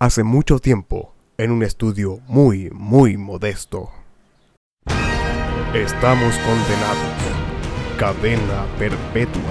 [0.00, 3.90] Hace mucho tiempo, en un estudio muy, muy modesto.
[5.74, 7.16] Estamos condenados.
[7.98, 9.42] Cadena perpetua.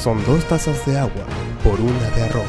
[0.00, 1.26] Son dos tazas de agua
[1.62, 2.44] por una de arroz.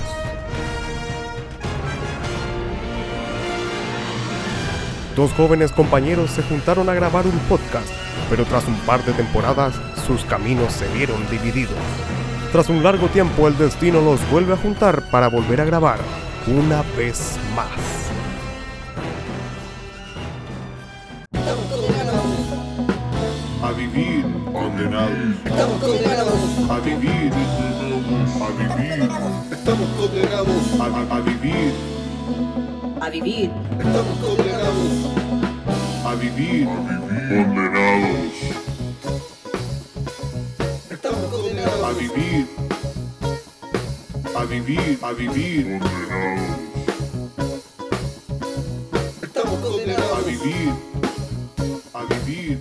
[5.14, 7.92] Dos jóvenes compañeros se juntaron a grabar un podcast,
[8.30, 9.76] pero tras un par de temporadas
[10.06, 11.76] sus caminos se vieron divididos.
[12.52, 16.00] Tras un largo tiempo el destino los vuelve a juntar para volver a grabar
[16.48, 17.70] una vez más.
[23.64, 25.12] a vivir condenados.
[25.46, 26.70] Estamos condenados.
[26.70, 27.32] A vivir,
[28.42, 29.10] a vivir,
[29.52, 30.80] Estamos condenados.
[30.80, 31.74] A, a- a vivir,
[33.02, 34.92] a vivir, Estamos condenados.
[36.06, 36.66] A vivir.
[37.30, 38.77] Condenados.
[41.88, 42.46] A vivir,
[44.36, 46.40] a vivir, a vivir condenados.
[49.24, 50.74] Estamos A condenados vivir,
[51.94, 52.60] a vivir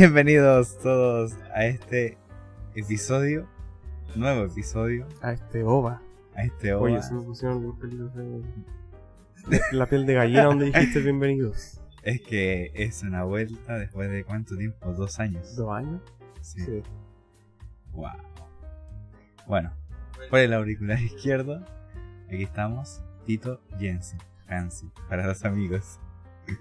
[0.00, 2.16] Bienvenidos todos a este
[2.74, 3.46] episodio,
[4.16, 6.00] nuevo episodio, A este ova.
[6.34, 6.82] a este OVA.
[6.84, 8.42] Oye, se me pusieron los pelitos de...
[9.72, 11.82] La piel de gallina donde dijiste bienvenidos.
[12.02, 15.54] Es que es una vuelta después de cuánto tiempo, dos años.
[15.54, 16.00] ¿Dos años?
[16.40, 16.62] Sí.
[16.62, 16.82] Sí.
[17.92, 18.08] Wow.
[19.46, 19.70] Bueno,
[20.30, 21.62] por el auricular izquierdo,
[22.28, 26.00] aquí estamos, Tito Jensen, Hansi, para los amigos.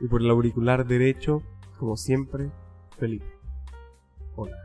[0.01, 1.41] Y por el auricular derecho,
[1.78, 2.49] como siempre,
[2.99, 3.25] Felipe.
[4.35, 4.57] Hola.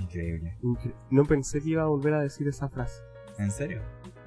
[0.00, 0.56] Increíble.
[0.62, 3.02] Incre- No pensé que iba a volver a decir esa frase.
[3.38, 3.80] ¿En serio?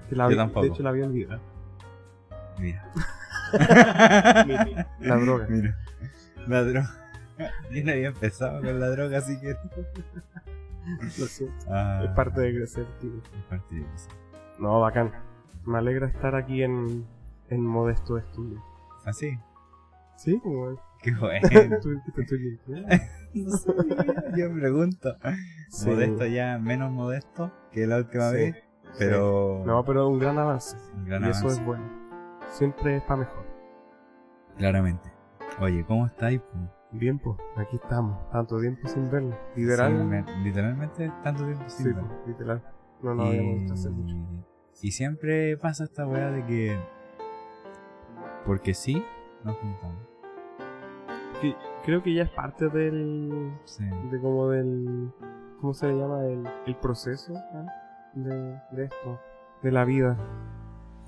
[0.09, 0.61] Que la Yo había- tampoco.
[0.61, 1.41] De hecho, la había olvidado.
[2.59, 2.91] Mira.
[4.99, 5.47] La droga.
[5.49, 5.77] Mira.
[6.47, 6.89] La droga.
[7.71, 9.55] Yo no había empezado con la droga, así que.
[11.17, 11.65] Lo siento.
[11.69, 13.11] Ah, Es parte de crecer, tío.
[13.17, 14.09] es parte de eso.
[14.59, 15.11] No, bacán.
[15.65, 17.05] Me alegra estar aquí en,
[17.49, 18.61] en Modesto Estudio.
[19.05, 19.37] Así.
[20.17, 20.39] ¿Sí?
[20.41, 21.77] Como Qué bueno.
[21.81, 21.89] tú.
[23.33, 23.71] No sé,
[24.37, 25.15] yo pregunto.
[25.69, 25.89] Sí.
[25.89, 28.35] Modesto ya menos modesto que la última Sí.
[28.35, 28.55] vez,
[28.97, 29.63] pero.
[29.65, 30.75] No, pero un gran avance.
[30.95, 31.83] un gran y eso avance, es bueno.
[32.49, 33.45] Siempre es para mejor.
[34.57, 35.11] Claramente.
[35.61, 36.41] Oye, ¿cómo estáis?
[36.91, 38.17] Bien, pues, aquí estamos.
[38.31, 39.37] Tanto tiempo sin vernos.
[39.55, 40.25] Literal.
[40.25, 42.03] Sí, literalmente tanto tiempo sin Sí, ver.
[42.03, 42.63] pues, literal.
[43.03, 44.15] No nos habíamos visto hace mucho.
[44.81, 46.79] y, y siempre pasa esta weá de que.
[48.45, 49.03] Porque sí,
[49.43, 50.08] nos juntamos.
[51.41, 51.55] Que-
[51.85, 53.51] creo que ya es parte del.
[53.65, 53.83] Sí.
[54.11, 55.11] de como del.
[55.61, 56.25] ¿Cómo se le llama?
[56.25, 57.33] El, el proceso
[58.13, 59.19] de, de esto.
[59.61, 60.15] De la vida.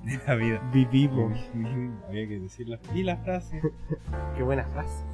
[0.03, 0.61] De la vida.
[0.73, 1.37] Vivimos.
[2.07, 3.61] Había que decir la, y la frase.
[4.35, 5.05] Qué buena frase.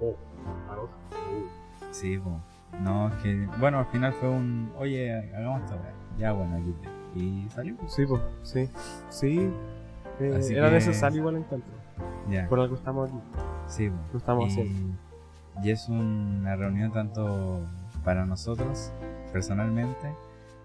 [0.00, 0.14] Oh,
[1.90, 2.40] Sí, po.
[2.80, 3.46] No, es que.
[3.60, 4.72] Bueno, al final fue un.
[4.78, 5.76] Oye, hagamos esta.
[6.18, 7.76] Ya, bueno, aquí te- Y salió.
[7.86, 8.68] Sí, pues, sí.
[9.10, 9.50] Sí.
[10.20, 11.70] eh, Así era que- necesario igual encuentro.
[12.30, 12.48] Ya.
[12.48, 13.18] Por algo estamos aquí.
[13.66, 13.90] Sí.
[14.12, 14.96] Lo estamos y, haciendo.
[15.62, 17.60] y es una reunión tanto
[18.04, 18.92] para nosotros,
[19.32, 20.12] personalmente,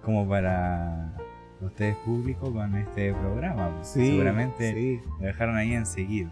[0.04, 1.14] como para
[1.62, 3.72] ustedes público con este programa.
[3.82, 4.06] Sí.
[4.12, 5.02] Seguramente Sí.
[5.20, 6.30] lo dejaron ahí en seguir.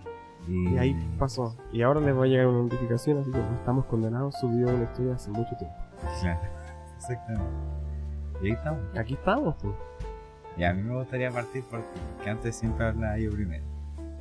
[0.48, 1.56] Y, Y ahí pasó.
[1.74, 4.36] Y ahora les va a llegar una notificación, así que estamos condenados.
[4.40, 5.76] Subió una historia hace mucho tiempo.
[6.22, 6.40] Claro,
[6.98, 7.46] exactamente.
[8.42, 8.80] Y ahí estamos.
[8.98, 9.74] Aquí estamos, pues.
[10.58, 13.64] Y a mí me gustaría partir porque antes siempre habla yo primero.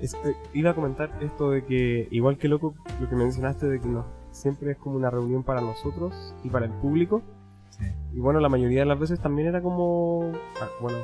[0.04, 3.80] Es- eh, iba a comentar esto de que, igual que loco, lo que mencionaste de
[3.80, 7.22] que no, siempre es como una reunión para nosotros y para el público.
[7.70, 7.84] Sí.
[8.12, 10.30] Y bueno, la mayoría de las veces también era como,
[10.60, 10.98] ah, bueno,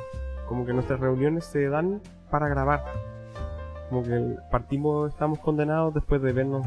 [0.47, 2.83] como que nuestras reuniones se dan para grabar.
[3.89, 6.65] Como que partimos, estamos condenados después de vernos,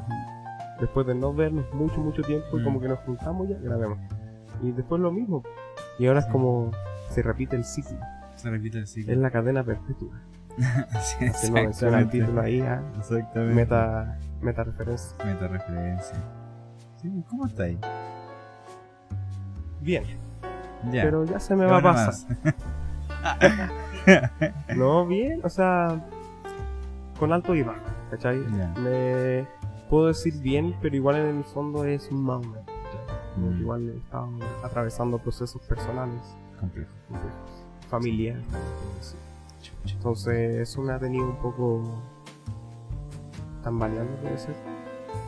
[0.80, 2.64] después de no vernos mucho, mucho tiempo y Mm.
[2.64, 3.98] como que nos juntamos ya, grabemos.
[4.62, 5.42] Y después lo mismo.
[5.98, 6.32] Y ahora es Sí.
[6.32, 6.70] como
[7.10, 7.98] se repite el ciclo.
[8.36, 9.12] Se repite el ciclo.
[9.12, 10.20] Es la cadena perpetua.
[11.00, 11.56] Sí, mención
[11.94, 12.18] al exactamente.
[12.20, 13.54] título ahí, ah, Exactamente.
[13.54, 15.24] meta, meta referencia.
[15.24, 16.16] Meta referencia.
[17.02, 17.78] Sí, ¿cómo está ahí?
[19.80, 20.04] Bien,
[20.90, 21.02] Ya.
[21.02, 22.34] pero ya se me ¿Qué va a pasar.
[24.76, 25.88] No, bien, o sea,
[27.18, 27.78] con alto y bajo,
[28.10, 28.42] ¿cachai?
[28.56, 28.68] Ya.
[28.80, 29.46] Me,
[29.90, 32.64] puedo decir bien, pero igual en el fondo es un que
[33.36, 33.60] Mm.
[33.62, 36.20] Igual estamos atravesando procesos personales,
[36.60, 36.90] Complejo.
[37.08, 38.44] complejos, familiares.
[39.00, 39.16] sí.
[39.86, 41.82] Entonces eso me ha tenido un poco
[43.62, 44.54] tambaleando, puede ser.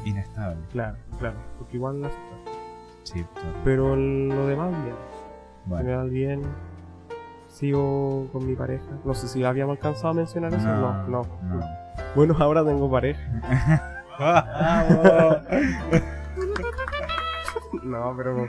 [0.04, 0.58] Inestable.
[0.72, 2.50] Claro, claro, porque igual la afecta.
[3.02, 3.44] Sí, todo.
[3.64, 4.94] Pero lo demás bien.
[5.66, 5.84] Bueno.
[5.84, 6.42] general bien.
[7.48, 8.84] Sigo con mi pareja.
[9.04, 10.66] No sé si habíamos alcanzado a mencionar eso.
[10.66, 11.22] No, no.
[11.42, 11.60] no.
[12.14, 14.02] Bueno, ahora tengo pareja.
[17.82, 18.48] No, pero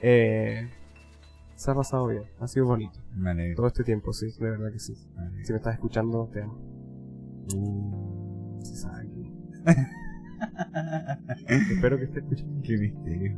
[0.00, 0.70] eh,
[1.54, 2.24] se ha pasado bien.
[2.40, 2.99] Ha sido bonito.
[3.14, 3.56] Me alegro.
[3.56, 4.94] Todo este tiempo, sí, de verdad que sí.
[5.16, 5.44] me.
[5.44, 6.58] Si me estás escuchando, te amo.
[7.56, 8.58] Uh.
[8.62, 9.30] Se sabe que-
[11.74, 12.60] Espero que esté escuchando.
[12.62, 13.36] Qué misterio.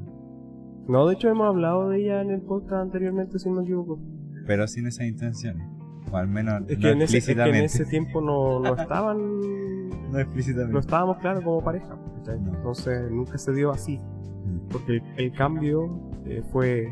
[0.89, 4.01] No, de hecho hemos hablado de ella en el podcast anteriormente, si no me equivoco.
[4.47, 5.67] Pero sin esas intenciones.
[6.11, 7.65] O al menos Es no que, en ese, es que en explícitamente.
[7.67, 10.73] ese tiempo no, no estaban No explícitamente.
[10.73, 11.97] no estábamos claros como pareja.
[12.27, 13.99] Entonces nunca se dio así.
[13.99, 14.69] Mm.
[14.71, 16.89] Porque el, el cambio eh, fue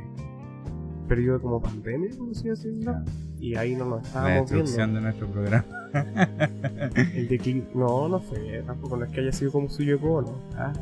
[1.11, 2.83] periodo como pandemia, por así decirlo.
[2.93, 3.05] Claro.
[3.41, 4.95] Y ahí no nos La estábamos destrucción viendo.
[4.95, 5.65] de nuestro programa.
[7.15, 7.67] El declive.
[7.75, 8.62] No, no fue.
[8.65, 10.39] Tampoco no es que haya sido como suyo ¿no?
[10.57, 10.73] Ah,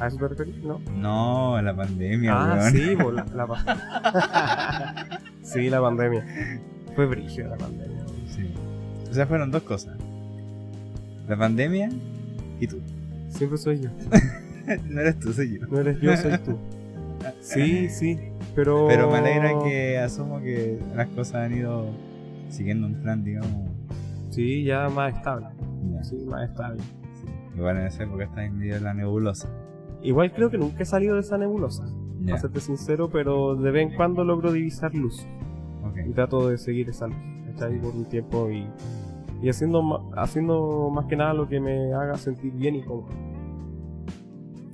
[0.00, 0.56] ¿A eso te referís?
[0.64, 0.80] No.
[0.96, 2.72] No, la pandemia, ah, weón.
[2.72, 6.26] sí, po, la, la Sí, la pandemia.
[6.96, 8.04] Fue brígida la pandemia.
[8.34, 8.52] Sí.
[9.08, 9.96] O sea, fueron dos cosas.
[11.28, 11.88] La pandemia
[12.58, 12.80] y tú.
[13.28, 13.90] Siempre soy yo.
[14.88, 15.66] no eres tú, soy yo.
[15.68, 16.58] No eres yo, soy tú.
[17.40, 18.18] Sí, sí.
[18.58, 18.88] Pero.
[18.88, 21.86] Pero me alegra que asumo que las cosas han ido
[22.48, 23.70] siguiendo un plan, digamos.
[24.30, 25.46] Sí, ya más estable.
[25.94, 26.82] ya, Sí, más estable.
[26.82, 27.28] sí.
[27.56, 29.48] Igual en esa época estás en medio de la nebulosa.
[30.02, 31.84] Igual creo que nunca he salido de esa nebulosa.
[32.26, 35.24] Para serte sincero, pero de vez en cuando logro divisar luz.
[35.94, 36.14] Y ok.
[36.16, 37.16] trato de seguir esa luz.
[37.52, 37.80] ¿cachai?
[37.80, 38.66] Por un tiempo y.
[39.40, 43.06] Y haciendo, haciendo más que nada lo que me haga sentir bien y cómodo.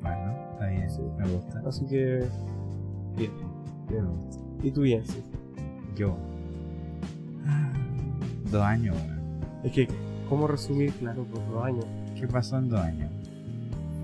[0.01, 1.03] Bueno, está bien, Sí.
[1.19, 1.63] me gusta.
[1.67, 2.25] Así que.
[3.19, 3.31] Bien.
[4.63, 5.23] Y tú bien, sí.
[5.97, 6.17] Yo.
[8.51, 9.41] Dos años, weón.
[9.65, 9.89] Es que,
[10.29, 10.93] ¿cómo resumir?
[10.93, 11.85] Claro, por dos años.
[12.19, 13.11] ¿Qué pasó en dos años?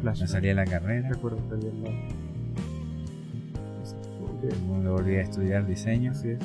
[0.00, 0.20] Flash.
[0.22, 2.20] Me salí de la carrera, Recuerdo estar bien, que-
[4.82, 6.38] me volví a estudiar diseño, Así es.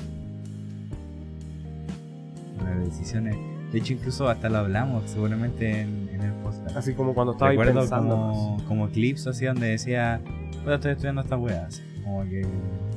[2.63, 3.35] las decisiones.
[3.71, 6.75] De hecho, incluso hasta lo hablamos seguramente en, en el podcast.
[6.75, 8.15] Así como cuando estaba ahí pensando.
[8.15, 10.19] como, como clips así donde decía,
[10.63, 11.81] bueno, estoy estudiando estas weas.
[12.03, 12.45] Como que,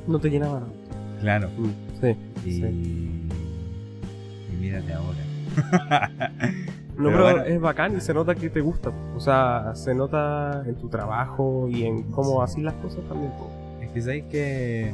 [0.09, 0.63] No te llenaba
[1.21, 1.49] claro.
[1.57, 1.69] Mm,
[2.01, 2.15] Sí.
[2.45, 3.27] Y, Sí.
[4.53, 5.19] y mírate ahora.
[6.99, 7.43] No, Pero pero, bueno.
[7.43, 8.91] es bacán y se nota que te gusta.
[9.15, 13.31] O sea, se nota en tu trabajo y en cómo así las cosas también.
[13.81, 14.91] Es que sabéis que,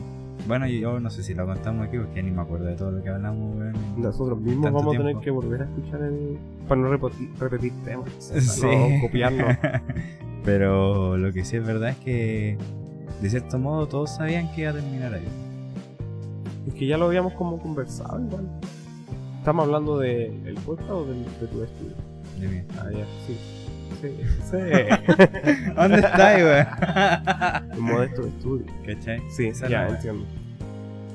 [0.47, 3.01] bueno, yo no sé si lo contamos aquí porque ni me acuerdo de todo lo
[3.01, 3.57] que hablamos.
[3.97, 6.37] Nosotros mismos vamos a tener que volver a escuchar el.
[6.67, 8.09] para no repetir, repetir temas.
[8.19, 8.67] Sí.
[8.67, 9.57] No copiarnos.
[10.45, 12.55] Pero lo que sí es verdad es que,
[13.21, 15.27] de cierto modo, todos sabían que iba a terminar ahí.
[16.67, 18.47] es que ya lo habíamos como conversado igual.
[19.39, 21.95] ¿Estamos hablando de el podcast o del- de, tu estudio?
[22.39, 22.61] De mí.
[22.79, 23.37] Ah, ya, sí.
[24.01, 24.09] Sí,
[24.51, 25.71] sí.
[25.75, 26.43] ¿Dónde estáis?
[27.77, 28.65] Un modesto estudio.
[28.85, 29.19] ¿Cachai?
[29.29, 29.95] Sí, Esa es ya wea.
[29.95, 30.25] entiendo.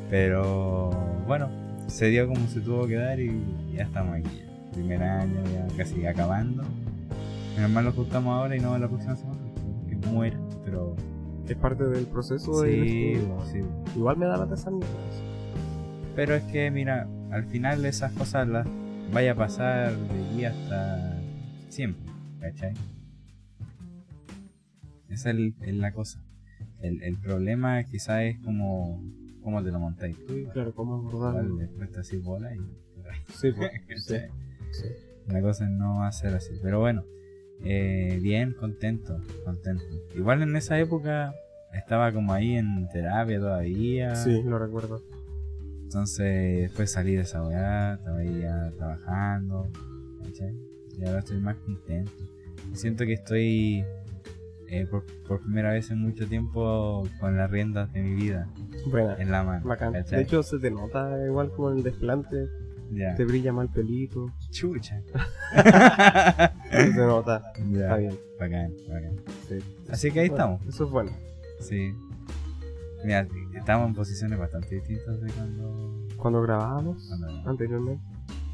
[0.09, 0.91] Pero
[1.27, 1.49] bueno,
[1.89, 3.33] se dio como se tuvo que dar y
[3.75, 4.43] ya estamos aquí.
[4.73, 6.63] Primer año, ya casi acabando.
[7.57, 9.39] Menos mal lo juntamos ahora y no la próxima semana.
[9.89, 10.95] Que muera, pero.
[11.51, 12.71] Es parte del proceso Sí,
[13.15, 13.45] estudio.
[13.51, 13.61] sí.
[13.97, 14.87] Igual me da la tasa mía.
[16.15, 18.67] Pero es que, mira, al final esas cosas las
[19.13, 21.19] vaya a pasar de aquí hasta
[21.69, 22.05] siempre,
[22.41, 22.75] ¿cachai?
[25.09, 26.23] Esa es, el- es la cosa.
[26.81, 29.03] El, el problema quizás es como
[29.43, 30.35] cómo te lo montáis tú.
[30.53, 31.57] Claro, ¿cómo abordarlo?
[31.57, 32.61] después te haces bola y...
[33.35, 33.71] Sí, pues.
[34.07, 34.17] sí.
[35.27, 36.53] La cosa no va a ser así.
[36.63, 37.05] Pero bueno,
[37.65, 39.85] eh, bien, contento, contento.
[40.15, 41.35] Igual en esa época
[41.75, 44.15] estaba como ahí en terapia todavía.
[44.15, 45.03] Sí, lo recuerdo.
[45.83, 49.71] Entonces después salí de esa weá, estaba ahí ya trabajando.
[50.25, 50.55] ¿cachai?
[50.99, 52.13] Y ahora estoy más contento.
[52.75, 53.85] Siento que estoy
[54.69, 58.49] eh, por, por primera vez en mucho tiempo con las riendas de mi vida
[59.19, 59.67] en la mano.
[59.67, 59.93] Bacán.
[59.93, 62.49] De hecho, se te nota igual como el desplante.
[62.91, 63.15] Ya.
[63.15, 64.33] Te brilla mal pelito.
[64.51, 65.01] Chucha.
[66.71, 67.43] Se nota.
[67.57, 67.97] Está ya.
[67.97, 68.19] bien.
[68.39, 69.17] Bacán, bacán.
[69.49, 69.59] Sí.
[69.91, 70.75] Así que ahí Bueno, estamos.
[70.75, 71.11] Eso es bueno.
[71.61, 71.93] Sí.
[73.05, 76.07] Mira, estamos en posiciones bastante distintas de cuando.
[76.17, 78.03] Cuando grabábamos cuando anteriormente.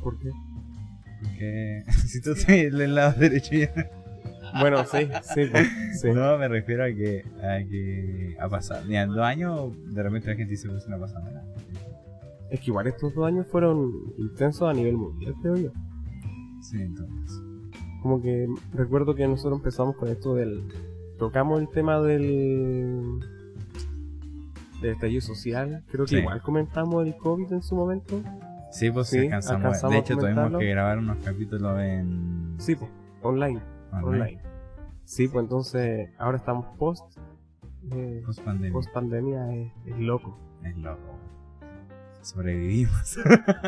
[0.02, 0.30] ¿Por qué?
[1.22, 3.72] porque si tú estás en el lado derecho ya.
[4.60, 5.68] Bueno, sí, sí, pues,
[6.00, 6.10] sí.
[6.10, 8.84] No, me refiero a que, a que ha pasado.
[8.86, 11.44] Mira, en dos años de repente la gente dice pues no pasa nada.
[12.50, 15.70] Es que igual estos dos años fueron intensos a nivel mundial, creo yo.
[16.60, 17.40] Sí, entonces.
[18.02, 20.62] Como que recuerdo que nosotros empezamos con esto del,
[21.18, 23.20] tocamos el tema del
[24.80, 25.82] del estallido social.
[25.90, 26.16] Creo que Sí.
[26.18, 28.20] igual comentamos el COVID en su momento.
[28.70, 29.64] Sí, pues Sí, alcanzamos.
[29.64, 32.54] alcanzamos De hecho, tuvimos que grabar unos capítulos en.
[32.58, 32.90] Sí, pues,
[33.22, 33.60] online,
[33.90, 34.42] online, online.
[35.04, 37.04] Sí, pues entonces ahora estamos post
[37.92, 38.72] eh, Post pandemia.
[38.72, 40.36] post pandemia es, es loco.
[40.62, 41.18] Es loco.
[42.26, 43.18] Sobrevivimos.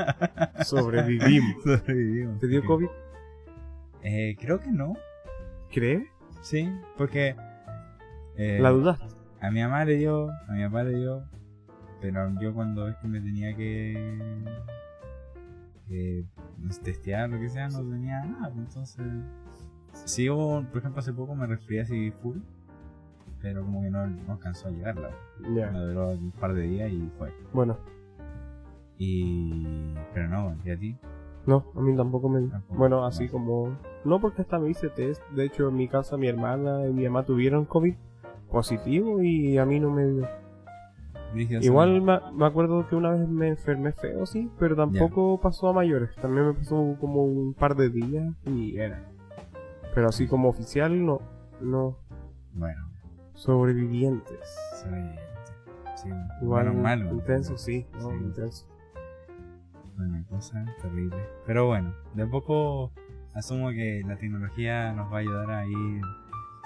[0.64, 1.62] Sobrevivimos.
[1.62, 2.40] Sobrevivimos.
[2.40, 2.96] ¿Te dio porque- COVID?
[4.02, 4.94] Eh, creo que no.
[5.70, 6.08] ¿Crees?
[6.42, 7.36] Sí, porque.
[8.36, 9.06] eh, La dudaste.
[9.40, 11.22] A mi mamá le dio, a mi papá le dio,
[12.00, 14.42] pero yo cuando es que me tenía que,
[16.82, 19.06] testear lo que sea, no tenía nada, pues, entonces...
[19.92, 22.38] Sí hubo, por ejemplo, hace poco me resfrié así full,
[23.40, 25.10] pero como que no, no alcanzó a llegarla.
[25.54, 25.70] Ya.
[25.70, 27.32] Me duró un par de días y fue.
[27.52, 27.78] Bueno,
[28.98, 29.94] Y...
[30.14, 30.96] Pero no, ¿y a ti?
[31.46, 32.42] no, a mí tampoco me.
[32.48, 32.74] Tampoco.
[32.78, 33.76] Bueno, así como.
[34.04, 35.22] No, porque hasta me hice test.
[35.30, 37.94] De hecho, en mi casa, mi hermana y mi mamá tuvieron COVID
[38.50, 40.28] positivo y a mí no me dio.
[41.60, 45.72] Igual me, me acuerdo que una vez me enfermé feo, sí, pero tampoco pasó a
[45.74, 46.14] mayores.
[46.16, 49.04] También me pasó como un par de días y era.
[49.94, 51.20] Pero así como oficial, no.
[51.60, 51.96] No.
[52.54, 52.88] Bueno,
[53.34, 54.38] Sobrevivientes.
[54.82, 55.00] soy...
[55.96, 56.08] Sí,
[56.42, 57.10] Igual bueno, malo.
[57.12, 58.16] intenso, sí, no, Sí.
[58.16, 58.66] intenso.
[59.98, 61.16] Una cosa terrible.
[61.46, 62.92] Pero bueno, de poco
[63.34, 66.00] asumo que la tecnología nos va a ayudar a ir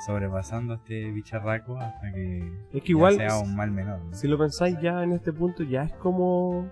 [0.06, 2.38] sobrepasando este bicharraco hasta que
[2.72, 4.00] Es que ya igual, sea un mal menor.
[4.04, 4.12] ¿no?
[4.14, 6.68] si lo pensáis ya en este punto, ya es como.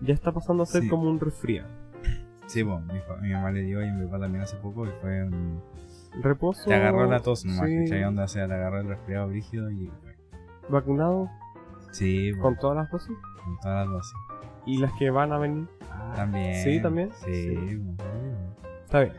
[0.00, 0.88] Ya está pasando a ser Sí.
[0.88, 1.68] como un resfriado.
[2.46, 5.22] Sí, bueno, mi, mi mamá le dio y mi papá también hace poco y fue
[5.24, 5.60] un...
[6.22, 6.64] Reposo.
[6.66, 8.04] Te agarró la tos nomás, sí, ¿cachai?
[8.04, 9.90] Onda, o sea, te agarró el resfriado brígido y.
[10.70, 11.28] Vacunado
[11.90, 13.16] Sí, con bueno, todas las dosis.
[13.44, 14.14] con todas las dosis.
[14.68, 15.66] Y las que van a venir.
[16.14, 16.54] También.
[16.62, 17.10] Sí, también.
[17.24, 17.82] Sí, Sí.
[18.84, 19.12] Está bien.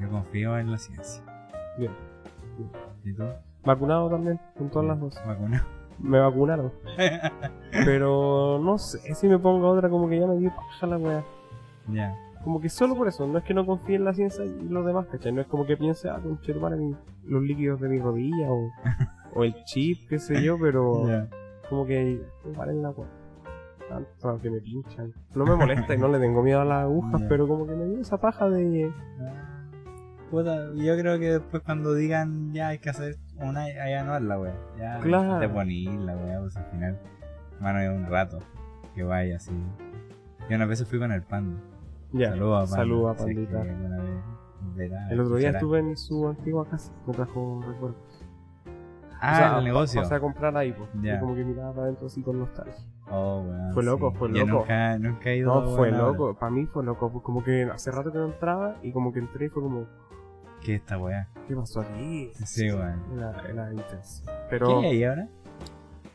[0.00, 1.22] yo confío en la ciencia.
[1.78, 1.90] Bien.
[3.04, 3.24] ¿Y tú?
[3.64, 5.20] Vacunado también, con todas las dosis.
[5.26, 5.64] ¿Vacunado?
[5.98, 6.72] Me vacunaron.
[7.70, 11.24] Pero no sé si me pongo otra, como que ya me dio paja la wea.
[11.88, 12.14] ya.
[12.42, 14.84] Como que solo por eso, no es que no confíe en la ciencia y los
[14.84, 15.32] demás, ¿cachai?
[15.32, 16.38] No es como que piense, ah, con
[16.78, 18.70] mi- los líquidos de mi rodilla o,
[19.34, 21.28] o el chip, qué sé yo, pero Ya.
[21.70, 22.20] como que
[22.54, 23.08] valen la wea.
[23.88, 25.12] Tanto que me pinchan.
[25.34, 27.28] No me molesta y no le tengo miedo a las agujas, Ya.
[27.28, 28.90] pero como que me dio esa paja de.
[30.30, 34.38] Puta, yo creo que después cuando digan ya hay que hacer una hay anual la
[34.40, 34.54] wea.
[34.78, 35.38] Ya Claro.
[35.38, 36.98] te ponís la wea, pues al final.
[37.60, 38.38] Mano, es un rato
[38.94, 39.52] que vaya así.
[40.48, 41.60] Yo una vez fui con el panda.
[42.12, 42.76] Ya, Saludos a Panda.
[42.76, 43.64] saludos a es Pandita.
[44.76, 48.24] verá, El otro día estuve en su antigua casa, me trajo recuerdos.
[49.20, 50.02] Ah, O sea, el negocio.
[50.02, 50.88] Pasé a comprar ahí, pues.
[51.02, 51.16] Ya.
[51.16, 52.74] Y como que miraba para adentro así con nostalgia.
[53.10, 53.44] Oh,
[53.74, 54.16] Fue loco, sí.
[54.18, 54.46] fue loco.
[54.46, 55.54] nunca, nunca he ido.
[55.62, 58.76] No, fue loco, para mí fue loco, pues como que hace rato que no entraba
[58.82, 59.86] y como que entré y fue como,
[60.62, 61.28] ¿Qué es esta wea?
[61.46, 62.32] ¿qué pasó aquí?
[62.44, 63.02] Sí, weón.
[63.14, 64.24] Era, era intenso.
[64.48, 65.28] Pero ¿Qué hay ahí ahora?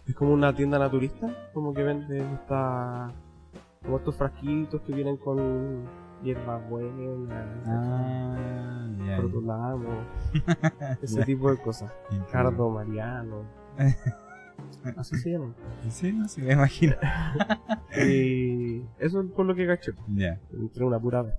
[0.08, 3.12] es como una tienda naturista, como que vende esta,
[3.84, 5.84] como estos frasquitos que vienen con
[6.24, 9.17] hierbas buenas, Ah, ya.
[9.17, 9.89] crotolamo,
[11.03, 11.93] ese tipo de cosas.
[12.31, 13.43] Cardo Mariano.
[14.98, 15.54] Así se llaman.
[15.89, 16.96] Sí, no sé, me imagino.
[17.98, 19.92] Y eso es por lo que caché.
[20.16, 20.39] ya.
[20.54, 21.36] Entré una pura vez.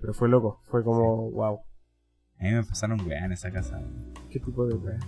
[0.00, 1.60] Pero fue loco, fue como, wow,
[2.38, 3.80] A mí me pasaron weá en esa casa.
[4.30, 4.98] qué tipo de wea.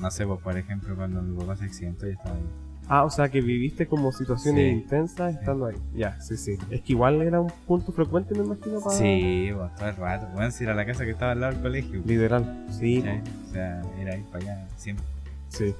[0.00, 2.44] No sé, pues, por ejemplo, cuando mi papá se accidentó y estaba ahí.
[2.86, 4.68] Ah, o sea que viviste como situaciones Sí.
[4.82, 5.76] intensas estando ahí.
[5.94, 6.58] Ya, sí, sí.
[6.70, 8.94] Es que igual era un punto frecuente, me imagino, para.
[8.96, 10.26] Sí, pues, todo el rato.
[10.34, 12.02] Bueno, si era la casa que estaba al lado del colegio.
[12.04, 12.66] Literal.
[12.70, 13.22] Sí, ¿cachai?
[13.48, 15.06] O sea, era ir para allá siempre.
[15.48, 15.74] sí.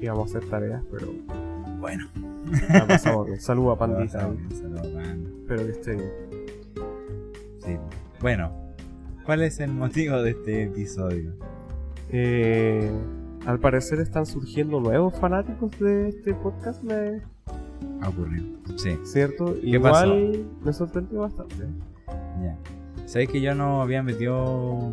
[0.00, 1.08] Íbamos a hacer tareas, pero
[1.78, 2.06] Bueno.
[2.72, 3.40] la pasamos bien.
[3.40, 4.20] Saludos a Pandita.
[4.20, 5.30] Saludos, saludos, Panda.
[5.42, 6.10] Espero que esté bien.
[7.58, 7.76] Sí.
[8.20, 8.50] Bueno,
[9.24, 11.32] ¿cuál es el motivo de este episodio?
[12.10, 12.90] Eh,
[13.46, 17.20] al parecer están surgiendo nuevos fanáticos de este podcast, me...
[18.02, 18.46] Ha ocurrido.
[18.76, 19.54] Sí, ¿cierto?
[19.60, 20.64] ¿Qué Igual pasó?
[20.64, 21.54] me sorprendió bastante.
[22.42, 22.56] ya.
[23.06, 24.92] Sabes que yo no había metido.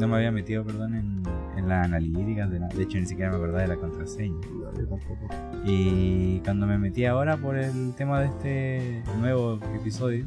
[0.00, 1.22] No me había metido, perdón, en
[1.68, 2.50] las analíticas.
[2.50, 4.34] De, la- de hecho, ni siquiera me acordaba de la contraseña.
[4.52, 5.28] No, yo tampoco.
[5.64, 10.24] Y cuando me metí ahora por el tema de este nuevo episodio,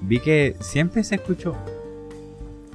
[0.00, 1.54] vi que siempre se escuchó.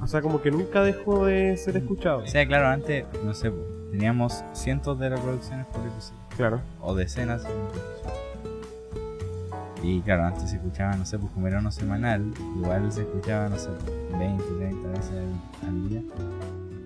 [0.02, 2.18] O sea, como que nunca dejó de ser escuchado.
[2.22, 3.52] O sea, claro, antes, no sé,
[3.90, 6.18] teníamos cientos de reproducciones por episodio.
[6.36, 6.60] Claro.
[6.80, 7.44] O decenas.
[9.82, 12.24] Y claro, antes se escuchaba, no sé, pues como era uno semanal,
[12.56, 13.68] igual se escuchaba, no sé,
[14.18, 15.12] 20, 30 veces
[15.66, 16.02] al día.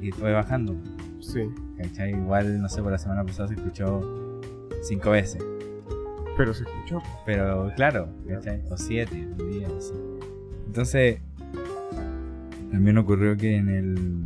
[0.03, 0.75] Y fue bajando.
[1.21, 1.49] Sí.
[1.79, 2.11] ¿Cachai?
[2.11, 4.41] Igual, no sé, por la semana pasada se escuchó
[4.83, 5.43] 5 veces.
[6.37, 7.01] Pero se escuchó.
[7.25, 8.61] Pero claro, ¿cachai?
[8.71, 9.93] O siete, o diez, así.
[10.67, 11.21] Entonces,
[12.73, 14.25] también ocurrió que en el,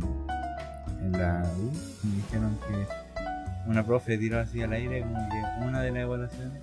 [1.03, 1.71] en la U
[2.07, 6.61] me dijeron que una profe tiró así al aire como que una de las evaluaciones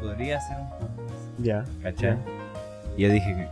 [0.00, 1.64] podría ser un podcast, Ya.
[1.82, 2.16] ¿cachai?
[2.96, 3.48] Y yo dije que,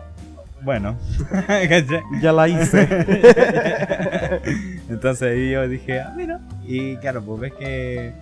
[0.63, 0.97] bueno.
[2.21, 2.89] Ya la hice.
[4.89, 6.41] Entonces ahí yo dije, ah, mira.
[6.65, 8.13] Y claro, pues ves que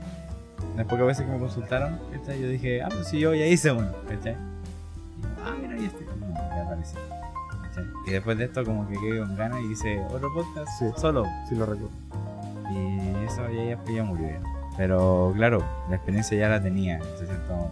[0.76, 2.40] las pocas veces que me consultaron, ¿cachai?
[2.40, 4.32] yo dije, ah, pues si yo ya hice uno, ¿cachai?
[4.32, 4.36] Y,
[5.44, 6.04] ah, mira, y este.
[6.04, 6.98] Y apareció.
[7.68, 7.84] ¿cachai?
[8.06, 10.86] Y después de esto, como que quedé con ganas y hice otro podcast Sí.
[10.96, 11.24] solo.
[11.48, 11.90] sí, lo recuerdo.
[12.70, 14.28] Y eso ya, ya, ya murió.
[14.76, 17.70] Pero claro, la experiencia ya la tenía, en cierto modo.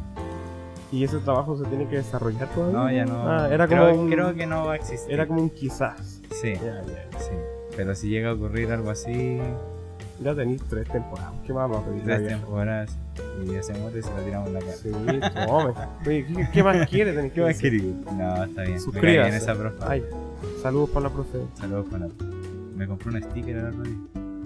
[0.94, 2.78] ¿Y ese trabajo se tiene que desarrollar todavía?
[2.78, 3.28] No, ya no.
[3.28, 5.12] Ah, era como creo, un- creo que no va a existir.
[5.12, 6.20] Era como un quizás.
[6.30, 6.54] Sí.
[7.76, 9.40] Pero si llega a ocurrir algo así,
[10.22, 11.32] Ya tenéis tres temporadas.
[11.44, 12.06] ¿Qué más va a pedir?
[12.06, 12.96] la tres temporadas
[13.42, 13.46] y
[13.80, 14.72] muere y se la tiramos en la cara.
[14.72, 14.90] Sí,
[15.46, 15.74] tome.
[16.06, 17.12] Oye, ¿qué, qué más quiere?
[17.12, 17.94] Tenés que ¿Qué más querido?
[18.12, 18.80] No, está bien.
[18.80, 19.10] Suscríbase.
[19.30, 19.76] bien esa profe.
[19.80, 20.04] Ay,
[20.62, 21.38] saludos para la profe.
[21.54, 22.06] Saludos para
[22.76, 23.94] Me compró un sticker día.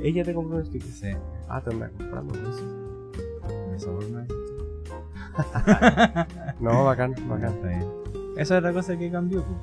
[0.03, 0.89] Ella te compró un sticker.
[0.91, 1.11] Sí,
[1.51, 2.65] Ah, te anda comprando eso.
[3.71, 4.27] me soborna.
[6.61, 7.55] No, bacán, bacán.
[7.55, 7.85] Está bien.
[8.37, 9.45] Esa es otra cosa que cambió.
[9.45, 9.59] pues.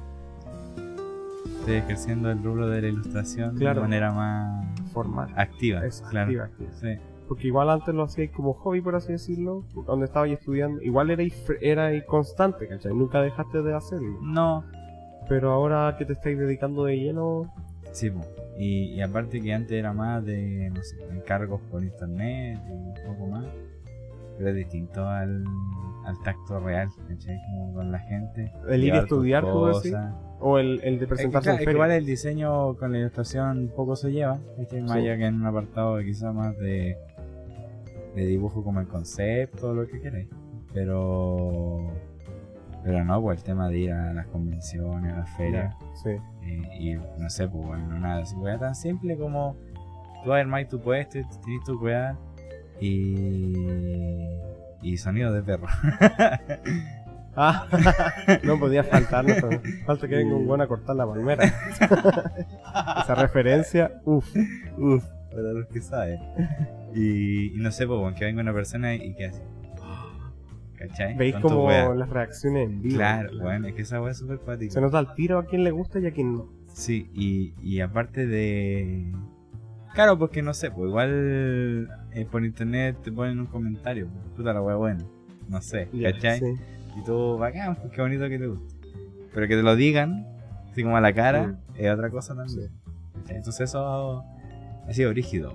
[1.59, 3.81] Estoy ejerciendo el rubro de la ilustración Claro.
[3.81, 5.33] de manera más Formal.
[5.35, 5.85] activa.
[5.85, 6.27] Es claro.
[6.27, 6.69] activa, activa.
[6.79, 6.99] Sí.
[7.27, 10.79] Porque igual antes lo hacíais como hobby, por así decirlo, donde estabais estudiando.
[10.83, 12.93] Igual erais, erais constante, ¿cachai?
[12.93, 14.19] Nunca dejaste de hacerlo.
[14.21, 14.63] No,
[15.27, 17.51] Pero ahora que te estáis dedicando de lleno,
[17.91, 18.21] sí, po.
[18.59, 22.93] y, y aparte que antes era más de, no sé, encargos por internet y un
[23.07, 23.45] poco más.
[24.37, 25.43] Pero es distinto al,
[26.05, 27.37] al tacto real, ¿cachai?
[27.49, 28.51] Como con la gente.
[28.69, 30.13] el ir a estudiar, cosas.
[30.39, 31.75] o el, el de Es que, presentarse claro, en es que feria.
[31.77, 34.81] igual el diseño con la ilustración poco se lleva, ¿cachai?
[34.81, 34.97] más Sí.
[34.99, 36.97] allá que en un apartado quizá más de,
[38.15, 40.27] de dibujo como el concepto, lo que queráis.
[40.73, 41.87] Pero
[42.83, 45.73] pero no, pues el tema de ir a las convenciones, a las ferias,
[46.03, 46.11] Sí.
[46.43, 49.55] eh, y no sé, pues bueno, nada, así weá tan simple como
[50.23, 52.15] tú armáis tu puesto, tienes tu weá
[52.79, 54.27] y,
[54.81, 55.67] y sonido de perro.
[57.37, 57.67] Ah,
[58.43, 61.43] no podía faltar, no, falta que venga un buen a cortar la palmera.
[63.03, 64.33] Esa referencia, uff.
[64.77, 66.21] Uf, para los que saben.
[66.93, 69.41] Y, y no sé, pues, que venga una persona y que así.
[70.77, 71.17] ¿Cachai?
[71.17, 71.93] Veis como wea.
[71.93, 72.95] las reacciones en vivo.
[72.95, 74.71] Claro, bueno, es que esa weá es súper cuática.
[74.71, 76.49] Se nota al tiro a quien le gusta y a quien no.
[76.73, 79.11] Sí, y, y aparte de.
[79.93, 84.07] Claro, porque no sé, pues igual eh, por internet te ponen un comentario.
[84.07, 85.05] pues, Puta la weá buena.
[85.49, 86.39] No sé, ¿cachai?
[86.39, 86.55] sí.
[86.97, 88.75] Y todo bacán, pues qué bonito que te guste.
[89.33, 90.25] Pero que te lo digan,
[90.71, 92.71] así como a la cara, es otra cosa también.
[93.27, 94.23] Entonces eso
[94.87, 95.53] ha sido rígido.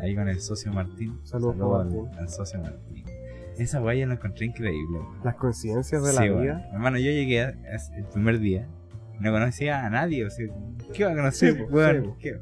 [0.00, 1.18] Ahí con el socio Martín.
[1.24, 2.18] Saludos al, Martín.
[2.18, 3.04] al socio Martín.
[3.58, 4.98] Esa weá yo la encontré increíble.
[5.24, 6.68] Las coincidencias de la vida.
[6.72, 8.68] Hermano, yo llegué el primer día.
[9.18, 10.26] No conocía a nadie.
[10.26, 10.46] O sea,
[10.92, 11.56] ¿qué iba a conocer?
[11.56, 11.64] Sí.
[12.20, 12.38] ¿Qué?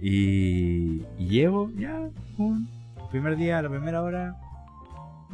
[0.00, 2.68] Y, y llevo ya un
[3.10, 4.36] primer día, la primera hora,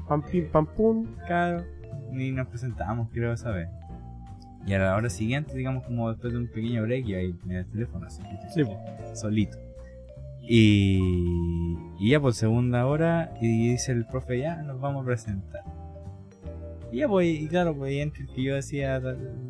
[0.09, 1.07] Pam, pim, pam, pum.
[1.27, 1.65] claro,
[2.11, 3.69] ni nos presentamos, creo, esa vez.
[4.67, 7.53] Y a la hora siguiente, digamos, como después de un pequeño break, y ahí en
[7.53, 8.23] el teléfono, así,
[8.55, 8.63] Sí,
[9.15, 9.57] solito.
[10.43, 10.99] Y,
[11.99, 15.63] y ya por segunda hora, y dice el profe, ya nos vamos a presentar.
[16.93, 19.01] Y ya pues, y claro, pues entre el que yo decía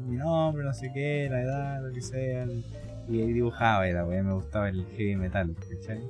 [0.06, 2.64] mi nombre, no sé qué, la edad, lo que sea, el-
[3.08, 6.00] y ahí dibujaba, era, pues, me gustaba el heavy metal, ¿cachai?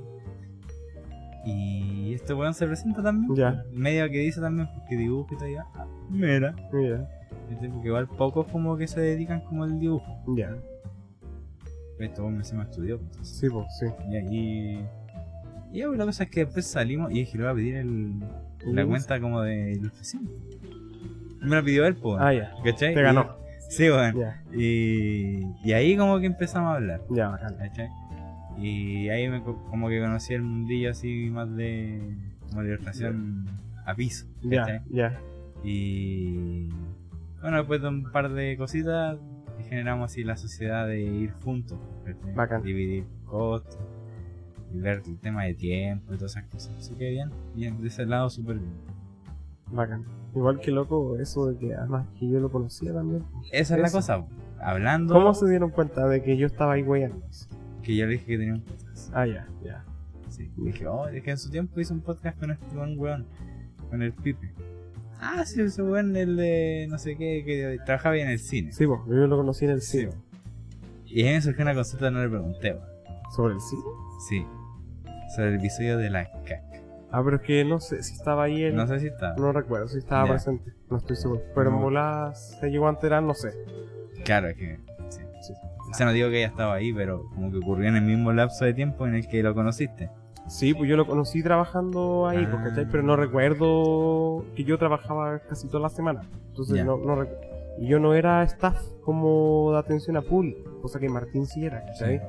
[1.44, 3.64] Y este weón se presenta también, Ya.
[3.72, 7.06] medio que dice también, porque dibuja y todo, y yo, ah, mira, porque
[7.84, 10.22] igual pocos como que se dedican como al dibujo.
[10.36, 10.54] ya.
[11.98, 13.36] Esto me encima estudió, pues, entonces.
[13.38, 13.86] Sí, pues, sí.
[14.10, 14.88] Y ahí.
[15.72, 17.74] Y ya, pues, la cosa es que después salimos y dije, le voy a pedir
[17.76, 18.18] el,
[18.66, 20.28] la ¿El cuenta como de ilustración.
[21.42, 22.16] Me la pidió él, pues.
[22.20, 22.52] Ah, ya.
[22.64, 22.94] ¿Cachai?
[22.94, 23.36] Te Y- ganó.
[23.70, 24.18] Sí, bueno.
[24.52, 27.00] Y, y ahí como que empezamos a hablar.
[27.10, 27.36] ya.
[27.58, 27.88] ¿Cachai?
[28.58, 32.00] Y ahí me, co- como que conocí el mundillo así más de.
[32.50, 33.46] como de ilustración
[33.86, 34.26] a piso.
[34.42, 35.18] Ya, ya.
[35.64, 36.68] Y.
[37.40, 39.18] Bueno, después de un par de cositas,
[39.68, 41.78] generamos así la sociedad de ir juntos.
[42.60, 43.78] Dividir costos
[44.74, 46.74] y ver el tema de tiempo y todas esas cosas.
[46.76, 48.72] Así que bien, bien, de ese lado súper bien.
[49.72, 50.04] Bacán.
[50.34, 53.24] Igual que loco eso de que además que yo lo conocía también.
[53.52, 54.24] Esa es la cosa,
[54.60, 55.14] hablando.
[55.14, 57.20] ¿Cómo se dieron cuenta de que yo estaba ahí weyando?
[57.82, 59.10] Que yo le dije que tenía un podcast.
[59.12, 59.84] Ah, ya, ya.
[60.28, 60.50] Sí.
[60.56, 63.26] Dije, oh, es que en su tiempo hice un podcast con este buen weón,
[63.90, 64.54] con el Pipe.
[65.20, 68.72] Ah, sí, ese weón, el de no sé qué, que trabajaba en el cine.
[68.72, 70.12] Sí, pues, yo lo conocí en el Sí, cine.
[71.06, 72.76] Y ahí me surgió una consulta, no le pregunté.
[73.34, 73.82] ¿Sobre el cine?
[74.28, 74.46] Sí.
[75.34, 76.69] Sobre el episodio de la caca.
[77.12, 78.74] Ah, pero es que no sé si estaba ahí él.
[78.76, 79.34] No sé si está.
[79.36, 80.30] No recuerdo si estaba Ya.
[80.34, 80.72] presente.
[80.90, 81.42] No estoy seguro.
[81.54, 81.82] Pero en No.
[81.82, 83.52] bolas se llegó a enterar, no sé.
[84.24, 84.78] Claro, es que.
[85.08, 85.20] Sí.
[85.42, 85.52] Sí.
[85.90, 88.32] O sea, no digo que haya estado ahí, pero como que ocurrió en el mismo
[88.32, 90.08] lapso de tiempo en el que lo conociste.
[90.46, 92.62] Sí, pues yo lo conocí trabajando ahí, Ah.
[92.64, 92.86] ¿cachai?
[92.90, 96.22] Pero no recuerdo que yo trabajaba casi toda la semana.
[96.48, 96.84] Entonces Ya.
[96.84, 97.46] no, no rec-
[97.78, 101.82] Y yo no era staff como de atención a público, cosa que Martín sí era,
[101.86, 102.18] ¿cachai?
[102.18, 102.24] Sí.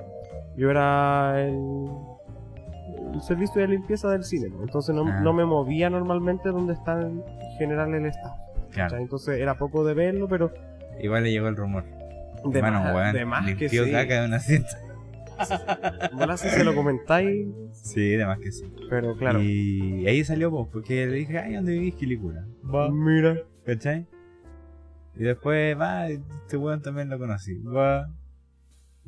[0.55, 1.87] Yo era el,
[3.13, 5.19] el servicio de limpieza del cine, entonces no, Ah.
[5.21, 7.23] no me movía normalmente donde está en
[7.57, 8.37] general el staff.
[8.93, 10.51] Entonces era poco de verlo, pero
[11.01, 11.83] Igual le llegó el rumor.
[11.83, 13.77] de bueno, más, weón, de más que sí.
[13.91, 14.77] caca de una cinta.
[16.13, 18.63] Bueno, si se lo comentáis, Sí, de más que sí.
[18.89, 19.41] pero claro.
[19.41, 22.45] Y ahí salió vos, porque le dije, ay, ¿dónde vivís Quilicura?
[22.63, 22.89] Va.
[22.91, 23.37] Mira.
[23.65, 24.05] ¿Cachai?
[25.15, 27.55] Y después, va, este weón también lo conocí.
[27.63, 28.07] Va.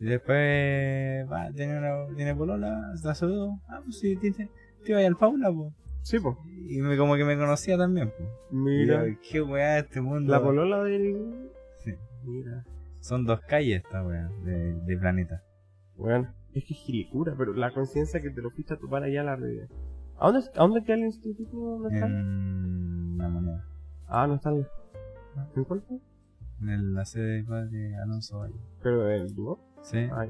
[0.04, 3.62] Y después, va, tiene una, tiene polola, la saludó.
[3.70, 5.72] Ah, pues sí, te vaya al Paula, po.
[6.02, 6.36] Sí, pues.
[6.68, 8.26] Y me, como que me conocía también, po.
[8.52, 9.08] Mira.
[9.08, 10.30] Yo, qué weá este mundo.
[10.30, 11.50] La polola del.
[11.78, 11.94] Sí.
[12.26, 12.66] Mira.
[13.00, 15.42] Son dos calles esta weá, de, de planeta.
[15.96, 19.22] Bueno, es que es gilicura, pero la conciencia que te lo fuiste a topar allá
[19.22, 19.70] a la red.
[20.18, 21.56] ¿A dónde, ¿A dónde queda el instituto?
[21.56, 22.08] ¿Dónde está?
[22.08, 23.66] En la moneda.
[24.10, 24.52] Ah, no está.
[24.52, 25.98] ¿En cuál fue?
[26.62, 28.60] En el, la sede de Alonso Valle.
[28.82, 29.72] Pero el Duo.
[29.84, 30.08] ¿Sí?
[30.12, 30.26] Ah.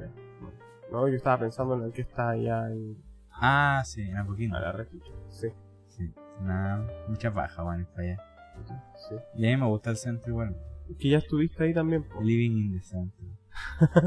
[0.92, 2.98] No, yo estaba pensando en el que está allá en.
[3.32, 4.58] Ah, sí, en Apoquindo.
[4.58, 4.88] A la red.
[5.30, 5.48] Sí,
[5.88, 6.12] Sí.
[6.42, 8.24] Nada, mucha paja, weón, ir para allá.
[9.08, 9.16] sí.
[9.36, 10.56] Y a mí me gusta el centro igual.
[11.00, 12.22] Que ya estuviste ahí también, po.
[12.22, 13.26] Living in the Center.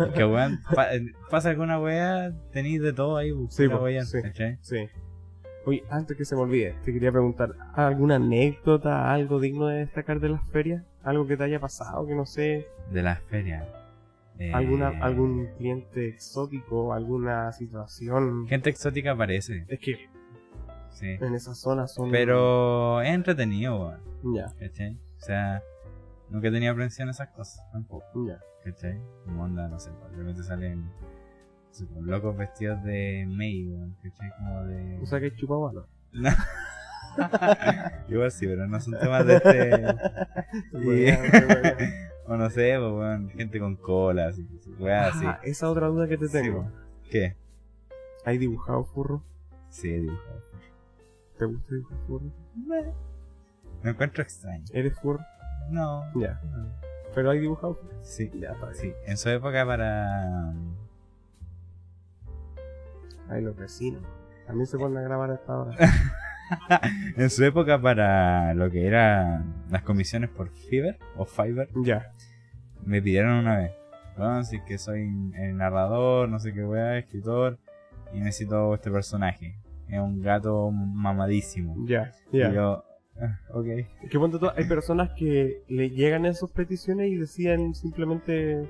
[0.09, 4.05] Es que weón, pa- eh, pasa alguna weá, tenéis de todo ahí, Sí, po, weá,
[4.05, 4.21] sí.
[4.23, 4.59] ¿cachai?
[4.61, 4.89] Sí.
[5.65, 10.21] Oye, antes que se me olvide, te quería preguntar, ¿alguna anécdota, algo digno de destacar
[10.21, 10.85] de las ferias?
[11.03, 12.67] ¿Algo que te haya pasado, que no sé?
[12.93, 13.65] De las ferias.
[14.39, 18.47] Eh, ¿Alguna, ¿Algún cliente exótico, alguna situación?
[18.47, 20.11] Gente exótica aparece, Es que
[20.91, 21.07] sí.
[21.07, 22.11] en esa zona son...
[22.11, 23.97] Pero es entretenido,
[24.35, 24.99] Ya, ¿cachai?
[25.17, 25.63] O sea,
[26.29, 28.39] nunca he tenido aprensión a esas cosas, tampoco, ya.
[28.63, 29.01] ¿cachai?
[29.25, 30.91] Como onda, no sé, de repente salen
[31.81, 33.69] no como locos vestidos de May,
[34.03, 34.31] ¿cachai?
[34.39, 34.99] Como de...
[35.03, 35.87] O sea que chupa bala.
[38.09, 39.83] Igual sí, pero no son temas de este...
[42.29, 44.47] O no sé, pues, weón, gente con cola, así,
[44.79, 45.25] weá, así.
[45.27, 46.61] Ah, esa otra duda que te tengo.
[46.61, 46.73] weón.
[47.11, 47.37] ¿Qué?
[48.25, 49.23] ¿Hay dibujado furro?
[49.69, 50.43] Sí, he dibujado.
[51.39, 52.27] ¿Te gusta dibujar furro?
[53.83, 54.65] Me encuentro extraño.
[54.73, 55.21] ¿Eres furro?
[55.71, 56.03] No.
[56.19, 56.41] Ya.
[56.45, 56.69] no.
[57.15, 57.95] ¿Pero hay dibujado furro?
[58.03, 58.93] Sí, Ya, sí.
[59.07, 60.53] En su época para...
[63.29, 64.03] Hay los vecinos.
[64.47, 65.77] También se ponen a grabar a esta hora.
[67.17, 72.13] en su época para lo que era las comisiones por Fiverr o Fiverr, ya.
[72.87, 73.73] Me pidieron una vez.
[74.17, 75.03] Bueno, si es que soy
[75.39, 77.59] el narrador, no sé qué weá, escritor,
[78.15, 79.59] y necesito este personaje.
[79.89, 81.77] Es un gato mamadísimo.
[81.87, 82.13] Ya.
[82.33, 82.53] Y Ya.
[82.53, 82.85] yo,
[83.21, 83.67] ah, ok.
[84.11, 88.69] Que ponte tú, hay personas que le llegan esas peticiones y decían simplemente...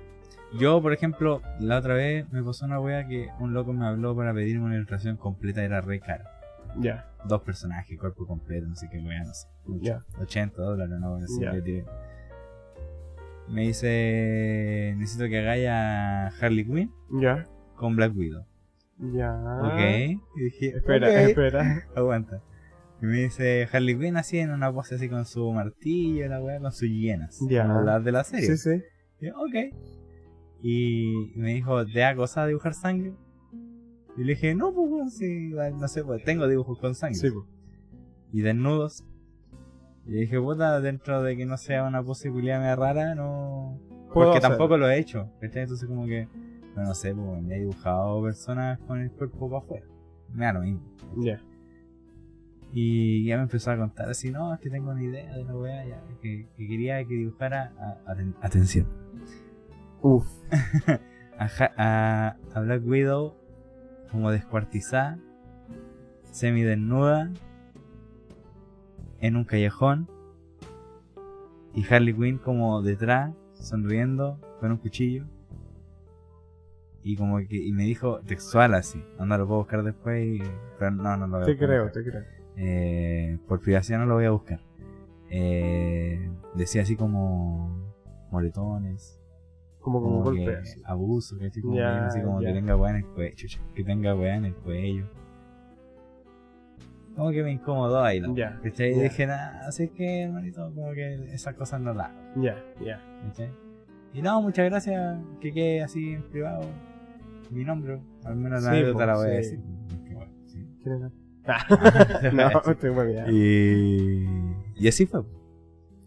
[0.58, 4.14] Yo, por ejemplo, la otra vez me pasó una wea que un loco me habló
[4.16, 6.30] para pedirme una ilustración completa, era re cara.
[6.78, 7.06] Ya.
[7.24, 9.48] Dos personajes, cuerpo completo, no sé qué wea, no sé.
[9.80, 10.00] Ya.
[10.20, 11.52] 80 dólares, no, Ya.
[11.52, 11.84] le tiré.
[13.48, 17.46] Me dice, necesito que hagáis a Harley Quinn Ya.
[17.76, 18.44] con Black Widow.
[18.98, 19.32] Ya.
[19.62, 20.18] Ok.
[20.36, 20.68] Y dije.
[20.76, 21.84] Espera, espera.
[21.96, 22.42] Aguanta.
[23.02, 26.58] Y me dice Harley Quinn así en una pose así con su martillo, la wea,
[26.60, 27.38] con sus hienas.
[27.48, 27.66] Ya.
[27.66, 28.46] Las de la serie.
[28.46, 28.82] Sí, sí.
[29.20, 29.54] Y yo, ok.
[30.62, 33.12] Y me dijo, ¿te da cosa dibujar sangre?
[34.16, 37.18] Y le dije, no, pues, sí, no sé, pues tengo dibujos con sangre.
[37.18, 37.46] Sí, po.
[38.32, 39.04] Y desnudos.
[40.06, 43.78] Y dije, puta, dentro de que no sea una posibilidad media rara, no.
[44.14, 44.50] Porque hacer.
[44.50, 45.28] tampoco lo he hecho.
[45.40, 45.62] ¿cachai?
[45.62, 46.28] Entonces, como que,
[46.76, 49.86] no, no sé, pues, me he dibujado personas con el cuerpo para afuera.
[50.32, 50.80] Me da lo mismo.
[51.16, 51.40] Ya.
[52.72, 55.56] Y ya me empezó a contar así, no, es que tengo una idea de la
[55.56, 57.72] weá, ya, que, que quería que dibujara.
[57.78, 58.86] a- aten- atención.
[60.02, 60.26] Uf.
[61.38, 63.34] a, a, a Black Widow
[64.10, 65.18] como descuartizada,
[66.30, 67.30] semidesnuda,
[69.26, 70.08] en un callejón,
[71.74, 75.24] y Harley Quinn como detrás, sonriendo, con un cuchillo.
[77.02, 80.42] Y como que y me dijo textual así, anda lo puedo buscar después, y-
[80.78, 82.24] pero no, no lo voy a Te creo, te creo.
[82.56, 84.60] Eh, por privacidad no lo voy a buscar.
[85.30, 87.94] Eh, decía así como
[88.30, 89.20] moretones,
[89.80, 92.96] Como como como golpe que abuso, que así como, así como que tenga weá en
[92.96, 95.06] el cuello, que tenga weá en el cuello.
[97.16, 98.36] Como que me incomodó ahí, ¿no?
[98.36, 98.92] Ya, ¿Cachai?
[98.92, 103.00] Y dije, nada, así que, hermanito, como que esas cosas no las hago, Ya, ya.
[104.12, 106.60] Y no, muchas gracias, que quede así en privado
[107.50, 109.60] mi nombre, al menos la Sí, anécdota po, la voy a decir.
[110.84, 111.10] Bueno,
[112.32, 113.24] no, No, estoy muy bien.
[113.30, 115.22] y, y así fue.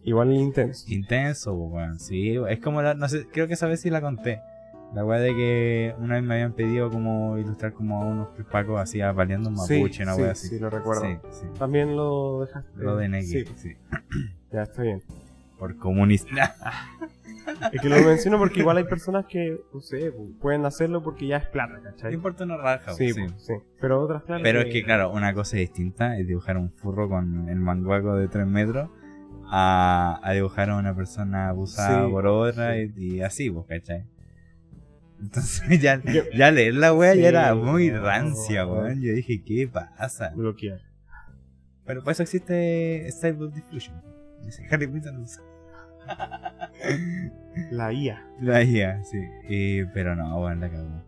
[0.04, 0.86] Igual intenso.
[0.90, 2.00] Intenso, pues, weón.
[2.00, 4.40] Sí, es como la, no sé, creo que esa vez sí la conté.
[4.94, 8.80] La weá de que una vez me habían pedido como ilustrar como a unos pacos
[8.80, 10.48] así valiendo un mapuche, una sí, weá así.
[10.48, 11.04] sí, lo recuerdo.
[11.04, 11.48] Sí, sí.
[11.60, 12.72] También lo dejaste.
[12.76, 13.76] Lo de Neki, Sí, sí.
[14.52, 15.04] ya está bien.
[15.58, 16.56] Por comunista.
[17.74, 21.38] Es que lo menciono porque igual hay personas que, no sé, pueden hacerlo porque ya
[21.38, 22.14] es plata, No ¿cachai?
[22.14, 23.26] importa una raja, Sí, sí.
[23.38, 23.54] sí.
[23.82, 24.44] Pero otras, claro.
[24.44, 28.28] Pero es que, claro, una cosa distinta es dibujar un furro con el manguaco de
[28.28, 28.90] 3 metros
[29.50, 34.04] a, a dibujar a una persona abusada Sí, por otra y, y así, pues, ¿cachai?
[35.22, 36.02] Entonces ya,
[36.36, 38.74] ya leer la wea Sí, ya era muy no, rancia, no.
[38.74, 39.02] weón.
[39.02, 40.32] Yo dije, ¿qué pasa?
[40.36, 40.80] bloquear.
[41.86, 43.96] Pero por eso existe Stable Diffusion.
[44.44, 45.26] Dice Harry Potter no.
[47.72, 48.26] La IA.
[48.42, 49.18] La IA, sí.
[49.50, 51.04] Y- pero no, weón, la cagó.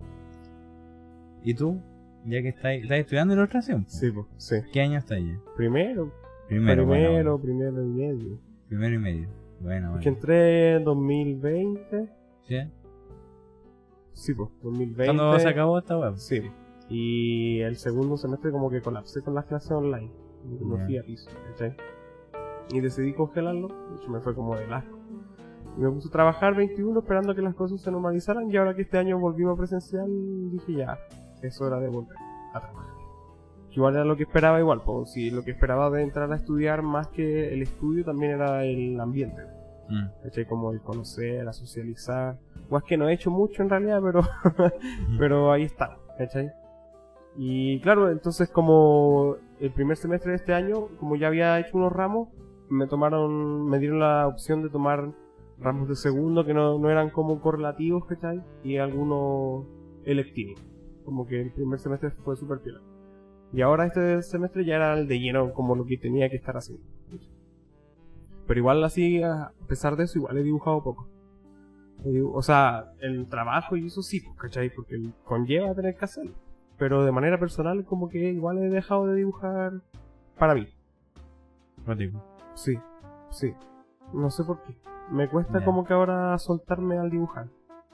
[1.43, 1.82] ¿Y tú?
[2.26, 3.86] Ya que estás, estás estudiando ilustración.
[3.86, 3.89] po?
[3.89, 4.56] Sí, pues, sí.
[4.74, 5.39] ¿Qué año estás ya?
[5.56, 6.12] Primero,
[6.47, 7.41] Primero, primero, bueno, bueno.
[7.41, 8.39] primero y medio.
[8.67, 9.28] Primero y medio.
[9.62, 10.17] Bueno, Es que bueno.
[10.17, 12.10] entré en 2020.
[12.47, 12.58] ¿Sí?
[14.13, 15.06] Sí, pues, 2020.
[15.06, 16.17] ¿Cuándo se acabó esta web?
[16.17, 16.41] Sí.
[16.89, 20.12] Y el segundo semestre como que colapsé con las clases online.
[20.43, 20.86] Ya.
[20.86, 21.76] fui a piso, ¿cachai?
[22.71, 23.67] Y decidí congelarlo.
[23.67, 24.97] De hecho, me fue como de asco.
[25.78, 28.52] Y me puse a trabajar 21 esperando que las cosas se normalizaran.
[28.52, 30.10] Y ahora que este año volvimos presencial,
[30.52, 30.97] dije ya,
[31.41, 32.17] es hora de volver
[32.54, 32.91] a trabajar.
[33.71, 36.82] Igual era lo que esperaba igual, pues si lo que esperaba de entrar a estudiar
[36.82, 39.41] más que el estudio también era el ambiente.
[39.91, 40.23] Mm.
[40.23, 40.45] ¿cachai?
[40.45, 42.39] Como el conocer, a socializar.
[42.69, 44.21] O es que no he hecho mucho en realidad, pero
[45.19, 46.51] pero ahí está, ¿cachai?
[47.36, 51.91] Y claro, entonces como el primer semestre de este año, como ya había hecho unos
[51.91, 52.30] ramos,
[52.69, 55.12] me tomaron, me dieron la opción de tomar
[55.60, 58.41] ramos de segundo que no, no eran como correlativos, ¿cachai?
[58.63, 59.65] Y algunos
[60.06, 60.62] electivos.
[61.04, 62.82] Como que el primer semestre fue súper piola.
[63.54, 66.56] Y ahora este semestre ya era el de lleno como lo que tenía que estar
[66.56, 66.86] haciendo.
[68.52, 71.08] Pero igual así, a pesar de eso, igual he dibujado poco.
[72.34, 74.70] O sea, el trabajo y eso sí, pues, ¿cachai?
[74.76, 76.34] Porque conlleva tener que hacerlo.
[76.78, 79.72] Pero de manera personal, como que igual he dejado de dibujar
[80.38, 80.68] para mí.
[81.88, 82.22] Rótico.
[82.54, 82.78] Sí,
[83.30, 83.54] sí.
[84.12, 84.76] No sé por qué.
[85.10, 85.64] Me cuesta Ya.
[85.66, 87.48] como que ahora soltarme al dibujar.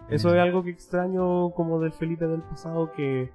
[0.09, 3.29] Eso es algo que extraño como del Felipe del pasado que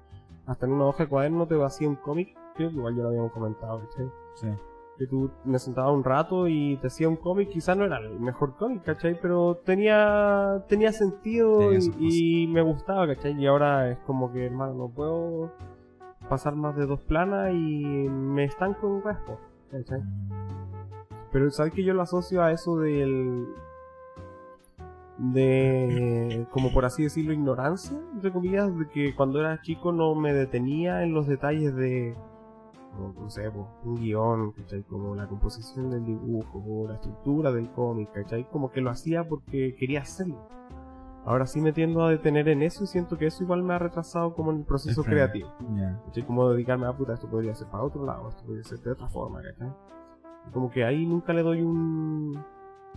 [0.45, 2.37] hasta en una hoja de cuaderno te vacía un cómic.
[2.57, 4.11] Creo que igual ya lo habíamos comentado, ¿cachai?
[4.35, 4.47] Sí.
[4.97, 8.19] Que tú me sentaba un rato y te hacía un cómic, quizás no era el
[8.19, 9.19] mejor cómic, ¿cachai?
[9.19, 13.33] Pero tenía tenía sentido Tenía y, me gustaba, ¿cachai?
[13.39, 15.51] Y ahora es como que, hermano, no puedo
[16.29, 19.39] pasar más de dos planas y me estanco en raspo,
[19.71, 20.01] ¿cachai?
[21.31, 23.47] Pero sabes que yo lo asocio a eso del
[25.17, 30.33] de como por así decirlo ignorancia entre comillas de que cuando era chico no me
[30.33, 32.15] detenía en los detalles de
[32.97, 34.83] no, no sé po, un guion ¿cachai?
[34.83, 38.47] como la composición del dibujo o la estructura del cómic ¿cachai?
[38.49, 40.47] como que lo hacía porque quería hacerlo
[41.25, 43.79] ahora sí me tiendo a detener en eso y siento que eso igual me ha
[43.79, 46.01] retrasado como en el proceso Es creativo Ya.
[46.05, 46.23] ¿cachai?
[46.25, 49.07] como dedicarme a puta esto podría ser para otro lado esto podría ser de otra
[49.09, 49.71] forma ¿cachai?
[50.53, 52.37] como que ahí nunca le doy un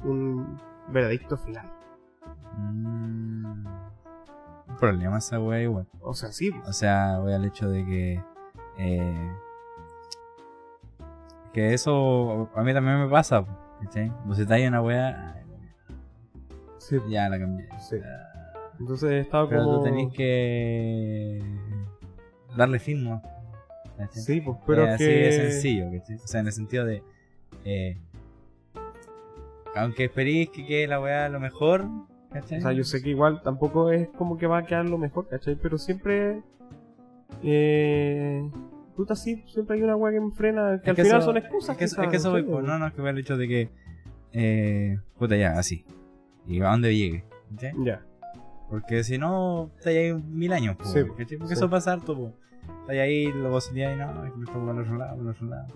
[0.04, 1.70] un veredicto final
[2.58, 3.66] Mm.
[4.80, 5.86] Problema esa wea igual.
[6.00, 8.22] o sea sí O sea, voy al hecho de que.
[8.78, 9.32] Eh,
[11.56, 13.42] que eso a mí también me pasa.
[13.82, 14.12] ¿Cachai?
[14.26, 15.42] Vos si hay una wea, ay,
[16.78, 17.66] sí, ya la cambié.
[17.80, 17.96] sí.
[18.78, 21.42] entonces he estado Pero como tú tenés que
[22.56, 23.22] darle fin, ¿no?
[23.96, 24.22] ¿Cachai?
[24.22, 26.16] sí pues pero Eh, es así que de sencillo, ¿cachai?
[26.16, 27.02] O sea, en el sentido de.
[27.64, 27.98] eh,
[29.74, 31.86] aunque esperéis que quede la weá lo mejor,
[32.32, 32.58] ¿cachai?
[32.58, 35.26] O sea, yo sé que igual tampoco es como que va a quedar lo mejor,
[35.28, 35.56] ¿cachai?
[35.56, 36.42] Pero siempre.
[37.42, 38.46] Eh.
[38.96, 40.80] Puta, sí, siempre hay una weá que me frena.
[40.82, 41.70] Que Es al que final eso- son excusas.
[41.70, 43.36] Es que, quizás, es que eso voy, sé, pues, no, no, es que al hecho
[43.36, 43.68] de que.
[44.32, 45.84] Eh, puta, ya, así.
[46.46, 47.72] Y a dónde llegue, ¿cachai?
[47.84, 48.02] Ya,
[48.70, 51.36] Porque si no, está ahí mil años, pues, Sí, ¿cachai?
[51.38, 51.60] Porque sí.
[51.60, 52.32] eso pasa harto, pues.
[52.80, 55.46] Está ahí, lo vos y no, es que me pongo al otro lado, al otro
[55.46, 55.66] lado.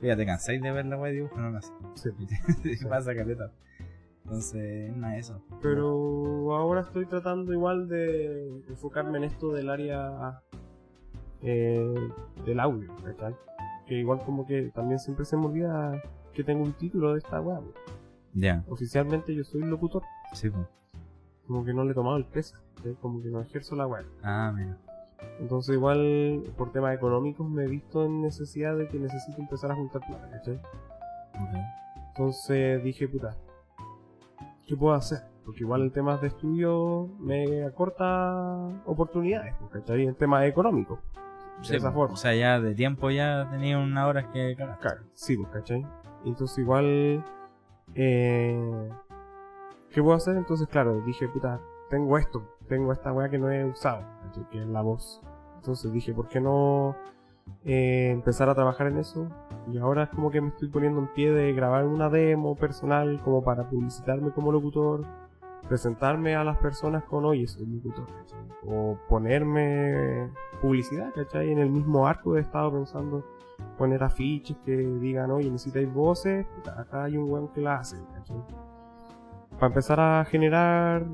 [0.00, 1.72] Ya te cansáis de ver la weá de dibujo, no lo haces.
[1.94, 2.10] sí.
[2.76, 2.84] Sí.
[2.86, 3.50] pasa caleta.
[4.24, 5.42] Entonces, nada de eso.
[5.62, 10.40] Pero ahora estoy tratando igual de enfocarme en esto del área.
[11.42, 11.94] Eh,
[12.44, 13.34] del audio, ¿cachai?
[13.86, 16.02] Que igual como que también siempre se me olvida
[16.34, 17.60] que tengo un título de esta weá.
[18.34, 20.02] Ya, Oficialmente yo soy locutor.
[20.32, 20.66] sí, pues.
[21.46, 22.56] Como que no le he tomado el peso.
[23.00, 24.04] Como que no ejerzo la weá.
[24.22, 24.76] Ah, mira.
[25.40, 29.74] Entonces igual por temas económicos me he visto en necesidad de que necesito empezar a
[29.74, 30.60] juntar plata, ¿cachai?
[32.10, 33.36] Entonces dije, puta,
[34.66, 35.20] ¿qué puedo hacer?
[35.44, 40.06] Porque igual en temas de estudio me acorta oportunidades, ¿cachai?
[40.06, 40.98] En temas económicos.
[41.66, 42.14] De esa pues, forma.
[42.14, 44.78] O sea, ya de tiempo ya tenía una hora que cagar.
[44.78, 45.86] Claro, sí, pues, ¿cachai?
[46.24, 47.24] Entonces igual...
[47.94, 48.90] Eh,
[49.90, 50.36] ¿Qué puedo hacer?
[50.36, 54.04] Entonces, claro, dije, puta, tengo esto, tengo esta weá que no he usado,
[54.50, 55.22] que es la voz.
[55.56, 56.94] Entonces dije, ¿por qué no
[57.64, 59.28] eh, empezar a trabajar en eso?
[59.72, 63.20] Y ahora es como que me estoy poniendo en pie de grabar una demo personal
[63.22, 65.04] como para publicitarme como locutor,
[65.68, 68.06] presentarme a las personas con, oye, soy locutor.
[68.66, 71.52] O ponerme publicidad, ¿cachai?
[71.52, 73.24] En el mismo arco he estado pensando
[73.76, 78.36] poner afiches que digan, oye, necesitáis voces, acá hay un weón que la hace, ¿cachai?
[79.54, 81.04] Para empezar a generar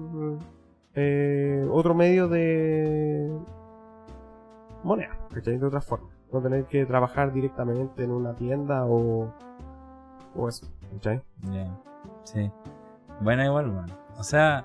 [0.94, 3.30] eh, otro medio de
[4.82, 5.58] moneda, ¿cachai?
[5.58, 6.08] De otra forma.
[6.32, 9.32] No tener que trabajar directamente en una tienda o,
[10.34, 11.22] o eso, ¿cachai?
[11.52, 11.68] Ya.
[12.24, 12.50] Sí.
[13.20, 14.03] Bueno, igual, bueno.
[14.18, 14.64] O sea,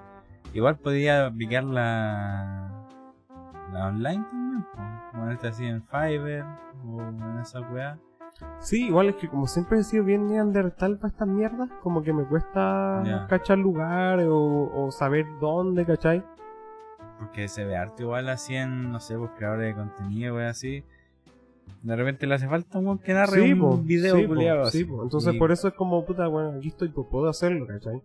[0.54, 2.86] igual podía aplicar la.
[3.74, 4.80] la online también, po.
[5.20, 6.46] Ponerte así en Fiverr
[6.88, 7.98] o en esa weá.
[8.60, 12.14] Sí, igual es que como siempre he sido bien neandertal para estas mierdas, como que
[12.14, 16.24] me cuesta cachar lugares o, o saber dónde, ¿cachai?
[17.18, 20.84] Porque se ve arte igual así en, no sé, pues creadores de contenido, weá así.
[21.84, 24.48] De repente le hace falta un weón que narre un po, video sí, po, sí,
[24.48, 24.86] así.
[24.86, 25.04] po.
[25.04, 28.02] Entonces Y- por eso es como, puta, bueno, aquí estoy, pues puedo hacerlo, ¿cachai?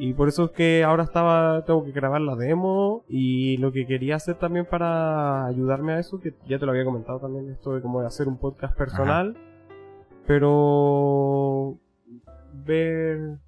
[0.00, 3.84] Y por eso es que ahora estaba, tengo que grabar la demo y lo que
[3.86, 7.74] quería hacer también para ayudarme a eso, que ya te lo había comentado también, esto
[7.74, 9.36] de como de hacer un podcast personal,
[10.26, 11.78] pero
[12.64, 13.38] ver,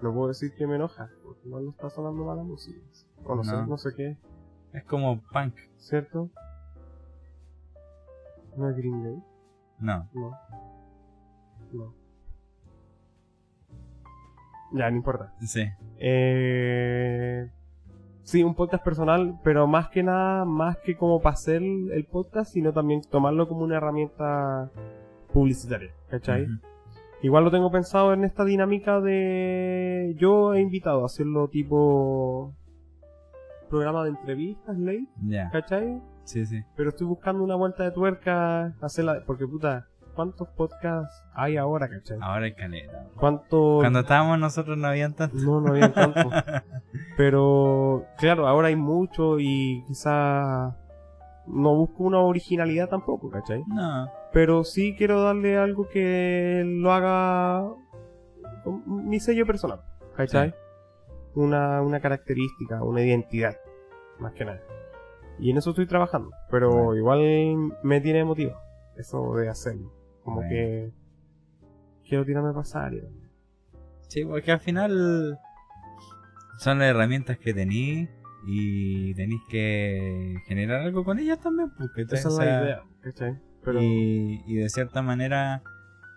[0.00, 2.80] no puedo decir que me enoja, porque no está sonando mala música,
[3.24, 3.66] o no, sé, No.
[3.66, 4.16] no sé qué,
[4.72, 5.54] Es como punk.
[5.76, 6.30] ¿cierto?
[8.56, 9.22] ¿No es Green Day?
[9.80, 10.08] No.
[10.14, 10.30] No.
[11.72, 11.94] No.
[14.72, 15.32] Ya, no importa.
[15.40, 15.64] Sí.
[15.98, 17.50] Eh,
[18.22, 22.52] sí, un podcast personal, pero más que nada, más que como para hacer el podcast,
[22.52, 24.70] sino también tomarlo como una herramienta
[25.32, 26.44] publicitaria, ¿cachai?
[26.44, 26.52] Ujú.
[27.22, 30.14] Igual lo tengo pensado en esta dinámica de...
[30.18, 32.54] Yo he invitado a hacerlo tipo
[33.68, 35.50] programa de entrevistas, ley, Ya.
[35.50, 36.00] ¿cachai?
[36.24, 36.62] Sí, sí.
[36.76, 39.24] Pero estoy buscando una vuelta de tuerca, hacerla...
[39.26, 42.18] Porque puta, ¿cuántos podcasts hay ahora, cachai?
[42.20, 43.06] Ahora hay caleta.
[43.14, 43.78] ¿Cuántos...
[43.78, 45.36] Cuando estábamos nosotros no habían tanto.
[45.36, 46.28] No, no había tanto.
[47.16, 50.76] Pero, claro, ahora hay mucho y quizá
[51.46, 53.62] no busco una originalidad tampoco, ¿cachai?
[53.68, 54.10] No.
[54.32, 57.72] Pero sí quiero darle algo que lo haga
[58.86, 59.82] mi sello personal,
[60.16, 60.50] ¿cachai?
[60.50, 60.56] Sí.
[61.36, 63.56] Una, una característica, una identidad,
[64.18, 64.62] más que nada.
[65.38, 67.20] Y en eso estoy trabajando, pero igual
[67.84, 68.58] me tiene emotivo
[68.96, 69.97] eso de hacerlo.
[70.28, 70.50] Como Bueno.
[70.50, 70.90] que
[72.06, 72.92] quiero tirarme a pasar.
[72.94, 73.02] y-
[74.08, 75.38] Sí, porque al final
[76.58, 78.08] son las herramientas que tenéis
[78.46, 81.70] y tenéis que generar algo con ellas también.
[81.76, 83.38] Porque Esa es la idea, ¿cachai?
[83.64, 83.82] Pero...
[83.82, 85.62] Y, y de cierta manera,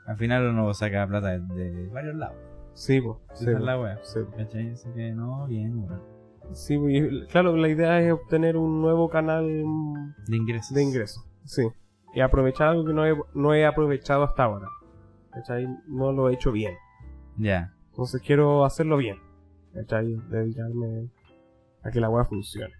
[0.05, 2.37] al final uno saca plata de, de varios lados.
[2.73, 3.99] Sí, po, sí, Esa es la wea.
[4.03, 4.37] sí, po.
[4.37, 4.71] ¿Cachai?
[4.71, 6.01] Así que no, bien, weón.
[6.53, 9.45] Sí, y, claro, la idea es obtener un nuevo canal
[10.27, 10.73] De ingresos.
[10.75, 11.21] de ingreso.
[11.45, 11.63] Sí.
[12.13, 14.67] Y aprovechar algo que no he, no he aprovechado hasta ahora.
[15.31, 15.67] ¿Cachai?
[15.87, 16.75] No lo he hecho bien.
[17.37, 17.73] Ya.
[17.91, 19.17] Entonces quiero hacerlo bien.
[19.73, 20.15] ¿Cachai?
[20.29, 21.09] Dedicarme
[21.83, 22.73] a que la web funcione.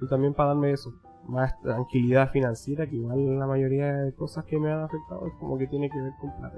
[0.00, 0.92] Y también para darme eso.
[1.26, 5.58] Más tranquilidad financiera, que igual la mayoría de cosas que me han afectado es como
[5.58, 6.56] que tiene que ver con plata.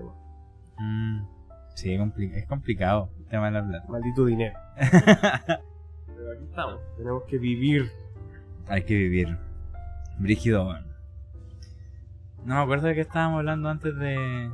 [0.78, 1.26] Mm,
[1.74, 3.86] sí, es complicado el tema de la plata.
[3.88, 4.56] Maldito dinero.
[6.06, 6.80] Pero aquí estamos.
[6.96, 7.90] Tenemos que vivir.
[8.68, 9.36] Hay que vivir.
[10.18, 10.91] Brígido, weón.
[12.44, 14.50] No me acuerdo de qué estábamos hablando antes de.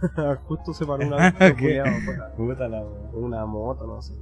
[0.46, 1.32] Justo se paró una.
[2.36, 2.82] Puta la.
[3.12, 4.14] Una moto, no sé.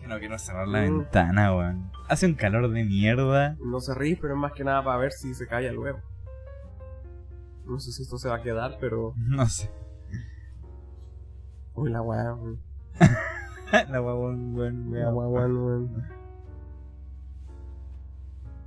[0.00, 0.98] Que no quiero cerrar la Mm.
[0.98, 1.90] ventana, weón.
[2.08, 3.56] Hace un calor de mierda.
[3.60, 5.98] No se ríe, pero es más que nada para ver si se calla luego.
[7.66, 9.14] No sé si esto se va a quedar, pero.
[9.16, 9.70] No sé.
[11.74, 12.60] Uy, la weá, weón.
[13.90, 16.18] la weón, weón, La weá, weón.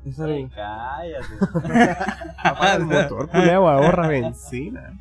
[0.05, 1.25] Esa Ay, cállate.
[2.43, 4.97] Apaga el motor, ahorra benzina.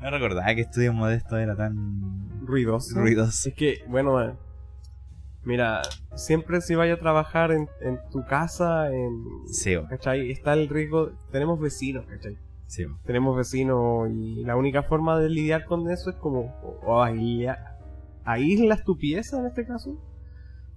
[0.00, 2.98] No recordaba que Estudio Modesto era tan Ruidoso.
[2.98, 3.48] ruidoso.
[3.48, 4.38] Es que, bueno, man,
[5.44, 5.82] mira,
[6.14, 9.24] siempre si vaya a trabajar en, en tu casa, en.
[9.46, 9.76] Sí.
[9.88, 10.30] ¿Cachai?
[10.30, 11.10] Está el riesgo.
[11.32, 12.36] Tenemos vecinos, ¿cachai?
[12.68, 16.54] Sí, tenemos vecinos y la única forma de lidiar con eso es como
[16.86, 17.02] o,
[18.24, 19.96] aíslas tu pieza en este caso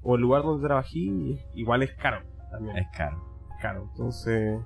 [0.02, 3.18] o el lugar donde trabají igual es caro también Es caro.
[3.52, 4.60] es caro entonces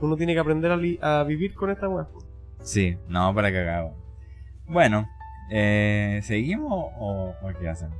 [0.00, 2.06] uno tiene que aprender a, li- a vivir con esta weá
[2.60, 3.92] Sí, no, para cagado.
[4.66, 5.06] Bueno,
[5.52, 7.96] eh, ¿seguimos o, o qué hacemos?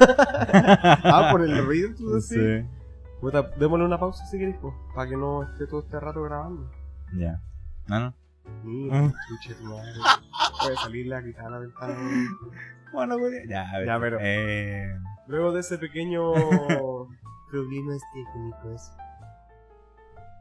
[0.00, 1.90] ah por el ruido
[2.20, 2.64] Sí.
[3.20, 4.56] Puta, démosle una pausa si querés,
[4.94, 6.70] para que no esté todo este rato grabando.
[7.16, 7.40] Ya.
[7.88, 8.14] No, no.
[8.64, 9.12] Mira, Mm.
[9.28, 9.92] chuche tu madre.
[10.62, 11.96] Puede salirle a quitar la ventana.
[12.92, 13.46] Bueno, güey.
[13.48, 13.86] Ya, a ver.
[13.86, 16.32] Ya, pero- Eh, Luego de ese pequeño
[17.50, 18.90] problemas técnicos.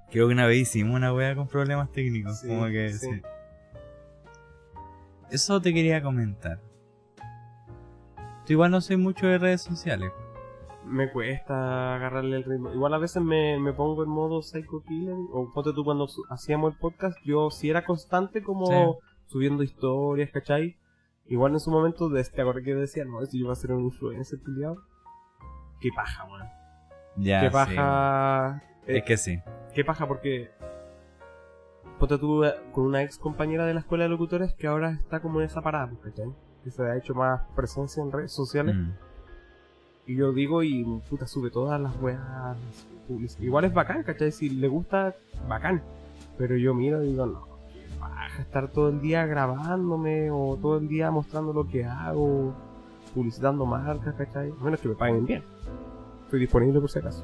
[0.10, 2.39] creo que una vez hicimos una wea con problemas técnicos.
[2.39, 3.08] Sí, como que sí.
[3.12, 3.22] sí.
[5.30, 6.60] Eso te quería comentar.
[8.45, 10.10] Tú igual no soy mucho de redes sociales.
[10.90, 12.72] Me cuesta agarrarle el ritmo.
[12.74, 15.16] Igual a veces me, me pongo en modo psycho killer.
[15.32, 18.74] O ponte tú cuando hacíamos el podcast, yo sí era constante como Sí.
[19.28, 20.78] subiendo historias, ¿cachai?
[21.26, 23.74] Igual en su momento, de este acordé que decía, no, si yo iba a ser
[23.74, 24.78] un influencer, culiao.
[25.82, 26.48] Qué paja, weón.
[27.18, 28.64] Ya, Qué sí, paja.
[28.86, 29.40] Es que sí.
[29.74, 30.50] Qué paja porque.
[32.00, 35.20] Ponte tú eh, con una ex compañera de la escuela de locutores que ahora está
[35.20, 36.32] como en esa parada, ¿cachai?
[36.64, 38.76] Que se ha hecho más presencia en redes sociales.
[38.76, 38.92] Mm.
[40.08, 42.22] Y yo digo, y puta, sube todas las weas.
[43.39, 44.32] Igual es bacán, ¿cachai?
[44.32, 45.16] Si le gusta,
[45.47, 45.82] bacán.
[46.38, 47.47] Pero yo miro y digo, no,
[47.99, 52.53] paja estar todo el día grabándome o todo el día mostrando lo que hago,
[53.14, 54.53] publicitando marcas, ¿cachai?
[54.60, 55.43] A menos que me paguen bien.
[56.26, 57.24] Estoy disponible por si acaso.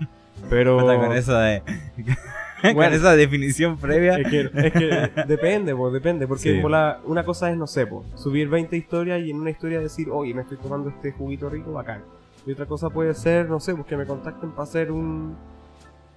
[0.50, 0.76] Pero.
[0.78, 1.62] Con de.
[2.62, 2.96] con Bueno.
[2.96, 4.16] esa definición previa.
[4.16, 6.26] Es que, es que depende, pues, depende.
[6.26, 6.60] Porque Sí.
[6.60, 9.80] por la- una cosa es, no sé, po, subir 20 historias y en una historia
[9.80, 12.02] decir, oye, me estoy tomando este juguito rico, bacán.
[12.46, 15.34] Y otra cosa puede ser, no sé, pues que me contacten para hacer un,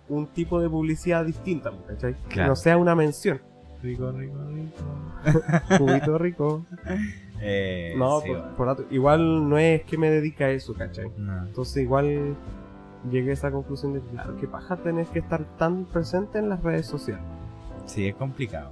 [0.10, 2.14] un tipo de publicidad distinta, pues, ¿cachai?
[2.24, 2.50] Que Claro.
[2.50, 3.40] no sea una mención.
[3.82, 4.74] Rico, rico, rico.
[5.78, 6.66] Juguito rico.
[7.40, 8.56] Eh, No, sí, por- bueno.
[8.56, 11.12] por dato- igual no es que me dedique a eso, ¿cachai?
[11.18, 11.46] No.
[11.46, 12.36] Entonces igual
[13.12, 16.62] llegué a esa conclusión de, claro, que paja tener que estar tan presente en las
[16.64, 17.24] redes sociales.
[17.86, 18.72] Sí, es complicado.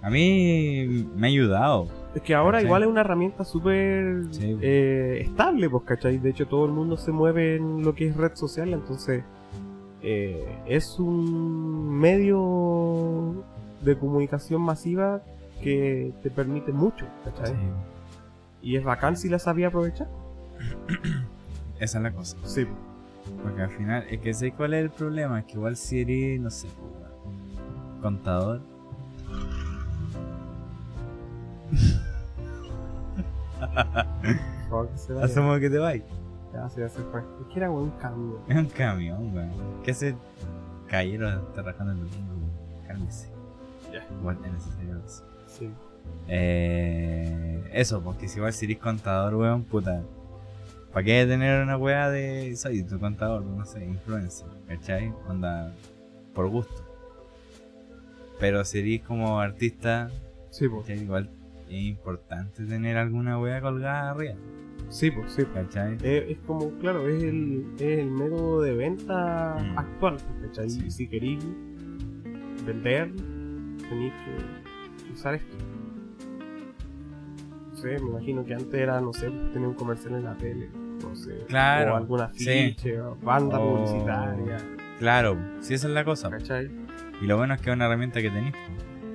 [0.00, 1.88] A mí me ha ayudado.
[2.14, 2.66] Es que ahora ¿Cachai?
[2.66, 4.56] igual es una herramienta súper Sí.
[4.62, 6.18] eh, estable, pues, ¿cachai?
[6.18, 9.24] De hecho, todo el mundo se mueve en lo que es red social, entonces
[10.02, 13.42] eh, es un medio
[13.82, 15.22] de comunicación masiva
[15.62, 17.48] que te permite mucho, ¿cachai?
[17.52, 17.56] Sí.
[18.62, 20.08] Y es bacán si la sabía aprovechar.
[21.80, 22.36] Esa es la cosa.
[22.44, 22.66] Sí,
[23.42, 25.40] Porque al final, es que sé cuál es el problema.
[25.40, 26.68] Es que igual si eres, no sé,
[28.02, 28.60] contador.
[34.92, 35.26] que se vaya.
[35.26, 36.02] Asumo que te vais.
[36.52, 37.20] Ya, sí, ya se fue.
[37.20, 38.40] Es que era un cambio.
[38.48, 39.82] Es un camión, weón.
[39.82, 40.14] ¿Qué hace
[40.88, 42.34] caballero está rajando el domingo?
[42.34, 42.86] weón?
[42.86, 43.28] Cálmese.
[43.92, 44.04] Ya.
[44.20, 45.24] Igual es necesario eso.
[45.46, 45.70] Sí.
[46.28, 50.02] Eh, eso, porque si igual si eres contador, weón, puta.
[50.92, 52.54] ¿Para qué tener una weá de.
[52.56, 55.12] Soy tu contador, no sé, influencer, ¿cachai?
[55.28, 55.72] Onda,
[56.34, 56.84] por gusto.
[58.38, 60.10] Pero si eres como artista,
[60.54, 60.88] Sí, pues.
[60.88, 61.28] Igual
[61.68, 64.34] es importante tener alguna weá colgada arriba,
[64.90, 65.44] Sí, pues, sí.
[65.52, 65.96] ¿cachai?
[66.02, 69.78] Eh, es como, claro, es el, es el método de venta Mm.
[69.78, 70.70] actual, ¿cachai?
[70.70, 70.90] Sí.
[70.90, 71.44] Si queréis
[72.66, 73.10] vender,
[73.88, 75.56] tenéis que usar esto.
[77.70, 80.68] No sé, me imagino que antes era, no sé, tener un comercial en la tele,
[81.02, 81.34] no sé.
[81.48, 82.48] Claro, O algún sí.
[82.50, 84.56] afiche, o banda publicitaria,
[84.98, 86.30] Claro, si esa es la cosa.
[86.30, 86.70] ¿cachai?
[87.20, 88.54] Y lo bueno es que es una herramienta que tenéis.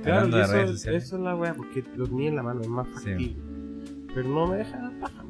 [0.03, 1.03] Claro, y eso, redes sociales.
[1.03, 2.93] eso es la weá, porque lo tenía en la mano, es más Sí.
[3.09, 3.35] factible.
[4.15, 5.23] Pero no me deja dar paja.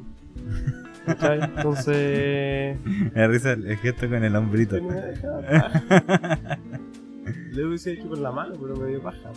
[1.06, 1.40] ¿Cachai?
[1.42, 2.76] Entonces.
[3.14, 4.76] Me risa el gesto con el hombrito.
[4.80, 6.58] No me deja dar paja.
[7.52, 9.30] Le hubiese hecho con la mano, pero me dio paja.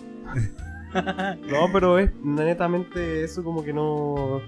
[1.49, 4.39] No, pero es netamente eso como que no,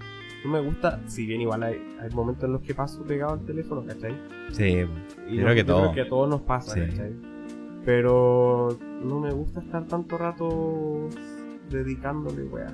[0.43, 1.01] no me gusta.
[1.07, 4.13] Si bien igual hay, hay momentos en los que paso pegado al teléfono, ¿cachai?
[4.51, 4.85] Sí,
[5.27, 5.81] Y no- creo que todo.
[5.81, 6.81] creo que a todos nos pasa, Sí.
[6.81, 7.11] ¿cachai?
[7.85, 8.69] Pero
[9.03, 11.07] no me gusta estar tanto rato
[11.69, 12.73] dedicándole, weá.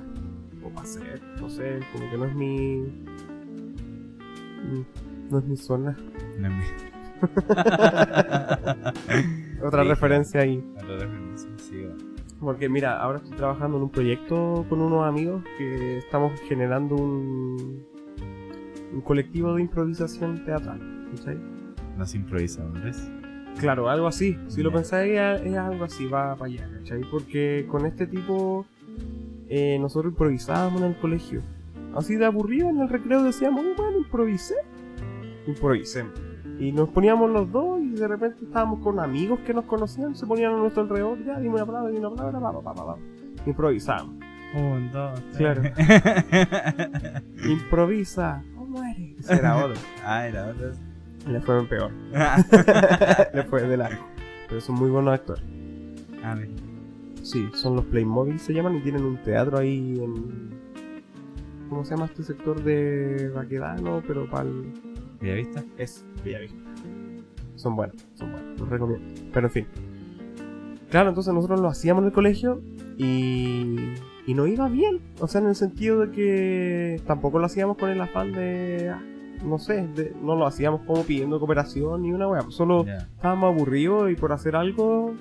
[0.64, 3.04] O para hacer, no sé, como que no es mi.
[5.30, 5.96] No es mi zona.
[6.38, 6.62] no es mi-
[9.64, 10.64] Otra Sí, referencia ahí.
[10.76, 11.86] Otra referencia, sí.
[12.40, 17.84] Porque mira, ahora estoy trabajando en un proyecto con unos amigos que estamos generando un,
[18.92, 20.80] un colectivo de improvisación teatral.
[21.14, 21.38] ¿cachai?
[21.96, 23.08] Los improvisadores.
[23.58, 24.38] Claro, algo así.
[24.48, 27.02] Si lo pensáis, es, algo así, va para allá, ¿cachai?
[27.10, 28.66] Porque con este tipo
[29.48, 31.42] eh, nosotros improvisábamos en el colegio.
[31.94, 34.54] Así de aburrido en el recreo decíamos, "Oh, bueno, improvisé.
[35.46, 36.12] Improvisemos.
[36.58, 40.26] Y nos poníamos los dos y de repente estábamos con amigos que nos conocían, se
[40.26, 42.96] ponían a nuestro alrededor, ya, dime una palabra, dime una palabra, pa, pa, pa.
[43.46, 44.16] Improvisábamos.
[44.54, 45.36] Un, dos, tres.
[45.38, 45.62] Claro.
[47.48, 48.42] Improvisa.
[48.56, 49.16] o muere.
[49.18, 49.80] Ese era otro.
[50.04, 50.72] ah, era otro.
[51.28, 51.90] Le fue peor.
[53.34, 54.04] Le fue de largo.
[54.48, 55.42] Pero son muy buenos actores.
[57.22, 60.50] Sí, son los Playmobil se llaman y tienen un teatro ahí en.
[61.68, 64.02] ¿Cómo se llama este sector de Baquedano?
[64.06, 64.72] Pero para el.
[65.22, 65.62] ¿Ya viste?
[65.78, 66.58] Es Villavista.
[67.54, 69.08] son buenos, son buenos, los recomiendo.
[69.32, 69.66] Pero en fin.
[70.90, 72.60] Claro, entonces nosotros lo hacíamos en el colegio
[72.98, 73.94] y,
[74.26, 75.00] y no iba bien.
[75.20, 79.02] O sea, en el sentido de que tampoco lo hacíamos con el afán de, ah,
[79.44, 82.42] no sé, de- no lo hacíamos como pidiendo cooperación ni una wea.
[82.50, 82.84] Solo
[83.16, 85.14] estábamos aburridos y por hacer algo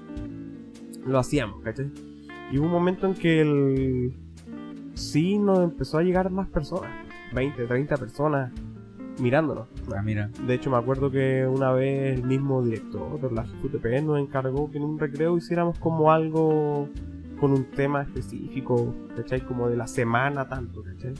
[1.06, 1.92] lo hacíamos, ¿cachai?
[2.52, 4.14] Y hubo un momento en que el
[4.94, 6.92] sí nos empezó a llegar más personas,
[7.34, 8.52] 20, 30 personas
[9.20, 9.68] mirándonos.
[9.96, 10.30] Ah, mira.
[10.48, 14.70] De hecho, me acuerdo que una vez el mismo director de la GTP nos encargó
[14.72, 16.88] que en un recreo hiciéramos como algo
[17.40, 19.42] con un tema específico, ¿cachai?
[19.42, 21.14] Como de la semana tanto, ¿cachai?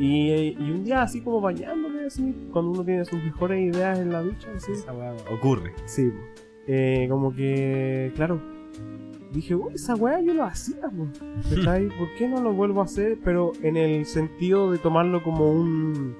[0.00, 4.10] Y, y un día así como bañándome, así, cuando uno tiene sus mejores ideas en
[4.10, 4.72] la ducha, así.
[4.72, 5.72] Esa weá ocurre.
[5.84, 6.10] Sí.
[6.66, 8.40] Eh, como que, claro,
[9.32, 11.06] dije, uy, esa weá yo lo hacía, po",
[11.54, 11.88] ¿cachai?
[11.88, 13.18] ¿Por qué no lo vuelvo a hacer?
[13.22, 16.14] Pero en el sentido de tomarlo como un.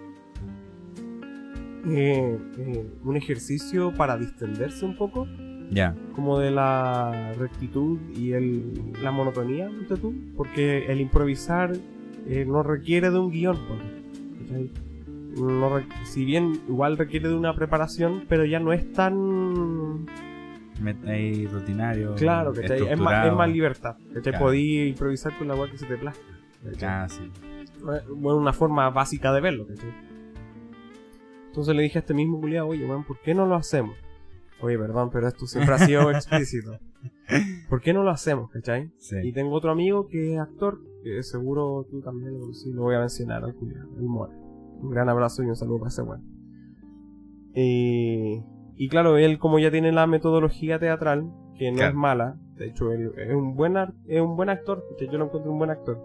[1.89, 5.26] eh, eh, un ejercicio para distenderse un poco,
[5.70, 5.95] Ya.
[6.14, 9.70] como de la rectitud y el, la monotonía,
[10.01, 11.72] tú, porque el improvisar
[12.27, 13.59] eh, no requiere de un guion,
[14.41, 14.71] ¿cachai?
[15.37, 20.07] No si bien igual requiere de una preparación, pero ya no es tan
[21.07, 22.14] ahí rutinario.
[22.14, 22.87] Claro, ¿cachai?
[22.89, 23.97] Es más, es más libertad.
[24.23, 24.39] Claro.
[24.39, 26.23] Podí improvisar con la weá que se te plazca.
[26.83, 27.31] Ah, sí.
[27.83, 29.93] Bueno, una forma básica de verlo, ¿cachai?
[31.47, 33.97] Entonces le dije a este mismo culiado, oye, ¿por qué no lo hacemos?
[34.61, 36.79] Oye, perdón, pero esto siempre ha sido explícito.
[37.68, 38.91] ¿Por qué no lo hacemos, cachai?
[38.99, 39.16] Sí.
[39.23, 42.95] Y tengo otro amigo que es actor, que seguro tú también lo, sí, lo voy
[42.95, 44.33] a mencionar, al culiao, el Mora.
[44.83, 46.23] Un gran abrazo y un saludo para ese weón.
[47.55, 48.43] Eh,
[48.77, 51.91] y claro, él como ya tiene la metodología teatral, que no Claro.
[51.91, 53.77] es mala, de hecho él es un buen,
[54.07, 55.99] es un buen actor, yo lo encuentro un buen actor.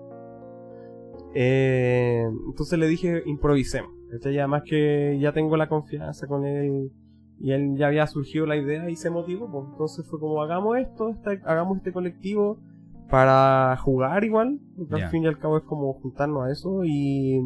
[1.34, 3.92] Eh, entonces le dije, improvisemos.
[4.24, 6.92] Y además que ya tengo la confianza con él
[7.40, 9.50] y él ya había surgido la idea y se motivó.
[9.52, 9.66] Pues.
[9.72, 12.60] Entonces fue como, hagamos esto, esta- hagamos este colectivo
[13.10, 17.40] para jugar igual, porque al fin y al cabo es como juntarnos a eso y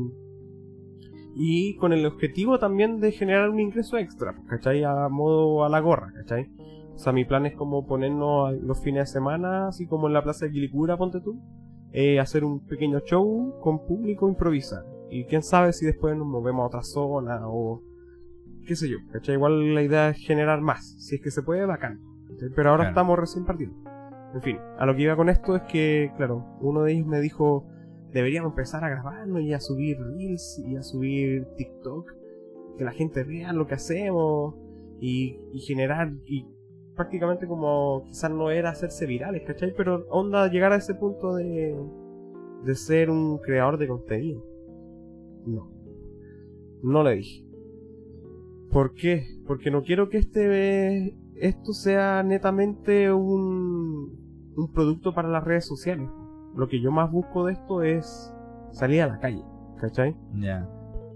[1.35, 4.83] y con el objetivo también de generar un ingreso extra, ¿cachai?
[4.83, 6.49] A modo a la gorra, ¿cachai?
[6.93, 10.23] O sea, mi plan es como ponernos los fines de semana, así como en la
[10.23, 11.39] plaza de Quilicura, ponte tú,
[11.93, 14.83] eh, hacer un pequeño show con público, improvisar.
[15.09, 17.83] Y quién sabe si después nos movemos a otra zona o
[18.67, 19.35] qué sé yo, ¿cachai?
[19.35, 22.01] Igual la idea es generar más, si es que se puede, bacán.
[22.27, 22.49] ¿cachai?
[22.53, 22.89] Pero ahora Claro.
[22.91, 23.77] estamos recién partiendo.
[24.33, 27.19] En fin, a lo que iba con esto es que, claro, uno de ellos me
[27.19, 27.65] dijo,
[28.11, 32.13] deberíamos empezar a grabarnos y a subir reels y a subir TikTok,
[32.77, 34.55] que la gente vea lo que hacemos
[34.99, 36.45] y, generar, y
[36.95, 39.73] prácticamente como quizás no era hacerse virales, ¿cachai?
[39.75, 41.75] Pero onda llegar a ese punto de,
[42.63, 44.45] de ser un creador de contenido.
[45.45, 45.71] No.
[46.83, 47.45] No le dije.
[48.71, 49.25] ¿Por qué?
[49.47, 54.18] Porque no quiero que este esto sea netamente un,
[54.59, 56.09] un producto para las redes sociales.
[56.55, 58.33] Lo que yo más busco de esto es
[58.71, 59.43] salir a la calle,
[59.79, 60.15] ¿cachai?
[60.35, 60.67] Ya.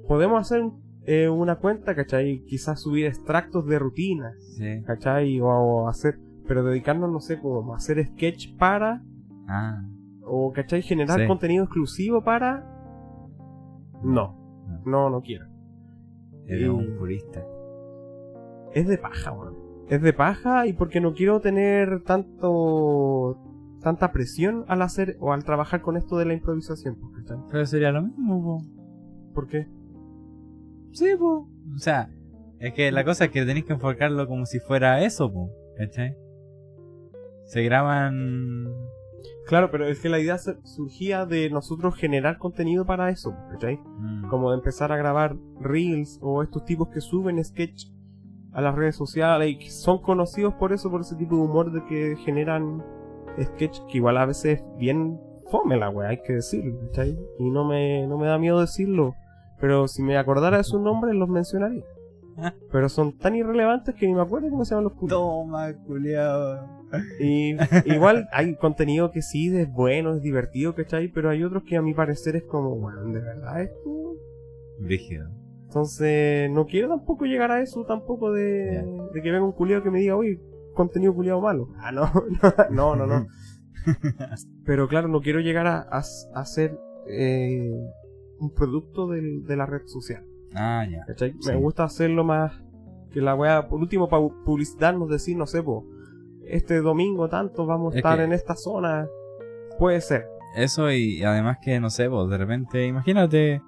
[0.07, 0.63] Podemos hacer
[1.05, 2.43] eh, una cuenta, ¿cachai?
[2.45, 4.81] Quizás subir extractos de rutinas, Sí.
[4.85, 5.39] ¿cachai?
[5.41, 6.17] O, o hacer,
[6.47, 9.03] pero dedicarnos, no sé, como a hacer sketch para,
[9.47, 9.83] Ah.
[10.25, 10.81] o, ¿cachai?
[10.81, 11.27] Generar Sí.
[11.27, 12.69] contenido exclusivo para...
[14.03, 15.45] No, no, no quiero.
[16.45, 17.43] Eres Y- un purista.
[18.73, 19.55] Es de paja, weón.
[19.89, 23.37] Es de paja y porque no quiero tener tanto
[23.81, 26.97] tanta presión al hacer o al trabajar con esto de la improvisación.
[27.51, 28.63] Pero sería lo mismo, po.
[29.33, 29.67] ¿Por qué?
[30.93, 31.49] Sí, po.
[31.75, 32.09] O sea,
[32.59, 35.49] es que la cosa es que tenéis que enfocarlo como si fuera eso, po.
[35.77, 36.15] ¿Cachai?
[37.45, 38.65] Se graban.
[39.47, 43.77] Claro, pero es que la idea surgía de nosotros generar contenido para eso, ¿cachai?
[43.77, 47.87] mm, Como de empezar a grabar reels o estos tipos que suben sketch
[48.53, 51.83] a las redes sociales y son conocidos por eso, por ese tipo de humor de
[51.85, 52.83] que generan
[53.41, 57.17] sketch que igual a veces es bien fome la wea, hay que decirlo, ¿cachai?
[57.39, 59.15] Y no me, no me da miedo decirlo,
[59.59, 61.83] pero si me acordara de sus nombres los mencionaría.
[62.71, 65.17] Pero son tan irrelevantes que ni me acuerdo cómo se llaman los culos.
[65.17, 66.83] Toma, culiao.
[67.19, 71.07] Y igual hay contenido que sí es bueno, es divertido, ¿cachai?
[71.09, 74.15] Pero hay otros que a mi parecer es como, bueno, de verdad esto.
[74.79, 75.27] Brígido.
[75.73, 79.89] Entonces, no quiero tampoco llegar a eso, tampoco de, de que venga un culiado que
[79.89, 80.39] me diga, oye,
[80.75, 81.69] contenido culiado malo.
[81.79, 82.11] Ah, no,
[82.69, 83.25] no, no, no.
[84.65, 86.03] Pero claro, no quiero llegar a, a,
[86.35, 86.77] a ser
[87.09, 87.71] eh,
[88.39, 90.23] un producto del- de la red social.
[90.53, 91.05] Ah, ya.
[91.47, 92.53] Me gusta hacerlo más
[93.11, 95.87] que la weá, por último, para publicitarnos, decir, no sé, po,
[96.45, 99.07] este domingo tanto vamos a Es estar en esta zona.
[99.79, 100.27] Puede ser.
[100.55, 103.63] Eso y además que, no sé, vos de repente, imagínate.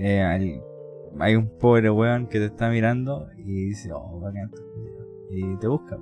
[0.00, 0.62] Eh, al-
[1.20, 5.56] hay un pobre weón que te está mirando y dice, oh, bacán estos videos", Y
[5.58, 5.98] te busca.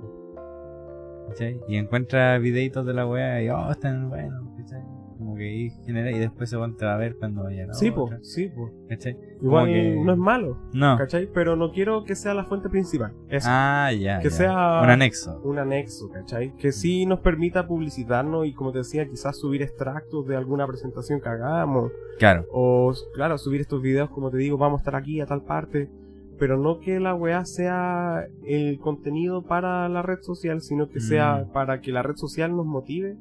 [1.27, 1.59] ¿cachai?
[1.67, 4.81] Y encuentra videitos de la wea y, oh, están buenos, ¿cachai?
[5.19, 7.91] Como que ahí genera y después se te va a ver cuando vaya la Sí,
[7.91, 8.71] po, sí, po.
[8.87, 9.17] ¿cachai?
[9.41, 10.95] Igual que- no es malo, No.
[10.97, 11.27] ¿cachai?
[11.33, 13.11] Pero no quiero que sea la fuente principal.
[13.27, 13.45] Eso.
[13.51, 14.19] Ah, ya.
[14.19, 14.35] Que ya.
[14.35, 15.41] sea- Un anexo.
[15.43, 16.55] un anexo, ¿cachai?
[16.55, 21.19] Que sí nos permita publicitarnos y, como te decía, quizás subir extractos de alguna presentación
[21.19, 21.91] que hagamos.
[22.17, 22.45] Claro.
[22.53, 25.89] O, claro, subir estos videos, como te digo, vamos a estar aquí a tal parte.
[26.37, 31.43] Pero no que la weá sea el contenido para la red social, sino que sea
[31.45, 31.51] Mm.
[31.51, 33.17] para que la red social nos motive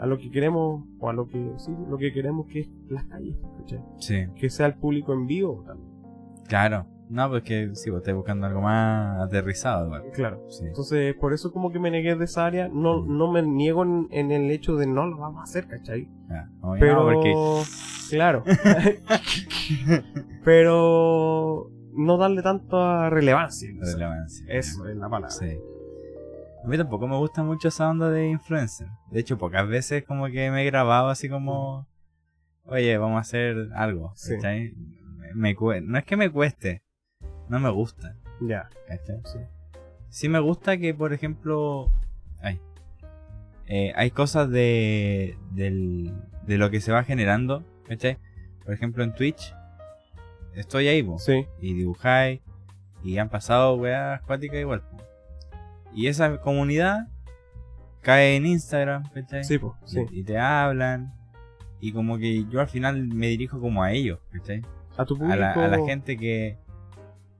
[0.00, 3.04] a lo que queremos, o a lo que, sí, lo que queremos que es las
[3.04, 3.80] calles, ¿cachai?
[3.98, 4.26] Sí.
[4.34, 5.90] Que sea el público en vivo también.
[6.48, 6.86] Claro.
[7.10, 10.04] No, pues que sí, vos estás buscando algo más aterrizado, igual.
[10.14, 10.44] Claro.
[10.48, 10.64] Sí.
[10.66, 12.68] Entonces, por eso como que me negué de esa área.
[12.68, 16.08] No, no me niego en, en el hecho de no lo vamos a hacer, ¿cachai?
[16.62, 17.34] No, Pero, porque
[18.10, 18.44] claro.
[20.44, 23.70] Pero no darle tanta relevancia.
[23.80, 24.46] relevancia.
[24.48, 25.30] Eso es la palabra.
[25.30, 25.58] Sí.
[26.62, 28.86] A mí tampoco me gusta mucho esa onda de influencer.
[29.10, 31.86] De hecho, pocas veces como que me he grabado así como,
[32.64, 34.12] oye, vamos a hacer algo.
[34.14, 34.36] Sí.
[35.34, 36.82] Me no es que me cueste,
[37.48, 38.16] no me gusta.
[38.40, 39.20] Ya, ¿cachai?
[39.24, 39.38] sí.
[40.08, 41.90] Sí me gusta que, por ejemplo,
[42.42, 42.60] ay,
[43.66, 46.12] eh, hay cosas de, del-
[46.46, 48.18] de lo que se va generando, ¿cachai?
[48.64, 49.54] Por ejemplo, en Twitch,
[50.54, 52.40] estoy ahí, po, Sí, y dibujáis,
[53.04, 54.82] y han pasado weas acuáticas igual.
[54.82, 54.98] po.
[55.94, 57.08] Y esa comunidad
[58.00, 59.44] cae en Instagram, ¿cachai?
[59.44, 60.00] sí, pues, sí.
[60.10, 61.12] Y, y te hablan,
[61.80, 64.62] y como que yo al final me dirijo como a ellos, ¿cachai?
[64.96, 65.34] A tu público.
[65.34, 66.58] a la, a la gente que,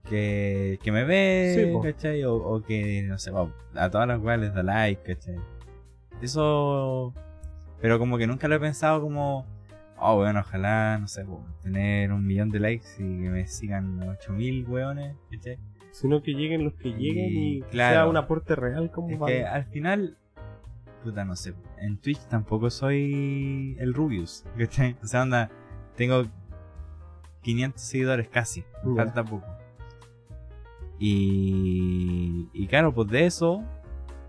[0.09, 1.81] que, que me ve, Sí, po.
[1.81, 2.23] ¿cachai?
[2.23, 5.37] O, o que, no sé, po, a todas las weas les da like, ¿cachai?
[6.21, 7.13] Eso,
[7.81, 9.45] pero como que nunca lo he pensado como,
[9.97, 14.01] oh, bueno, ojalá, no sé, po, tener un millón de likes y que me sigan
[14.07, 15.57] 8000 weones, ¿cachai?
[15.91, 17.95] Sino que lleguen los que lleguen y, Y, claro.
[17.95, 19.37] sea un aporte real como Es vale.
[19.39, 20.17] que al final,
[21.03, 24.95] puta, no sé, en Twitch tampoco soy el Rubius, ¿cachai?
[25.03, 25.49] O sea, onda,
[25.95, 26.23] tengo
[27.41, 28.95] 500 seguidores casi, Ya.
[28.95, 29.45] falta poco.
[31.03, 33.63] Y, y claro, pues de eso,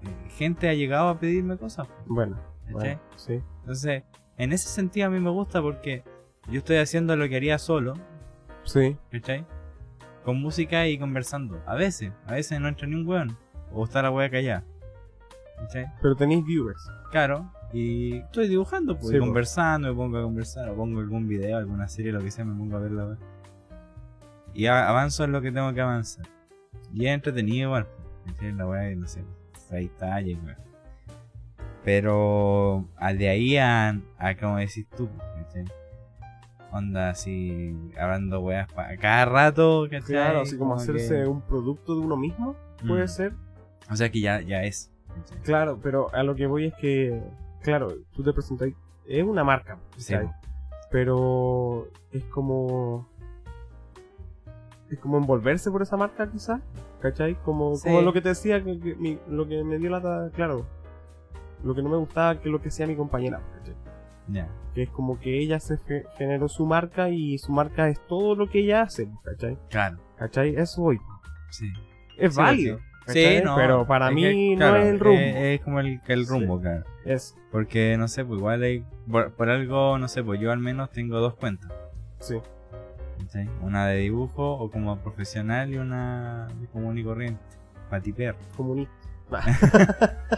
[0.03, 2.37] eh, gente ha llegado a pedirme cosas, Bueno,
[2.67, 2.73] ¿cachai?
[2.97, 3.41] bueno, sí.
[3.61, 4.03] Entonces,
[4.39, 6.03] en ese sentido a mí me gusta porque
[6.51, 7.95] yo estoy haciendo lo que haría solo,
[8.65, 9.45] Sí, ¿cachai?
[10.25, 11.61] Con música y conversando.
[11.67, 13.37] A veces, a veces no entra ni un weón.
[13.73, 14.65] O está la wea callada.
[15.59, 15.87] ¿Cachai?
[16.01, 16.83] pero tenéis viewers.
[17.13, 17.51] Claro.
[17.73, 19.27] Y estoy dibujando, pues, Sí, y po.
[19.27, 22.55] conversando, me pongo a conversar, o pongo algún video, alguna serie, lo que sea, me
[22.59, 23.17] pongo a ver la wea.
[24.55, 26.27] Y avanzo en lo que tengo que avanzar.
[26.93, 27.87] Y es entretenido igual.
[28.25, 28.53] pues, ¿cachai?
[28.53, 29.25] La wea, no sé,
[29.71, 30.59] ahí está, y wea.
[31.85, 35.65] Pero a de ahí a, a como decís tú, ¿cachai?
[36.73, 40.07] Onda así, hablando weas pa- cada rato, ¿cachai?
[40.07, 42.57] Claro, así como, hacerse que- un producto de uno mismo,
[42.89, 43.09] puede Mm.
[43.09, 43.33] ser.
[43.91, 44.91] O sea que ya, ya es.
[45.15, 45.39] ¿cachai?
[45.43, 47.23] Claro, pero a lo que voy es que,
[47.63, 48.71] claro, tú te presentas,
[49.07, 50.15] es una marca, Sí,
[50.91, 53.09] pero es como
[54.91, 56.61] es como envolverse por esa marca quizás
[57.01, 57.35] ¿cachai?
[57.43, 57.89] como, Sí.
[57.89, 60.67] como lo que te decía que, que mi- lo que me dio la claro
[61.65, 63.75] lo que no me gustaba que lo que hacía mi compañera ¿cachai?
[64.29, 64.49] Ya.
[64.75, 68.35] que es como que ella se ge- generó su marca y su marca es todo
[68.35, 69.57] lo que ella hace ¿cachai?
[69.71, 70.55] Claro, ¿cachai?
[70.57, 70.99] eso voy
[71.51, 71.71] sí.
[72.19, 75.61] es Sí, válido Sí, pero para es mí que, no es el rumbo Es, es
[75.63, 76.31] como el, que el Sí.
[76.31, 76.85] rumbo, claro.
[77.05, 78.85] es Porque, no sé, pues igual hay.
[79.11, 81.73] Por, por algo, no sé, pues yo al menos tengo dos cuentas.
[82.21, 82.37] sí
[83.19, 83.51] ¿cachai?
[83.61, 87.43] Una de dibujo o como profesional y una de común y corriente.
[87.91, 88.37] Patiper.
[88.57, 88.95] comunista.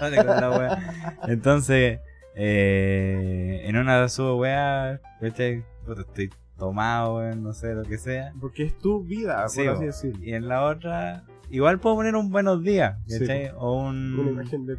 [1.28, 2.00] Entonces,
[2.34, 5.64] eh, en una subo wea, ¿cachai?
[5.98, 8.32] Estoy tomado, weón, no sé, lo que sea.
[8.40, 12.30] porque es tu vida Sí, por así Y en la otra, igual puedo poner un
[12.30, 13.50] buenos días, Sí, ¿cachai?
[13.56, 14.18] o un.
[14.18, 14.76] una imagen de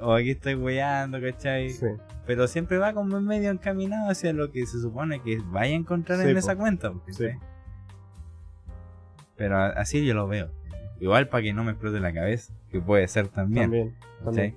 [0.00, 1.70] O aquí estoy weyando, ¿cachai?
[1.70, 1.86] sí
[2.26, 6.20] Pero siempre va como medio encaminado hacia lo que se supone que vaya a encontrar
[6.20, 6.38] en po.
[6.38, 6.92] esa cuenta.
[7.06, 7.38] ¿cachai?
[9.36, 10.50] Pero así yo lo veo.
[11.00, 13.64] Igual para que no me explote la cabeza, que puede ser también.
[13.64, 14.56] también también.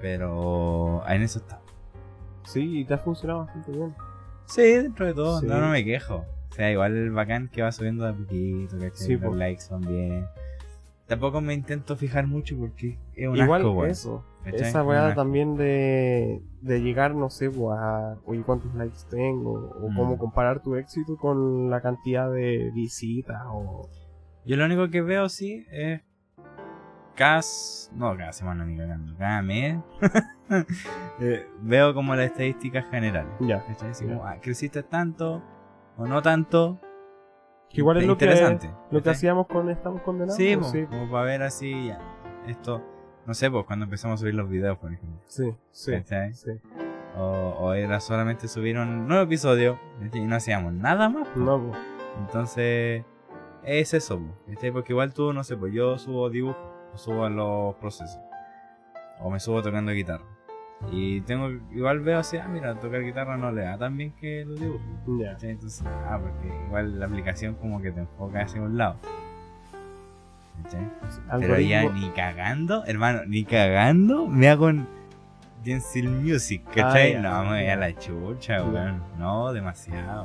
[0.00, 1.60] Pero en eso está.
[2.44, 3.94] Sí, y te ha funcionado bastante bien.
[4.46, 5.46] Sí, dentro de todo, Sí.
[5.46, 6.24] no, no me quejo.
[6.50, 8.90] O sea, igual el bacán que va subiendo de a poquito, ¿cachai?
[9.06, 10.26] Sí, Los likes son bien.
[11.06, 14.24] Tampoco me intento fijar mucho porque es un Igual asco, eso.
[14.44, 14.60] ¿cachai?
[14.62, 19.90] Esa weá también de, de llegar, no sé, pues, a oye, cuántos likes tengo, o
[19.90, 19.96] Mm.
[19.96, 23.88] cómo comparar tu éxito con la cantidad de visitas, o...
[24.46, 26.00] Yo lo único que veo, sí, es
[27.14, 27.38] cada...
[27.38, 29.78] s- No, cada semana ni cagando, cada mes.
[31.20, 33.32] eh, veo como las estadísticas generales.
[33.40, 33.64] Ya.
[34.24, 35.42] Ah, creciste tanto
[35.96, 36.78] o no tanto.
[37.68, 38.70] Que igual es lo que, interesante.
[38.90, 40.36] lo que hacíamos con Estamos Condenados.
[40.36, 42.00] Sí, pues, sí, como para ver así, ya,
[42.48, 42.82] esto,
[43.26, 45.20] no sé, pues cuando empezamos a subir los videos, por ejemplo.
[45.28, 45.92] sí, sí,
[46.32, 46.50] sí.
[47.16, 47.22] O,
[47.60, 49.78] o era solamente subir un nuevo episodio
[50.12, 51.28] y no hacíamos nada más.
[51.28, 51.38] po.
[51.40, 51.78] No, pues.
[52.18, 53.04] Entonces,
[53.64, 54.72] es eso, ¿cachai?
[54.72, 56.56] Porque igual tú, no sé, pues yo subo dibujos,
[56.92, 58.20] o subo los procesos,
[59.20, 60.24] o me subo tocando guitarra.
[60.90, 64.44] Y tengo, igual veo así, ah, mira, tocar guitarra no le da tan bien que
[64.46, 64.80] los dibujos.
[65.20, 65.32] Ya.
[65.32, 65.50] ¿cachai?
[65.50, 68.96] Entonces, ah, porque igual la aplicación como que te enfoca hacia un lado.
[70.62, 70.88] ¿cachai?
[71.40, 74.86] Pero ya ni cagando, hermano, ni cagando me hago un
[75.60, 77.14] Stencil Music, ¿cachai?
[77.16, 77.20] Ah, ya.
[77.20, 79.02] no, me voy a la chucha, weón.
[79.18, 80.24] No, demasiado.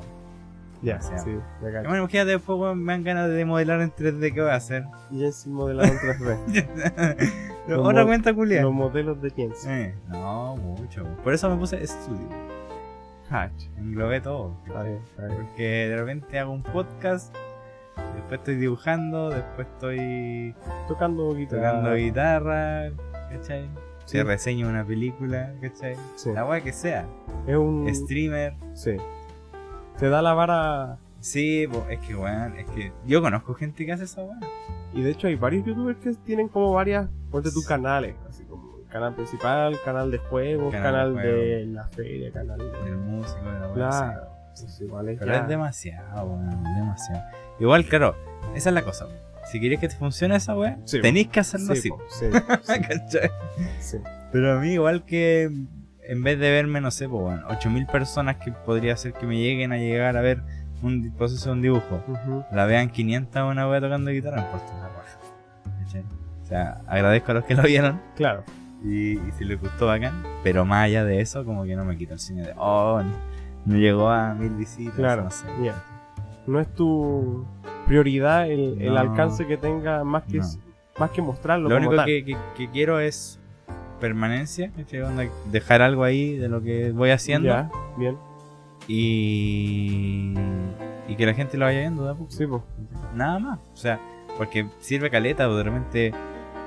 [0.81, 1.23] Ya, demasiado.
[1.23, 1.31] sí,
[1.63, 1.81] ya.
[1.81, 4.85] Bueno, imagínate después, weón, me dan ganas de modelar en 3D, ¿qué voy a hacer?
[5.11, 7.33] Jensen modelado en 3D.
[7.67, 8.61] Los Otra cuenta culia.
[8.61, 9.71] Los modelos de Jensen.
[9.71, 11.03] Eh, no, mucho.
[11.23, 12.27] Por eso me puse estudio.
[13.29, 13.67] Cacho.
[13.77, 14.55] Englobé todo.
[14.67, 15.37] Está bien, está bien.
[15.47, 17.35] Porque de repente hago un podcast,
[18.15, 20.53] después estoy dibujando, después estoy
[20.87, 21.71] Tocando guitarra.
[21.71, 22.91] tocando guitarra,
[23.31, 23.67] ¿cachai?
[24.05, 24.17] Sí.
[24.19, 25.95] Te reseño una película, ¿cachai?
[26.15, 26.31] Sí.
[26.33, 27.07] La weá que sea.
[27.47, 27.89] Es un.
[27.95, 28.53] Streamer.
[28.75, 28.97] Sí.
[29.97, 30.97] Te da la vara.
[31.19, 34.37] Sí, po, es que weón, es que yo conozco gente que hace esa weá.
[34.93, 37.09] Y de hecho hay varios youtubers que tienen como varias.
[37.31, 38.15] Ponte tus canales.
[38.29, 42.59] Así como el canal principal, canal de juegos, Canal canal, de de la feria, canal
[42.59, 42.65] de.
[42.83, 43.73] Del músico, de la.
[43.73, 44.21] Claro.
[44.53, 44.85] sí.
[44.87, 47.23] Pues es Pero ya- es demasiado, weón, demasiado.
[47.59, 48.15] Igual, claro,
[48.53, 49.07] esa es la cosa.
[49.51, 51.89] Si querés que te funcione esa weá, Sí, tenéis que hacerlo Sí, así.
[51.89, 52.25] po, sí,
[52.81, 53.29] ¿Cachai?
[53.79, 53.97] sí.
[54.31, 55.49] Pero a mí, igual que
[56.07, 59.37] en vez de verme, no sé, pues, bueno, 8000 personas que podría ser que me
[59.37, 60.41] lleguen a llegar a ver
[60.81, 62.01] un proceso de un dibujo,
[62.51, 64.89] la vean 500 a una wea tocando guitarra, me importa una.
[65.83, 66.03] ¿Cachai?
[66.43, 68.43] O sea, agradezco a los que lo vieron Claro.
[68.83, 71.97] y, y si les gustó bacán, pero más allá de eso, como que no me
[71.97, 73.11] quito el sueño de, oh, no,
[73.65, 75.23] no llegó a mil visitas, Claro.
[75.23, 75.45] no sé.
[75.63, 75.81] Ya.
[76.45, 77.45] No es tu
[77.87, 80.39] prioridad el, alcance que tenga más que,
[80.99, 81.67] más que mostrarlo.
[81.69, 82.05] Lo como único tal.
[82.05, 83.39] que, que- que quiero es
[83.99, 85.01] permanencia, ¿cachai?
[85.01, 87.49] Onda, dejar algo ahí de lo que voy haciendo.
[87.49, 88.17] Ya, bien.
[88.87, 90.33] y,
[91.07, 92.31] y que la gente lo vaya viendo poco.
[92.31, 92.61] Sí, pues.
[93.15, 93.59] Nada más.
[93.73, 93.99] O sea,
[94.37, 96.13] porque sirve caleta, o de repente,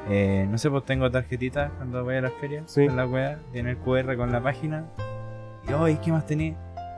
[0.08, 2.86] eh, no sé, pues tengo tarjetitas cuando voy a las ferias, Sí.
[2.86, 4.84] con la weá, tiene el QR con la página.
[5.68, 6.54] Y, oh, ¿qué más tenía?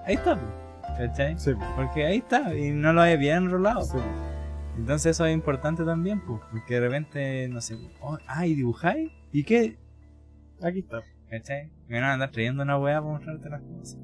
[0.07, 1.39] Ahí está, pues, ¿cachai?
[1.39, 3.83] Sí, Porque ahí está, y no lo había enrolado.
[3.83, 3.99] sí.
[4.79, 9.11] Entonces eso es importante también, pues, porque de repente, no sé, oh, ah, ¿y dibujáis?
[9.33, 9.77] ¿Y qué?
[10.63, 11.03] Aquí está.
[11.31, 11.71] ¿Cachai?
[11.89, 13.99] Me van a andar trayendo una weá para mostrarte las cosas.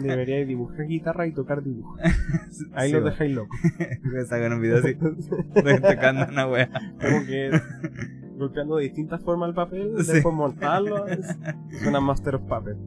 [0.00, 1.96] Debería dibujar guitarra y tocar dibujo.
[2.74, 3.54] Ahí Sí, lo dejáis loco.
[4.02, 6.68] Me sacan un video así, tocando una wea.
[7.00, 7.50] Como que
[8.36, 10.12] golpeando de distintas formas el papel, Sí.
[10.12, 11.06] después montarlo.
[11.08, 11.36] Es
[11.72, 12.78] es una Master of Puppets.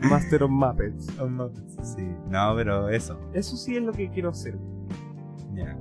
[0.00, 1.06] Master of Muppets.
[1.82, 4.56] Sí, no, pero eso, Eso sí es lo que quiero hacer.
[5.54, 5.76] ya.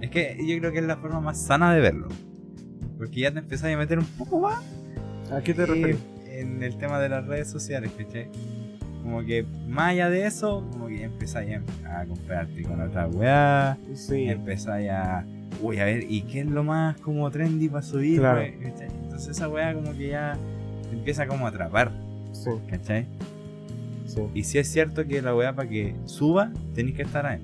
[0.00, 2.08] Es que yo creo que es la forma más sana de verlo.
[3.02, 4.60] Porque ya te empezás a meter un poco más
[5.32, 5.98] ¿A qué te eh, refieres?
[6.28, 8.28] en el tema de las redes sociales, ¿cachai?
[9.02, 14.28] Como que más allá de eso, como que empezáis a, comprarte con otra weá, Sí.
[14.28, 15.24] empezáis a.
[15.60, 18.20] Uy, a ver, ¿y qué es lo más como trendy para subir?
[18.20, 18.40] Claro.
[18.62, 18.86] ¿Cachai?
[19.02, 20.38] Entonces esa weá como que ya
[20.88, 21.90] te empieza como a atrapar,
[22.32, 23.06] Sí, ¿cachai?
[24.06, 24.20] sí.
[24.32, 27.40] Y si es cierto que la weá para que suba, tenéis que estar ahí.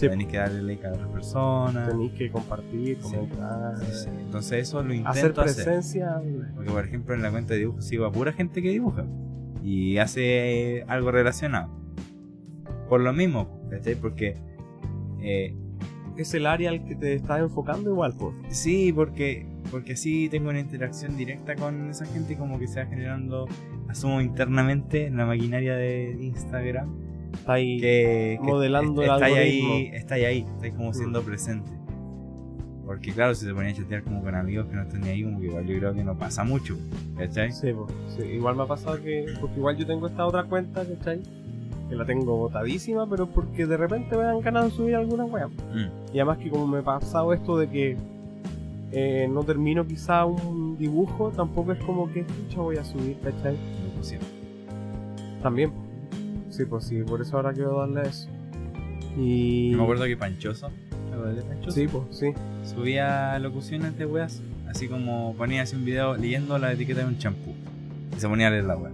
[0.00, 0.08] Sí.
[0.08, 1.88] Tenéis que darle like a otras personas.
[1.88, 3.76] Tenéis que compartir, comentar.
[3.78, 4.08] Sí, sí.
[4.20, 5.64] Entonces eso lo intento Hacer hacer.
[5.64, 6.20] presencia.
[6.54, 9.04] Porque por ejemplo en la cuenta de dibujo sigo a pura gente que dibuja.
[9.62, 11.68] Y hace eh, algo relacionado.
[12.88, 13.94] Por lo mismo, ¿cachai?
[13.94, 14.36] Porque...
[15.20, 15.54] eh,
[16.16, 18.34] Es el área al que te estás enfocando igual, pues.
[18.48, 22.86] sí, porque, porque así tengo una interacción directa con esa gente como que se va
[22.86, 23.46] generando,
[23.88, 27.09] asumo internamente, en la maquinaria de Instagram.
[27.32, 27.80] Está ahí.
[27.80, 29.96] que, que modelando el está ahí, algoritmo.
[29.96, 31.70] está ahí, está como siendo presente.
[32.86, 35.22] Porque claro, si se ponía a chatear como con amigos que no están ni ahí,
[35.22, 36.76] como que igual yo creo que no pasa mucho,
[37.16, 37.52] ¿cachai?
[37.52, 37.68] Sí.
[38.16, 39.26] Sí, igual me ha pasado que.
[39.40, 41.20] Porque igual yo tengo esta otra cuenta, ¿cachai?
[41.88, 45.46] Que la tengo botadísima, pero porque de repente me dan ganas de subir alguna wea.
[45.48, 47.96] Mm, Y además que como me ha pasado esto de que
[48.92, 53.54] eh, no termino quizá un dibujo, tampoco es como que chucha voy a subir, ¿cachai?
[53.54, 54.26] lo pusieron.
[55.42, 55.70] También.
[56.60, 58.28] Sí, pues sí, por eso ahora quiero darle eso.
[59.16, 59.70] Y.
[59.70, 60.68] Yo me acuerdo que Panchoso,
[61.08, 61.70] ¿te acuerdas de Panchoso?
[61.72, 62.32] Sí, pues sí.
[62.64, 67.16] Subía locuciones de weas, así como ponía así un video leyendo la etiqueta de un
[67.18, 67.54] champú.
[68.14, 68.92] Y se ponía a leer la wea.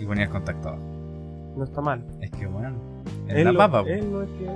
[0.00, 0.82] Y ponía el contacto abajo.
[1.56, 2.02] No está mal.
[2.22, 2.76] Es que bueno,
[3.26, 3.82] es Es la lo- papa.
[3.86, 4.46] Es lo que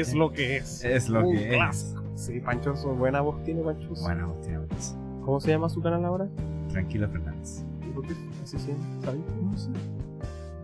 [0.00, 0.14] es.
[0.14, 0.84] lo que es.
[0.84, 2.02] es lo Un que clásico.
[2.14, 3.94] Sí, Panchoso, buena voz tiene Panchoso.
[3.94, 4.02] es.
[4.02, 4.96] Bueno, tiene buenas.
[5.24, 6.28] ¿Cómo se llama su canal ahora?
[6.70, 7.64] Tranquilo Fernández.
[7.84, 8.12] ¿Y por qué
[8.44, 8.84] así se llama?
[9.04, 9.20] ¿Sabes?
[9.42, 9.70] No sé.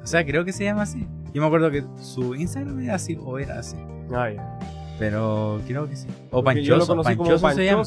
[0.05, 1.07] O sea, creo que se llama así.
[1.33, 3.77] Yo me acuerdo que su Instagram era así o era así.
[4.13, 4.59] Ah, ya.
[4.99, 6.07] Pero creo que sí.
[6.31, 6.93] O Porque yo lo Panchoso.
[6.93, 7.83] como Panchoso se llama.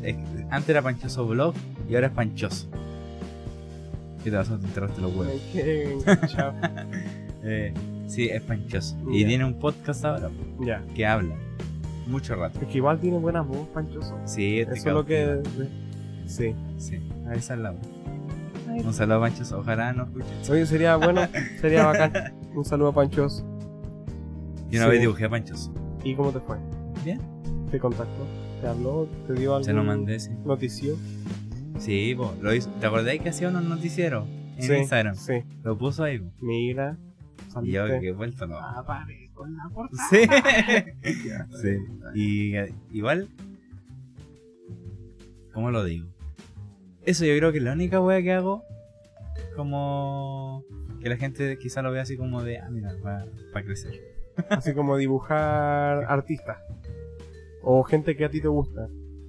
[0.00, 1.54] Que antes era Panchoso Blog
[1.88, 2.68] y ahora es Panchoso.
[4.22, 4.58] ¿Qué te pasó?
[4.58, 5.40] Te enterraste los huevos.
[5.54, 6.54] Enganchado.
[7.48, 7.72] Eh,
[8.08, 8.96] sí, es Panchoso.
[9.08, 10.82] Y tiene un podcast ahora ya.
[10.96, 11.36] que habla.
[12.08, 12.58] Mucho rato.
[12.60, 14.18] Es que igual tiene buena voz, Panchoso.
[14.24, 15.42] Sí, este Eso es lo que.
[16.26, 16.56] Sí.
[16.76, 16.98] Sí,
[17.28, 17.86] a esa es la voz.
[18.66, 19.58] Un saludo a Panchoso.
[19.58, 20.52] Ojalá no escuche.
[20.52, 21.22] Oye, sería bueno,
[21.60, 22.12] sería bacán.
[22.54, 23.44] Un saludo a Panchoso.
[24.70, 24.90] Yo una Sí.
[24.90, 25.72] vez dibujé a Panchoso.
[26.04, 26.56] ¿Y cómo te fue?
[27.04, 27.20] Bien.
[27.70, 28.26] ¿Te contactó?
[28.60, 29.08] ¿Te habló?
[29.26, 29.64] ¿Te dio algo?
[29.64, 30.30] Se lo mandé, sí.
[30.44, 30.96] ¿Notició?
[31.78, 32.70] Sí, po, lo hizo.
[32.80, 35.14] ¿Te acordás que hacía unos noticieros en sí, Instagram?
[35.14, 35.42] Sí.
[35.62, 36.30] Lo puso ahí, po.
[36.40, 36.96] Mira.
[37.62, 38.58] Y yo que he vuelto no.
[38.58, 38.84] Ah,
[39.34, 40.08] con la portada.
[40.10, 40.18] Sí.
[41.62, 41.78] Sí.
[42.14, 43.28] Y eh, igual.
[45.52, 46.06] ¿Cómo lo digo?
[47.06, 48.64] Eso yo creo que es la única wea que hago.
[49.54, 50.64] Como.
[51.00, 52.58] Que la gente quizá lo vea así como de.
[52.58, 52.92] Ah, mira,
[53.52, 53.94] para crecer.
[54.50, 56.58] Así como dibujar artistas.
[57.62, 58.88] O gente que a ti te gusta.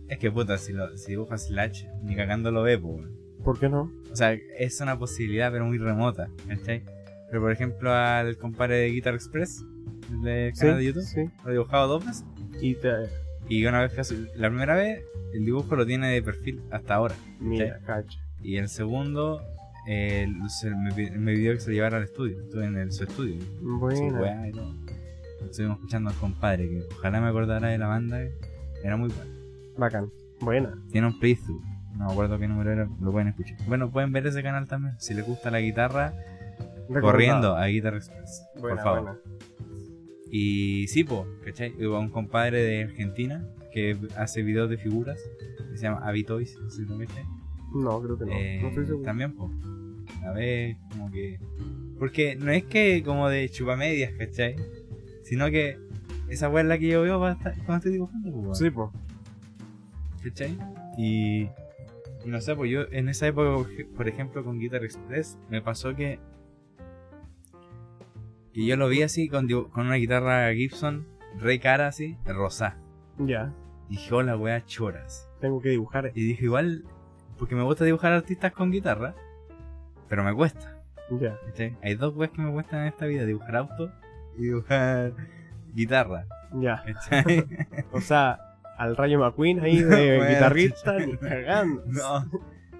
[0.10, 3.16] Es que puta, si, lo, si dibujas Slash, ni cagando lo ve, weón.
[3.44, 3.90] ¿Por qué no?
[4.12, 6.84] O sea, es una posibilidad, pero muy remota, ¿cachai?
[7.30, 9.64] Pero por ejemplo, al compadre de Guitar Express,
[10.12, 11.24] el del canal de YouTube, Sí.
[11.46, 12.26] lo he dibujado dos veces.
[12.62, 12.90] Y te.
[13.50, 16.96] Y una vez que hace- la primera vez, el dibujo lo tiene de perfil hasta
[16.96, 17.16] ahora.
[17.40, 18.18] Mira, cacho.
[18.42, 19.42] Y el segundo,
[19.88, 20.28] eh,
[20.62, 22.42] se- me, me pidió que se llevara al estudio.
[22.42, 23.38] Estuve en el, su estudio.
[23.62, 24.52] Buena.
[24.52, 24.74] todo.
[25.46, 28.20] Estuvimos escuchando al compadre, que ojalá me acordara de la banda.
[28.84, 29.32] Era muy bueno.
[29.78, 30.10] Bacán.
[30.42, 30.74] Buena.
[30.92, 31.62] Tiene un playthrough.
[31.96, 33.58] No me acuerdo qué número era, lo pueden escuchar.
[33.68, 34.96] Bueno, pueden ver ese canal también.
[35.00, 36.14] Si les gusta la guitarra,
[37.02, 38.44] corriendo a Guitar Express.
[38.60, 39.02] Buena, por favor.
[39.04, 39.37] buena.
[40.32, 41.74] Y sí, po, ¿cachai?
[41.86, 45.20] Hubo un compadre de Argentina que hace videos de figuras.
[45.72, 47.24] Que se llama Avitoys, no sé si lo cachai.
[47.74, 48.32] No, creo que no.
[48.32, 49.04] Eh, no estoy seguro.
[49.04, 49.52] También, po.
[50.26, 51.40] A ver, como que.
[52.00, 54.56] Porque no es que como de chupamedias, ¿cachai?
[55.24, 55.78] Sino que
[56.30, 58.56] esa weá es la que yo veo cuando estoy dibujando, po.
[58.56, 58.90] Sí, pues.
[60.24, 60.58] ¿cachai?
[60.98, 61.48] Y,
[62.26, 66.20] no sé, pues yo en esa época, por ejemplo, con Guitar Express, me pasó que.
[68.58, 71.06] Que yo lo vi así con, con una guitarra Gibson,
[71.38, 72.76] re cara así, rosa.
[73.20, 73.54] Ya.
[73.88, 75.30] Y dije, hola, weá, choras.
[75.40, 76.12] Tengo que dibujar.
[76.16, 76.84] Y dije, igual,
[77.38, 79.14] porque me gusta dibujar artistas con guitarra,
[80.10, 80.82] pero me cuesta.
[81.12, 81.38] Ya.
[81.84, 83.92] Hay dos weas que me cuestan en esta vida: dibujar auto
[84.40, 85.14] y dibujar
[85.76, 86.26] guitarra.
[86.54, 86.84] Ya.
[87.92, 88.40] O sea,
[88.76, 91.84] al Rayo McQueen ahí de guitarrista, ni cagando.
[91.86, 92.26] no,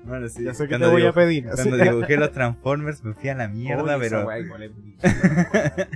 [0.08, 0.44] bueno, sí.
[0.44, 1.46] Ya sé que cuando te voy a pedir.
[1.54, 4.28] Cuando dibujé los Transformers me fui a la mierda, Oye, pero.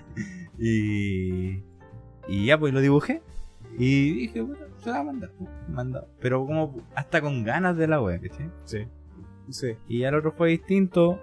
[0.57, 1.63] y.
[2.27, 3.21] Y ya, pues lo dibujé.
[3.77, 5.31] Y dije, bueno, se la va a mandar.
[5.37, 6.07] pues, mandado.
[6.19, 8.49] Pero como hasta con ganas de la wea, ¿cachai?
[8.65, 8.87] Sí.
[9.49, 9.75] Sí.
[9.87, 11.19] Y al otro fue distinto,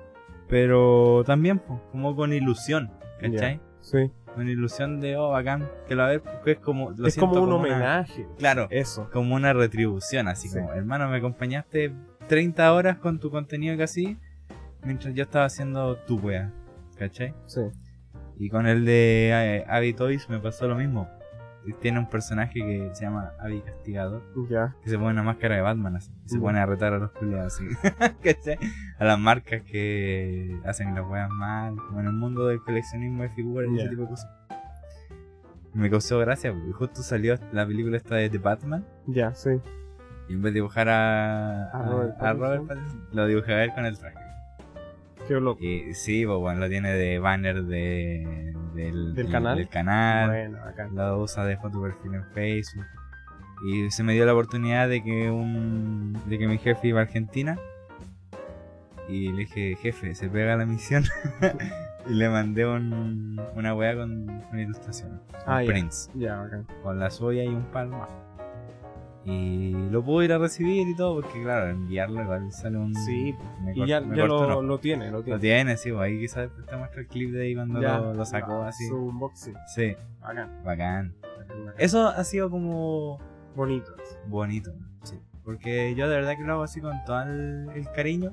[0.48, 3.60] pero también, pues, como con ilusión, ¿cachai?
[3.80, 4.10] Sí.
[4.34, 6.90] Con ilusión de, oh, bacán, que lo va a ver, porque es como.
[6.96, 8.26] Lo es siento como un una- homenaje.
[8.38, 9.08] Claro, Eso.
[9.12, 10.58] como una retribución, así Sí.
[10.58, 11.92] como, hermano, me acompañaste
[12.28, 14.18] 30 horas con tu contenido casi,
[14.84, 16.52] mientras yo estaba haciendo tu wea,
[16.96, 17.34] ¿cachai?
[17.46, 17.62] Sí.
[18.38, 21.08] Y con el de eh, Abby Toys me pasó lo mismo.
[21.82, 24.22] Tiene un personaje que se llama Abby Castigador,
[24.82, 26.40] que se pone una máscara de Batman así, y se Ya.
[26.40, 27.66] pone a retar a los culiados así,
[28.22, 28.58] ¿cachai?
[28.98, 33.28] A las marcas que hacen las weas mal, como en el mundo del coleccionismo de
[33.30, 34.30] figuras y ese tipo de cosas.
[35.74, 38.86] Me causó gracia, porque justo salió la película esta de The Batman.
[39.06, 39.50] Ya, sí.
[40.28, 42.66] Y en vez de dibujar a, A Robert a Robert Pattinson.
[42.66, 44.16] Pattinson, lo dibujé a él con el traje.
[45.26, 45.62] Qué loco.
[45.62, 49.56] Y sí, pues bueno, lo tiene de banner de, del, ¿Del canal?
[49.56, 50.28] del canal.
[50.30, 50.88] Bueno, acá.
[50.92, 52.86] Lo usa de foto perfil en Facebook.
[53.66, 57.02] Y se me dio la oportunidad de que un de que mi jefe iba a
[57.02, 57.58] Argentina.
[59.08, 61.04] Y le dije, jefe, se pega la misión.
[62.08, 65.20] y le mandé un, una weá con, con ilustración.
[65.46, 65.72] Ah, un ya.
[65.72, 66.10] prints
[66.82, 68.06] con la soya y un palmo.
[69.24, 72.94] Y lo puedo ir a recibir y todo, porque claro, enviarlo igual sale un.
[72.94, 74.62] Sí, me Y ya, me ya corto un lo, ojo.
[74.62, 75.38] lo tiene, lo Lo tiene.
[75.40, 77.98] tiene, sí, pues ahí quizás te muestra el clip de ahí cuando Ya.
[77.98, 78.86] lo, lo sacó así.
[78.88, 79.54] Su unboxing.
[79.74, 80.48] Sí, Acá.
[80.64, 81.14] bacán.
[81.22, 81.74] Bacán.
[81.78, 83.18] Eso ha sido como
[83.54, 83.94] Bonito.
[84.28, 85.18] bonito, sí.
[85.44, 88.32] Porque yo de verdad que lo hago así con todo el, el cariño.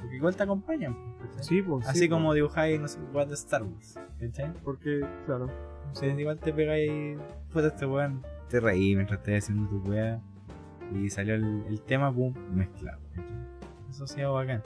[0.00, 0.96] Porque igual te acompañan.
[1.20, 1.44] ¿cachai?
[1.44, 1.86] Sí, pues.
[1.88, 3.98] así sí, como dibujáis, no sé, weas de Star Wars.
[4.18, 4.50] ¿Cachai?
[4.52, 5.46] pues, Porque, claro.
[5.92, 7.18] Sí, igual te pegáis,
[7.52, 8.22] puta este weón,
[8.52, 10.20] te reí mientras estés haciendo tu wea
[10.94, 13.00] y salió el, el tema, boom, mezclado.
[13.88, 14.62] Eso ha sido bacán.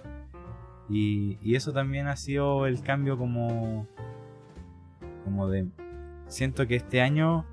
[0.89, 3.87] Y, y eso también ha sido el cambio como,
[5.25, 5.69] como de,
[6.27, 7.47] siento que este año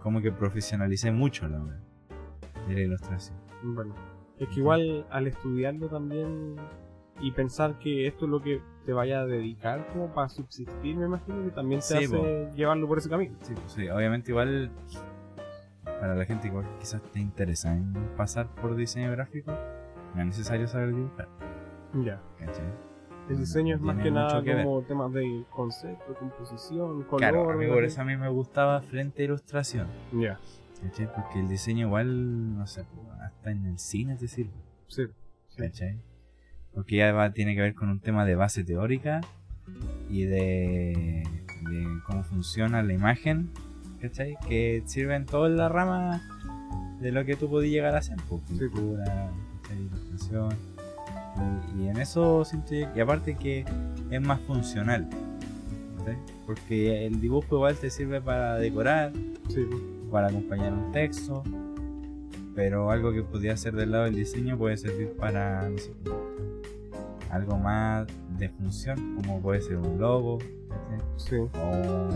[0.00, 1.80] como que profesionalicé mucho la wea
[2.66, 3.38] de la ilustración.
[3.62, 3.94] Bueno.
[4.38, 6.56] Es que igual al estudiarlo también
[7.20, 11.06] y pensar que esto es lo que te vaya a dedicar como para subsistir, me
[11.06, 13.36] imagino que también te Sí, hace llevarlo por ese camino.
[13.42, 14.70] Sí, pues sí, obviamente igual
[16.00, 19.52] para la gente igual que quizás te interesa en pasar por diseño gráfico,
[20.14, 21.28] no es necesario saber dibujar,
[22.04, 22.20] Ya.
[22.38, 22.64] ¿cachai?
[23.28, 24.64] El diseño es más que nada que ver.
[24.64, 27.18] como temas de concepto, composición, color.
[27.18, 30.38] Claro, a mí por eso a mí me gustaba frente a ilustración, Ya,
[30.82, 31.12] ¿cachai?
[31.12, 32.84] Porque el diseño igual, no sé,
[33.22, 34.52] hasta en el cine te sirve,
[34.86, 35.06] sí.
[35.48, 35.56] sí.
[35.62, 36.00] ¿cachai?
[36.72, 39.22] Porque ya va, tiene que ver con un tema de base teórica
[40.08, 41.24] y de,
[41.68, 43.50] de cómo funciona la imagen,
[44.08, 44.36] ¿cachai?
[44.48, 46.22] Que sirve en toda la rama
[47.00, 49.30] de lo que tú podías llegar a hacer, pues, pintura,
[49.62, 49.78] ¿cachai?
[49.82, 50.48] ilustración.
[51.76, 53.64] Y, y en eso siento yo- y aparte que
[54.10, 55.08] es más funcional,
[55.98, 56.16] ¿cachai?
[56.46, 59.12] Porque el dibujo igual te sirve para decorar,
[59.48, 59.64] Sí,
[60.10, 61.42] para acompañar un texto,
[62.54, 65.90] pero algo que podría ser del lado del diseño puede servir para no sé,
[67.30, 68.06] algo más
[68.38, 70.38] de función, como puede ser un logo.
[71.16, 71.36] Sí.
[71.36, 71.46] o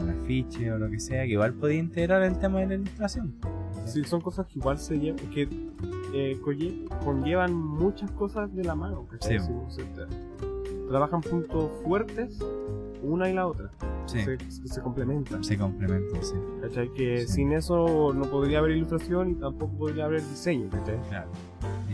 [0.03, 3.35] un afiche o lo que sea, que igual podía integrar el tema de la ilustración.
[3.87, 5.49] Sí, son cosas que igual se llevan, que
[6.15, 6.39] eh,
[7.05, 9.07] conllevan muchas cosas de la mano.
[10.89, 12.39] trabajan puntos fuertes,
[13.03, 13.71] una y la otra.
[14.07, 15.43] Sí, Se, se- se complementan.
[15.45, 16.35] se complementan, sí.
[16.61, 16.93] ¿Cachai?
[16.93, 17.29] Que Sí.
[17.35, 20.69] sin eso no podría haber ilustración y tampoco podría haber diseño.
[20.71, 21.01] ¿cachai?
[21.09, 21.29] Claro.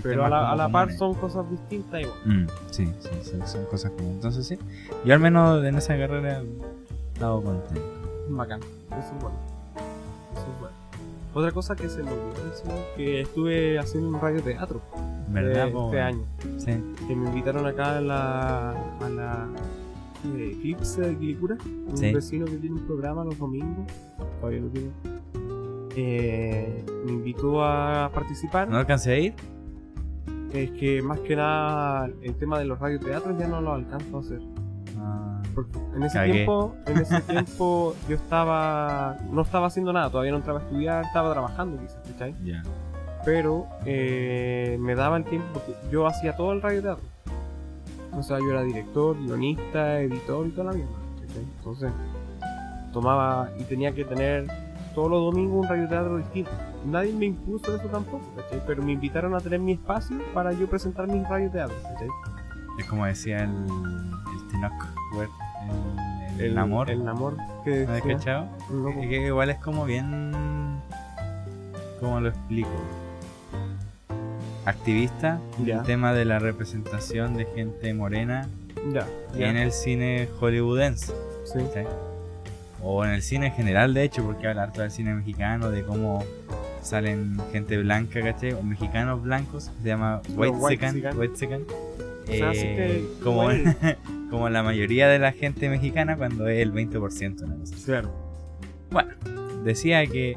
[0.08, 0.98] Pero a la, a la par comunes.
[0.98, 2.18] son cosas distintas igual.
[2.24, 4.10] Mm, sí, sí, sí, son cosas como.
[4.10, 4.58] Entonces, sí.
[5.04, 7.82] Yo al menos en esa carrera he estado contento.
[8.28, 8.60] Bacán.
[8.60, 9.36] Eso es bueno.
[10.34, 10.76] Eso es bueno.
[11.34, 14.80] Otra cosa que se me olvidó decir, que estuve haciendo un radioteatro
[15.28, 15.66] ¿Verdad?
[15.66, 15.84] de po?
[15.86, 16.24] este año.
[16.58, 16.72] Sí.
[17.06, 19.46] que me invitaron acá a la, a la
[20.34, 21.56] eh, Eclipse de Quilicura,
[21.88, 22.12] un Sí.
[22.12, 23.86] vecino que tiene un programa los domingos,
[24.40, 24.88] todavía lo tiene.
[25.94, 28.68] Eh, me invitó a participar.
[28.68, 29.34] ¿No alcancé a ir?
[30.62, 34.20] Es que más que nada el tema de los radioteatros ya no lo alcanzo a
[34.20, 34.40] hacer.
[34.98, 36.32] Ah, Porque en ese Cagué.
[36.32, 41.04] tiempo, en ese tiempo yo estaba, no estaba haciendo nada, todavía no entraba a estudiar,
[41.04, 42.34] estaba trabajando quizás, ¿cachai?
[42.44, 42.62] ya.
[43.24, 47.04] pero eh, me daba el tiempo porque yo hacía todo el radioteatro.
[48.12, 50.92] O sea, yo era director, guionista, editor y toda la mierda.
[51.26, 51.42] ¿cachai?
[51.58, 51.92] Entonces,
[52.92, 54.46] tomaba y tenía que tener
[54.94, 56.50] todos los domingos un radioteatro distinto.
[56.86, 58.62] Nadie me impuso eso tampoco, ¿cachai?
[58.66, 62.08] Pero me invitaron a tener mi espacio para yo presentar mis radioteatros, ¿cachai?
[62.78, 64.72] Es como decía el, el Tinoch
[65.16, 65.30] Wert,
[66.38, 66.90] el, el, amor.
[66.90, 68.46] El amor que ¿No cachado?
[69.00, 70.32] Es que igual es como bien.
[72.00, 72.68] ¿Cómo lo explico?
[74.64, 75.78] Activista, Ya.
[75.78, 78.48] el tema de la representación de gente morena
[78.92, 79.06] ya,
[79.36, 81.12] ya, en el cine hollywoodense.
[81.44, 81.60] sí.
[82.82, 85.82] O en el cine en general, de hecho, porque habla harto del cine mexicano, de
[85.82, 86.22] cómo
[86.86, 88.52] salen gente blanca, ¿cachai?
[88.52, 90.56] O mexicanos blancos, se llama White.
[92.28, 93.48] O sea, así que, como,
[94.30, 97.42] como la mayoría de la gente mexicana cuando es el 20%.
[97.44, 97.84] una cosa así.
[97.84, 98.10] claro,
[98.90, 99.10] Bueno,
[99.64, 100.36] decía que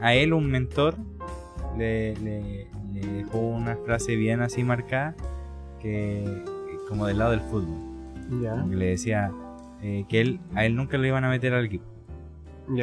[0.00, 0.94] a él un mentor
[1.76, 5.14] le, le- le dejó una frase bien así marcada,
[5.80, 6.42] que
[6.88, 7.78] como del lado del fútbol.
[8.70, 9.30] que le decía
[9.82, 11.84] eh, que él, a él nunca lo iban a meter al equipo.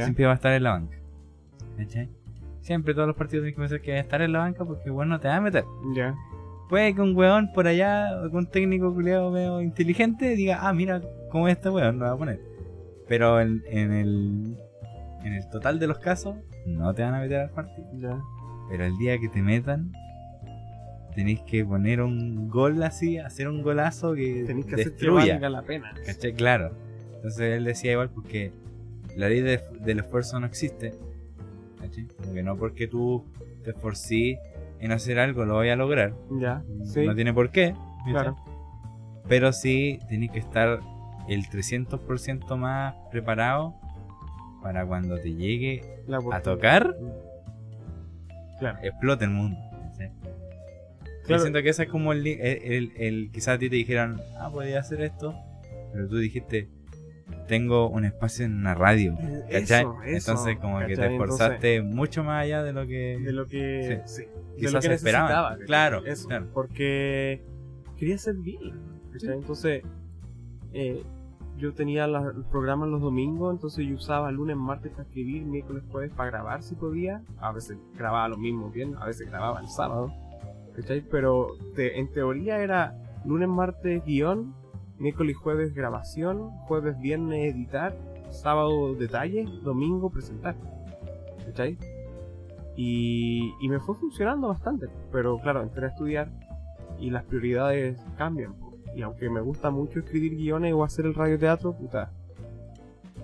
[0.04, 0.98] Siempre iba a estar en la banca.
[1.78, 2.10] ¿Cachai?
[2.68, 5.20] Siempre todos los partidos tienen que pensar que estar en la banca porque bueno no
[5.22, 5.64] te va a meter.
[5.96, 6.14] ya,
[6.68, 11.02] Puede que un weón por allá, un técnico culiado medio inteligente diga, ah, mira
[11.32, 12.42] cómo es este weón, lo va a poner.
[13.08, 14.58] Pero en, en el
[15.24, 18.22] en el total de los casos, no te van a meter al partido.
[18.70, 19.94] Pero el día que te metan,
[21.16, 25.34] tenéis que poner un gol así, hacer un golazo que tenéis que hacer que destruya.
[25.36, 25.94] valga la pena.
[26.06, 26.34] ¿Cachai?
[26.34, 26.72] Claro.
[27.16, 28.52] Entonces él decía igual porque
[29.16, 30.94] la ley de- del esfuerzo no existe.
[31.88, 32.08] ¿Cachai?
[32.24, 33.26] Porque no porque tú
[33.64, 34.38] te esforcí
[34.80, 36.14] en hacer algo lo voy a lograr.
[36.40, 37.74] Ya, sí, No tiene por qué.
[38.10, 38.36] claro.
[39.28, 40.80] Pero sí tenés que estar
[41.28, 43.74] el 300% más preparado
[44.62, 46.96] para cuando te llegue La a tocar,
[48.60, 49.58] Claro, explote el mundo.
[49.92, 50.12] ¿cachai?
[50.24, 51.42] Yo Claro.
[51.42, 54.50] siento que ese es como el, el, el- el- Quizás a ti te dijeran, ah,
[54.52, 55.36] podía hacer esto.
[55.94, 56.70] Pero tú dijiste,
[57.48, 59.16] tengo un espacio en una radio.
[59.52, 59.82] ¿Cachai?
[59.82, 63.20] Eso, eso, Entonces, como que te esforzaste mucho más allá de lo que.
[63.24, 65.26] de lo que, sí, de Quizás lo que esperaban.
[65.28, 65.50] necesitaba.
[65.52, 65.66] ¿cachai?
[65.68, 66.48] Claro, Eso, claro.
[66.54, 67.44] porque
[67.98, 68.74] quería ser bien.
[69.14, 69.34] ¿cachai?
[69.38, 69.84] Entonces,
[70.74, 71.04] eh,
[71.58, 75.84] yo tenía la- el programa los domingos, entonces yo usaba lunes, martes para escribir, miércoles,
[75.92, 77.24] jueves para grabar si podía.
[77.40, 80.14] A veces grababa lo mismo bien, a veces grababa el sábado.
[80.76, 81.02] ¿cachai?
[81.02, 82.94] Pero te- en teoría era
[83.26, 84.54] lunes, martes guion,
[85.00, 87.96] miércoles y jueves grabación, jueves, viernes editar,
[88.30, 90.56] sábado detalles, domingo presentar.
[91.46, 91.78] ¿Cachai?
[92.76, 94.88] Y, y me fue funcionando bastante.
[95.12, 96.30] Pero claro, entré a estudiar
[97.00, 98.54] y las prioridades cambian.
[98.96, 102.12] Y aunque me gusta mucho escribir guiones o hacer el radioteatro, puta,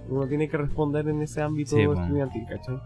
[0.10, 2.04] uno tiene que responder en ese ámbito Sí, bueno.
[2.04, 2.80] estudiantil, ¿cachai?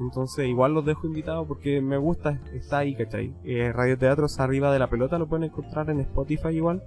[0.00, 3.32] Entonces igual los dejo invitados porque me gusta, está ahí, ¿cachai?
[3.44, 6.82] Eh, radioteatros arriba de la pelota lo pueden encontrar en Spotify igual.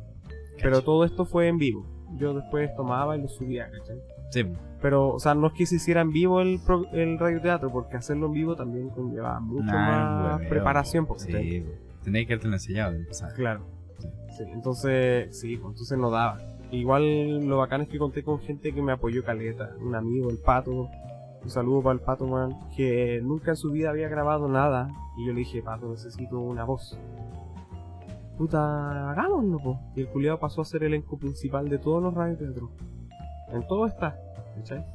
[0.61, 1.85] Pero todo esto fue en vivo.
[2.15, 3.97] Yo después tomaba y lo subía, ¿cachai?
[4.29, 4.45] Sí,
[4.81, 7.97] Pero, o sea, no es que se hiciera en vivo el, pro- el radioteatro, porque
[7.97, 11.05] hacerlo en vivo también conlleva mucho Nah, más preparación.
[11.05, 11.65] pues, Sí,
[12.03, 13.33] tenéis que haberte enseñado de empezar.
[13.33, 13.61] Claro.
[14.37, 16.39] Sí, entonces, sí, pues, entonces no daba.
[16.71, 19.71] Igual lo bacán es que conté con gente que me apoyó caleta.
[19.79, 20.89] Un amigo, el Pato.
[21.43, 22.53] Un saludo para el Pato, man.
[22.75, 24.89] Que nunca en su vida había grabado nada.
[25.17, 26.99] Y yo le dije, Pato, necesito una voz.
[28.37, 29.79] Puta, hagámoslo, po.
[29.95, 32.69] Y el culiado pasó a ser el elenco principal de todos los radioteatros.
[33.51, 34.15] En todo está,
[34.55, 34.85] ¿cachai?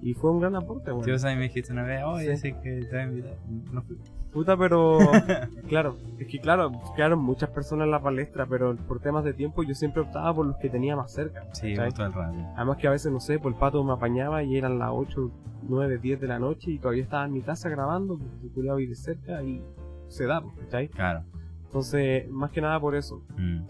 [0.00, 1.04] Y fue un gran aporte, weón.
[1.04, 2.52] Tío, sea, me dijiste una vez, oye, Sí.
[2.52, 3.34] sé que te voy a invitar.
[3.72, 3.96] No fui.
[4.32, 4.98] Puta, pero.
[5.68, 9.62] claro, es que claro, quedaron muchas personas en la palestra, pero por temas de tiempo
[9.64, 11.44] yo siempre optaba por los que tenía más cerca.
[11.52, 12.20] Sí, todo el rato.
[12.56, 15.30] Además que a veces, no sé, pues el pato me apañaba y eran las 8,
[15.68, 18.94] 9, 10 de la noche y todavía estaba en mi casa grabando, porque culiao vive
[18.94, 19.62] cerca y
[20.08, 20.88] se da, pues, ¿cachai?
[20.88, 21.24] Claro.
[21.68, 23.22] Entonces, más que nada por eso.
[23.36, 23.60] Mm.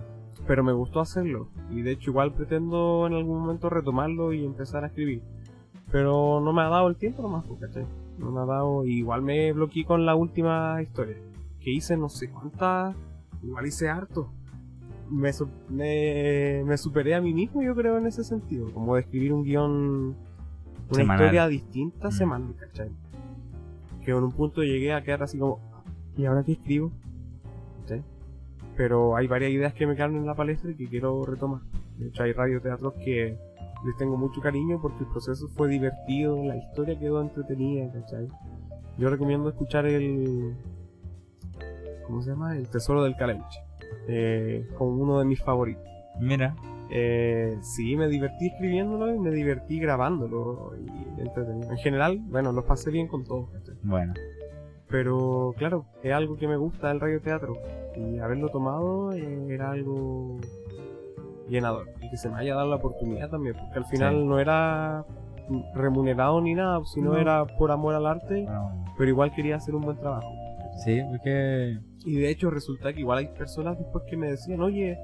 [0.47, 4.83] Pero me gustó hacerlo y de hecho igual pretendo en algún momento retomarlo y empezar
[4.85, 5.21] a escribir.
[5.91, 7.85] Pero no me ha dado el tiempo nomás, pues, ¿cachai?
[8.19, 11.17] No me ha dado, igual me bloqueé con la última historia.
[11.61, 12.95] Que hice no sé cuántas,
[13.43, 14.31] igual hice harto.
[15.11, 15.31] Me,
[15.71, 18.71] me, me superé a mí mismo, yo creo, en ese sentido.
[18.73, 19.71] Como de escribir un guion,
[20.11, 20.17] una
[20.93, 21.21] Semanal.
[21.27, 22.13] historia distinta Mm.
[22.13, 22.91] semanal, ¿cachai?
[24.05, 25.59] Que en un punto llegué a quedar así como,
[26.17, 26.91] ¿y ahora qué escribo?
[28.79, 31.63] Pero hay varias ideas que me quedan en la palestra y que quiero retomar.
[31.99, 33.37] De hecho, hay radioteatros que
[33.85, 38.29] les tengo mucho cariño porque el proceso fue divertido, la historia quedó entretenida, ¿cachai?
[38.97, 40.55] Yo recomiendo escuchar el.
[42.07, 42.57] ¿Cómo se llama?
[42.57, 43.59] El Tesoro del Calemche.
[44.07, 45.83] Eh, como uno de mis favoritos.
[46.21, 46.55] Mira,
[46.91, 50.73] Eh, sí, me divertí escribiéndolo y me divertí grabándolo.
[50.77, 51.71] Y entretenido.
[51.71, 53.51] En general, bueno, lo pasé bien con todo.
[53.53, 53.75] ¿cachai?
[53.83, 54.15] bueno.
[54.91, 57.55] Pero claro, es algo que me gusta el radioteatro.
[57.97, 60.39] Y haberlo tomado eh, era algo
[61.49, 61.89] llenador.
[62.01, 63.55] Y que se me haya dado la oportunidad también.
[63.57, 64.25] Porque al final Sí.
[64.25, 65.05] no era
[65.75, 67.19] remunerado ni nada, sino No.
[67.19, 68.45] era por amor al arte.
[68.45, 68.85] bueno.
[68.97, 70.29] Pero igual quería hacer un buen trabajo.
[70.85, 71.79] Sí, porque.
[72.05, 74.97] Y de hecho resulta que igual hay personas después que me decían, oye,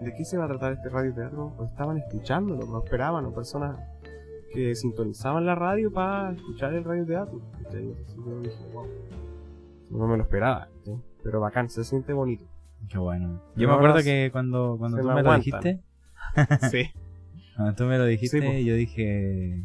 [0.00, 1.52] ¿de qué se va a tratar este radioteatro?
[1.58, 3.76] O estaban escuchándolo, no esperaban, o personas
[4.52, 7.40] que sintonizaban la radio para escuchar el radioteatro.
[7.58, 7.82] Entonces
[8.26, 8.84] yo dije, wow,
[9.98, 10.68] no me lo esperaba,
[11.22, 12.44] pero bacán, se siente bonito.
[12.88, 13.40] Qué bueno.
[13.56, 15.80] Yo me acuerdo que cuando, cuando tú me lo dijiste,
[16.70, 16.90] Sí.
[17.56, 19.64] cuando tú me lo dijiste, Sí, yo dije.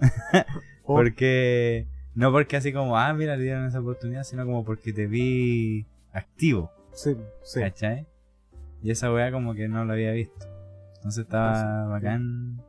[0.84, 1.86] Porque.
[2.14, 5.84] No porque así como, ah, mira, le dieron esa oportunidad, sino como porque te vi
[6.14, 7.60] activo, Sí, sí.
[7.60, 8.06] ¿cachai?
[8.82, 10.46] Y esa weá como que no lo había visto.
[10.96, 12.62] Entonces estaba bacán.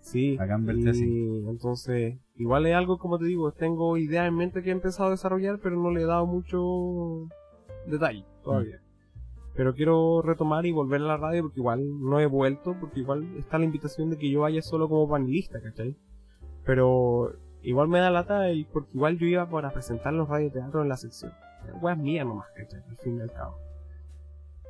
[0.00, 1.28] Sí, Bacán verte y así.
[1.48, 5.12] entonces, igual es algo, como te digo, tengo ideas en mente que he empezado a
[5.12, 7.28] desarrollar, pero no le he dado mucho
[7.86, 8.80] detalle todavía.
[9.54, 13.36] Pero quiero retomar y volver a la radio porque igual no he vuelto, porque igual
[13.36, 15.96] está la invitación de que yo vaya solo como panelista, ¿cachai?
[16.64, 20.88] Pero igual me da lata y porque igual yo iba para presentar los radioteatros en
[20.88, 21.32] la sección.
[21.80, 22.82] Weas mía nomás, ¿cachai?
[22.88, 23.56] Al fin y al cabo.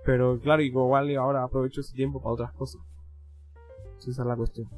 [0.05, 2.83] Pero claro, igual ahora aprovecho ese tiempo para otras cosas.
[3.99, 4.69] Esa es la cuestión.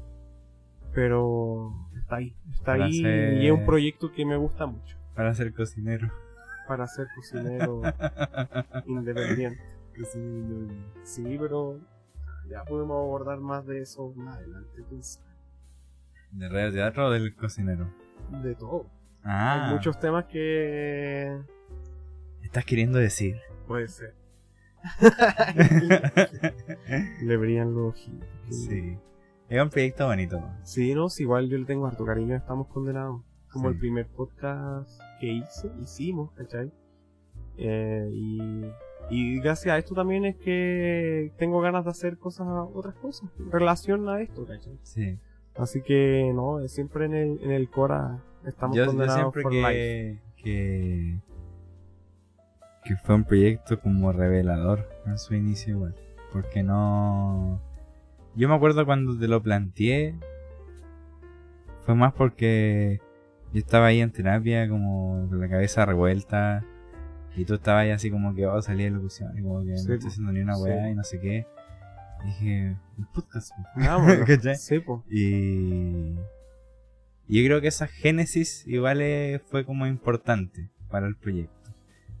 [0.93, 1.73] Pero
[2.07, 3.01] está ahí, está Para ahí
[3.41, 6.09] y es un proyecto que me gusta mucho Para ser cocinero.
[6.67, 7.81] para ser cocinero
[8.85, 9.61] independiente.
[11.03, 11.79] Sí, pero
[12.49, 14.83] ya podemos abordar más de eso más adelante.
[16.31, 17.89] ¿De radio teatro o del cocinero?
[18.43, 18.85] De todo.
[19.23, 21.37] Ah, Hay muchos temas que
[22.43, 23.37] estás queriendo decir.
[23.67, 24.13] puede ser.
[27.21, 28.27] Le brillan los ojitos.
[28.49, 28.97] Sí.
[29.49, 30.39] Es un proyecto bonito.
[30.39, 30.53] ¿no?
[30.63, 33.21] Sí, no, sí, igual yo le tengo harto cariño, estamos condenados.
[33.51, 33.73] Como Sí.
[33.75, 36.71] el primer podcast que hice, hicimos, ¿cachai?
[37.57, 38.65] Eh, y,
[39.09, 43.49] y gracias a esto también es que tengo ganas de hacer cosas, otras cosas, en
[43.51, 44.77] relación a esto, ¿cachai?
[44.83, 45.17] Sí.
[45.55, 50.21] Así que, no, siempre en el, en el Cora estamos Yo, yo condenados siempre life.
[50.35, 51.19] que, que
[52.83, 55.95] que fue un proyecto como revelador en su inicio igual
[56.31, 57.59] porque no
[58.37, 60.15] yo me acuerdo cuando te lo planteé
[61.81, 62.99] fue más porque
[63.53, 66.63] yo estaba ahí en terapia como con la cabeza revuelta
[67.35, 69.87] y tú estabas ahí así como que oh salí de locución y como que Sí,
[69.87, 70.61] no estoy haciendo ni una Sí.
[70.63, 71.45] weá y no sé qué
[72.23, 73.63] Y dije el podcast po".
[73.75, 74.25] Vámonos.
[74.27, 74.55] ¿Cachai?
[74.55, 75.03] Sí, po.
[75.09, 76.15] Y
[77.29, 79.01] yo creo que esa génesis igual
[79.49, 81.71] fue como importante para el proyecto.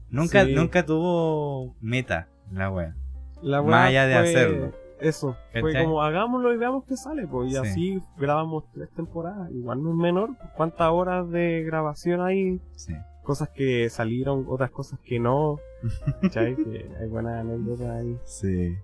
[0.09, 0.53] Nunca, Sí.
[0.53, 2.95] nunca tuvo meta la wea.
[3.41, 4.73] La Más weá allá de fue- hacerlo.
[4.99, 5.85] Eso, fue ¿Cachai?
[5.85, 7.49] como hagámoslo y veamos qué sale, pues.
[7.49, 7.57] Y Sí.
[7.57, 9.51] así grabamos tres temporadas.
[9.51, 10.29] Igual no es menor.
[10.55, 12.59] ¿Cuántas horas de grabación hay?
[12.75, 12.93] Sí.
[13.23, 15.59] Cosas que salieron, otras cosas que no.
[16.21, 16.55] ¿Cachai?
[16.55, 18.17] que hay buenas anécdotas ahí.
[18.23, 18.75] Sí.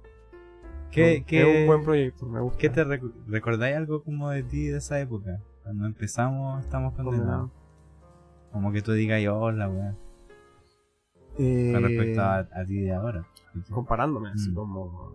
[0.92, 2.60] ¿Qué, Es qué, un buen proyecto, me gusta.
[2.60, 5.40] ¿Qué te recordáis algo como de ti de esa época?
[5.64, 7.50] Cuando empezamos, estamos condenados.
[8.52, 9.96] Como que tú digas, oh, la weá.
[11.40, 13.26] Eh, Con respecto a, a ti de ahora.
[13.72, 14.54] comparándome, así Mm.
[14.54, 15.14] como.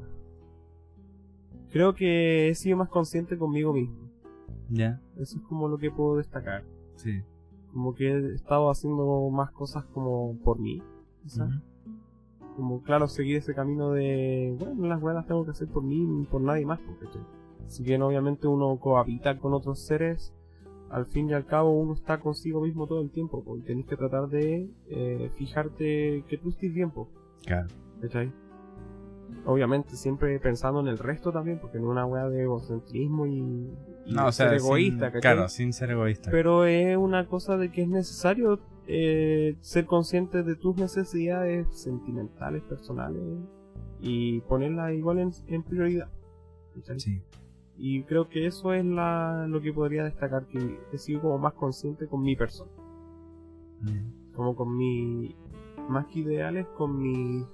[1.71, 3.97] Creo que he sido más consciente conmigo mismo.
[4.71, 6.65] Ya, Eso es como lo que puedo destacar.
[6.97, 7.23] sí.
[7.73, 10.83] Como que he estado haciendo más cosas como por mí.
[11.23, 11.49] quizás.
[11.51, 11.61] Ujú.
[12.57, 14.57] Como, claro, seguir ese camino de.
[14.59, 16.81] Bueno, las weas las tengo que hacer por mí ni por nadie más.
[16.81, 17.07] Porque,
[17.67, 20.33] si bien obviamente uno cohabita con otros seres,
[20.91, 23.45] al fin y al cabo uno está consigo mismo todo el tiempo.
[23.45, 27.09] Porque tenés que tratar de eh, fijarte que tú estés bien, po,
[27.45, 27.69] Claro.
[28.01, 28.33] ¿cachai?
[29.45, 33.71] Obviamente siempre pensando en el resto también, porque no es una wea de egocentrismo y,
[34.07, 36.31] y No, o sea, ser egoísta, claro, sin ser egoísta.
[36.31, 42.63] Pero es una cosa de que es necesario eh, ser consciente de tus necesidades sentimentales,
[42.63, 43.23] personales
[44.01, 46.09] y ponerlas igual en, en prioridad.
[46.97, 47.23] Sí.
[47.77, 51.53] Y creo que eso es la, lo que podría destacar, que he sido como más
[51.55, 52.71] consciente con mi persona,
[53.81, 54.33] Mm.
[54.35, 55.37] como con mi,
[55.89, 57.45] más que ideales, con mi,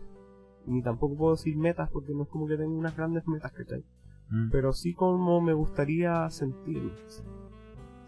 [0.66, 3.84] ni tampoco puedo decir metas porque no es como que tengo unas grandes metas, ¿cachai?
[4.30, 4.50] Mm.
[4.50, 6.92] Pero sí como me gustaría sentirme,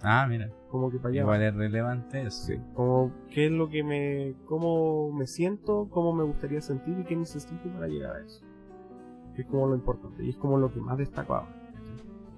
[0.02, 0.50] Ah, mira.
[0.70, 1.20] como que para allá.
[1.22, 2.46] Igual es relevante eso.
[2.46, 7.04] Sí, como qué es lo que me, cómo me siento, cómo me gustaría sentir y
[7.04, 8.44] qué necesito para llegar a eso.
[9.34, 11.54] Que es como lo importante y es como lo que más destaco ahora.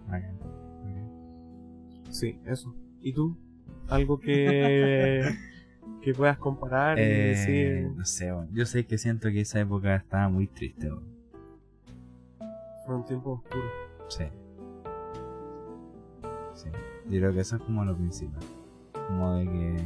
[0.09, 0.37] Bacán.
[0.37, 2.11] Ok.
[2.11, 2.75] Sí, eso.
[3.01, 3.37] ¿Y tú?
[3.89, 5.23] Algo que,
[6.03, 9.95] que puedas comparar y Eh, decir, no sé, yo sé que siento que esa época
[9.97, 10.91] estaba muy triste.
[12.87, 13.65] fue un tiempo oscuro.
[14.09, 14.25] Sí.
[16.55, 16.69] Sí.
[17.11, 18.43] Yo creo que eso es como lo principal.
[19.09, 19.77] Como de que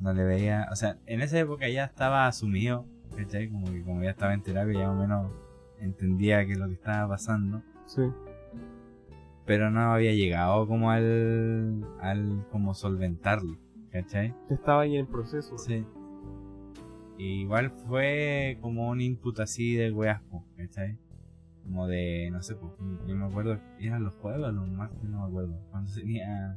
[0.00, 0.68] no le veía.
[0.70, 2.84] O sea, en esa época ya estaba asumido.
[3.16, 3.48] ¿Cachai?
[3.48, 5.32] Como que como ya estaba en terapia, ya más o menos
[5.80, 7.62] entendía que lo que estaba pasando.
[7.86, 8.02] Sí,
[9.44, 11.84] Pero no había llegado como al.
[12.00, 13.56] al como solventarlo.
[13.90, 14.34] ¿Cachai?
[14.50, 15.56] estaba ahí en proceso.
[15.58, 15.84] Sí.
[17.18, 20.22] Y igual fue como un input así de weas,
[20.56, 20.96] ¿cachai?
[21.64, 22.72] Como de, no sé, pues,
[23.06, 26.56] yo me acuerdo, eran los jueves o los martes, no me acuerdo, cuando tenía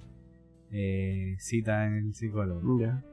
[0.72, 2.80] eh, cita en el psicólogo.
[2.80, 3.04] Ya.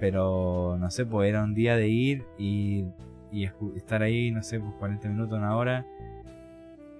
[0.00, 2.86] Pero, no sé, pues era un día de ir y,
[3.76, 5.86] estar ahí, no sé, pues 40 minutos, una hora,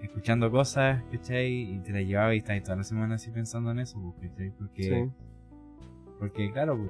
[0.03, 1.75] escuchando cosas, ¿cachai?
[1.75, 4.51] Y te la llevaba y estabas toda la semana así pensando en eso, ¿cachai?
[4.51, 4.83] Porque...
[4.83, 5.26] Sí.
[6.19, 6.89] Porque claro,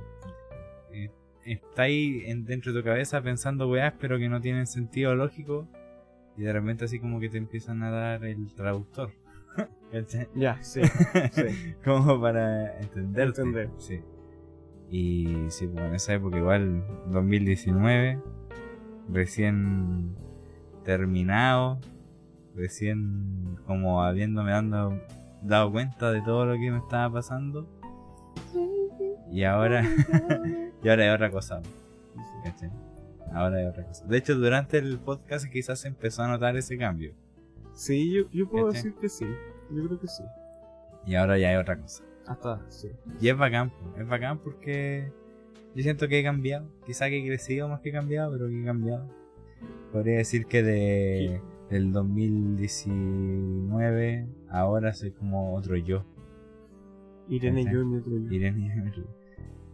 [0.92, 1.10] eh,
[1.44, 5.66] está ahí en- dentro de tu cabeza pensando weas, pero que no tienen sentido lógico.
[6.36, 9.10] Y de repente así como que te empiezan a dar el traductor.
[10.34, 10.82] Ya, sí.
[11.32, 11.74] sí.
[11.84, 13.40] como para entenderte.
[13.40, 13.70] Entender.
[13.78, 14.00] Sí.
[14.90, 18.20] Y sí, pues en esa época igual, 2019,
[19.08, 20.14] recién
[20.84, 21.78] terminado,
[22.54, 25.00] recién como habiéndome dando,
[25.42, 27.66] dado cuenta de todo lo que me estaba pasando.
[29.30, 29.82] Y ahora,
[30.82, 31.60] y ahora es otra cosa.
[32.44, 32.70] ¿cachai?
[33.32, 34.04] Ahora es otra cosa.
[34.06, 37.12] De hecho, durante el podcast quizás se empezó a notar ese cambio.
[37.74, 38.82] Sí, yo, yo puedo ¿Cachai?
[38.84, 39.26] decir que sí.
[39.70, 40.22] Yo creo que sí.
[41.06, 42.02] Y ahora ya es otra cosa.
[42.26, 42.88] Hasta, sí.
[43.20, 45.12] Y es bacán, es bacán porque
[45.74, 46.66] yo siento que he cambiado.
[46.86, 49.06] Quizá que he crecido más que he cambiado, pero que he cambiado.
[49.92, 51.40] Podría decir que de
[51.70, 56.04] del 2019 ahora soy como otro yo.
[57.28, 57.74] Irene ¿Cachai?
[57.74, 58.32] yo y otro yo.
[58.32, 59.08] Irene y otro yo.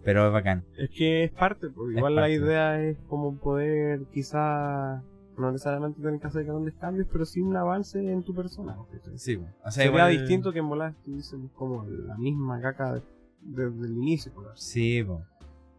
[0.04, 0.64] Pero es bacán.
[0.76, 5.02] Es que es parte, porque Es igual la idea es como poder quizá
[5.38, 8.76] no necesariamente tener que hacer grandes cambios, pero sí un avance en tu persona.
[9.14, 9.44] Sí, po.
[9.44, 13.02] o sea, Sería igual- distinto que en volar estuviesen como la misma caca de-
[13.40, 14.32] desde el inicio.
[14.54, 15.22] Sí, po.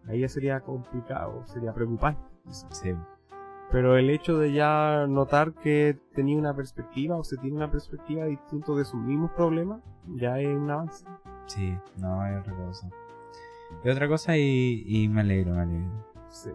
[0.08, 2.22] Ahí ya sería complicado, sería preocupante.
[2.70, 2.94] sí.
[3.72, 8.26] Pero el hecho de ya notar que tenía una perspectiva o se tiene una perspectiva
[8.26, 9.82] distinta de sus mismos problemas,
[10.16, 11.06] ya es un avance.
[11.48, 12.88] Sí, no, es otra cosa.
[13.84, 16.06] Es otra cosa y, y me alegro, me alegro.
[16.30, 16.50] Sí.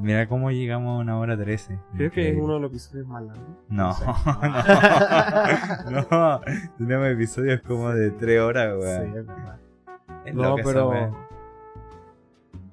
[0.00, 1.78] Mira cómo llegamos a una hora trece.
[1.94, 3.46] Creo que es uno de los episodios más largos.
[3.68, 4.04] No, sé.
[5.90, 6.40] no, no,
[6.78, 9.16] tenemos episodios como de tres horas, Sí, weón.
[9.18, 9.58] es verdad.
[10.24, 10.88] Es No, pero.
[10.90, 11.12] wea.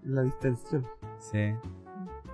[0.04, 0.86] La distensión.
[1.20, 1.54] Sí,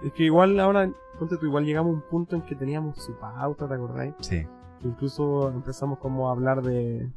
[0.06, 0.90] Es que igual ahora,
[1.20, 4.14] ponte tú, igual llegamos a un punto en que teníamos su pauta, ¿te acordáis?
[4.22, 4.48] sí,
[4.80, 7.10] Que incluso empezamos como a hablar de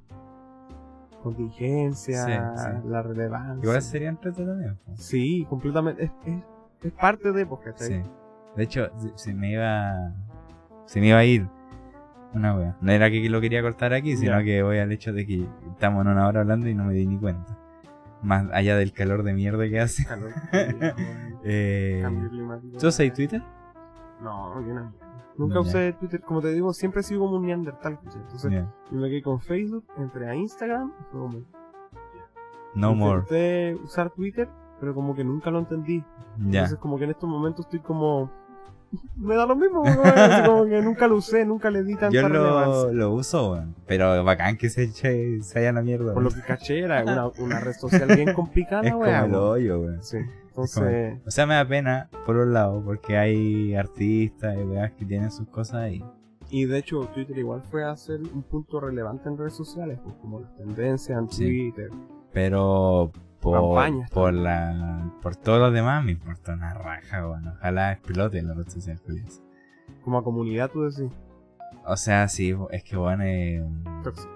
[1.20, 2.32] contingencia, Sí,
[2.82, 2.88] sí.
[2.88, 3.62] la relevancia.
[3.62, 4.76] igual sería entretenido.
[4.94, 6.04] Sí, completamente.
[6.04, 6.42] Es, es,
[6.84, 7.88] es parte de, pues, ¿cachai?
[7.88, 8.02] Sí.
[8.56, 10.12] De hecho, se- me iba,
[10.86, 11.46] se me iba a ir
[12.34, 12.76] Una wea.
[12.80, 16.04] No era que lo quería cortar aquí, sino que voy al hecho de que estamos
[16.04, 17.56] en una hora hablando y no me di ni cuenta.
[18.22, 20.04] Más allá del calor de mierda que hace.
[20.04, 20.30] Calor,
[21.44, 22.04] Eh.
[22.78, 23.42] ¿Tú usas Twitter?
[24.22, 24.92] No, yo no.
[25.36, 27.98] Nunca usé Twitter, como te digo, siempre he sido como un neandertal.
[28.04, 28.20] ¿cachai?
[28.20, 28.52] Entonces,
[28.90, 31.38] yo me quedé con Facebook, entré a Instagram, y fue como,
[32.74, 33.20] No more.
[33.20, 34.48] Intenté usar Twitter,
[34.78, 36.04] pero como que nunca lo entendí.
[36.38, 38.30] Entonces como que en estos momentos estoy como...
[39.16, 42.22] Me da lo mismo, weón, como que nunca lo usé, nunca le di tanta Yo
[42.22, 42.92] lo, relevancia.
[42.92, 43.74] lo uso, weón.
[43.86, 46.12] Pero bacán que se eche, se haya la mierda.
[46.12, 46.40] Por lo weón.
[46.40, 49.24] que caché era una, una red social bien complicada, Es como weón.
[49.26, 50.02] el hoyo, weón.
[50.02, 50.18] Sí,
[50.62, 51.20] entonces...
[51.26, 55.30] O sea, me da pena, por un lado, porque hay artistas y weas que tienen
[55.30, 56.04] sus cosas ahí.
[56.50, 60.16] Y de hecho Twitter igual fue a ser un punto relevante en redes sociales, pues
[60.16, 61.44] como las tendencias en Sí.
[61.44, 61.90] Twitter.
[62.32, 67.48] Pero por, Campañas por la por todo lo demás me importa una raja, weón.
[67.48, 69.26] Ojalá explote la red social, Julián.
[70.02, 71.10] Como a comunidad tú decís.
[71.86, 73.84] O sea, sí, es que bueno, es un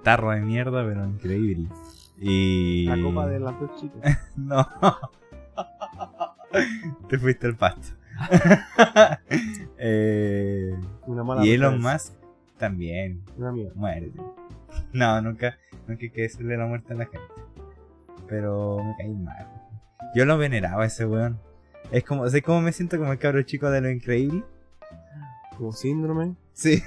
[0.03, 1.69] tarro de mierda, pero increíble.
[2.21, 2.87] Y.
[2.87, 4.19] La copa de las dos chicas.
[4.37, 4.67] No.
[7.09, 7.95] Te fuiste al pasto.
[9.79, 10.75] eh,
[11.07, 11.81] Una mala y Elon.
[11.81, 12.15] Musk
[12.59, 13.23] también.
[13.37, 13.73] Una mierda.
[13.75, 14.21] Muérete.
[14.93, 17.27] No, nunca, nunca hay que decirle la muerte a la gente.
[18.29, 19.47] Pero me caí mal.
[20.15, 21.41] Yo lo veneraba a ese weón.
[21.91, 24.45] Es como, ¿sabes cómo me siento como el cabro chico de lo increíble?
[25.57, 26.35] Como síndrome.
[26.53, 26.83] Sí.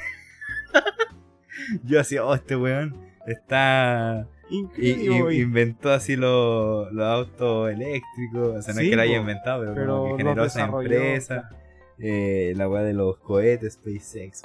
[1.83, 4.27] Yo hacía, oh, este weón está.
[4.49, 5.35] Y, Increíble.
[5.35, 8.55] y- inventó así los los autos eléctricos.
[8.57, 10.65] O sea, no Sí, es que lo haya inventado, pero, pero como que generó esa
[10.65, 11.49] empresa.
[11.99, 14.43] Eh, la weá de los cohetes, SpaceX,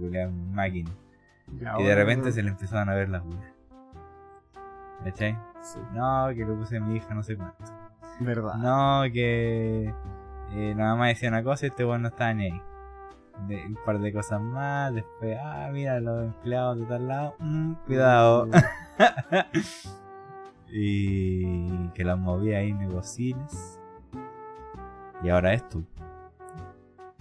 [0.00, 0.90] weón, máquina.
[1.78, 3.52] Y de repente se le empezaban a ver las weas.
[5.04, 5.36] ¿Cachai?
[5.60, 7.56] Sí, No, que lo puse a mi hija, no sé cuánto.
[8.20, 8.54] verdad.
[8.54, 9.92] No, que
[10.54, 12.62] eh, la mamá decía una cosa y este weón no estaba ni ahí.
[13.48, 17.72] De- un par de cosas más, después, ah, mira, los empleados de tal lado, mm,
[17.86, 18.48] cuidado.
[20.70, 23.80] y que las movía ahí negociles.
[25.22, 25.82] Y ahora esto.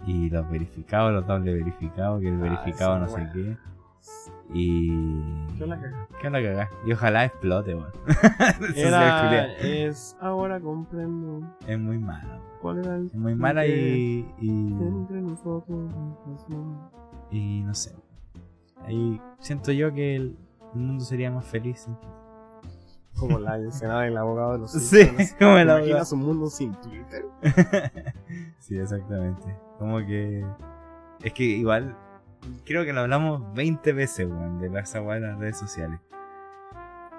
[0.05, 3.57] Y los verificados, los doble verificados, que el Ah, verificado no sé qué.
[4.53, 4.89] Y.
[5.59, 5.79] La.
[6.21, 6.69] ¿Qué la cagá?
[6.85, 7.91] Y ojalá explote, weón.
[8.75, 12.41] Era, es, ahora comprendo Es muy malo.
[12.61, 14.27] cuál era el Es muy mala y.
[14.39, 15.89] y, entre nosotros.
[17.31, 17.95] y no sé.
[18.85, 20.37] Ahí siento yo que el,
[20.73, 21.87] el mundo sería más feliz.
[23.17, 25.79] Como la escena del abogado de los Sí, como el ¿Te abogado.
[25.79, 27.25] imaginas un mundo sin Twitter?
[28.59, 29.55] sí, exactamente.
[29.79, 30.45] Como que.
[31.21, 31.95] Es que igual.
[32.65, 35.99] Creo que lo hablamos 20 veces, weón, de las aguas de las redes sociales.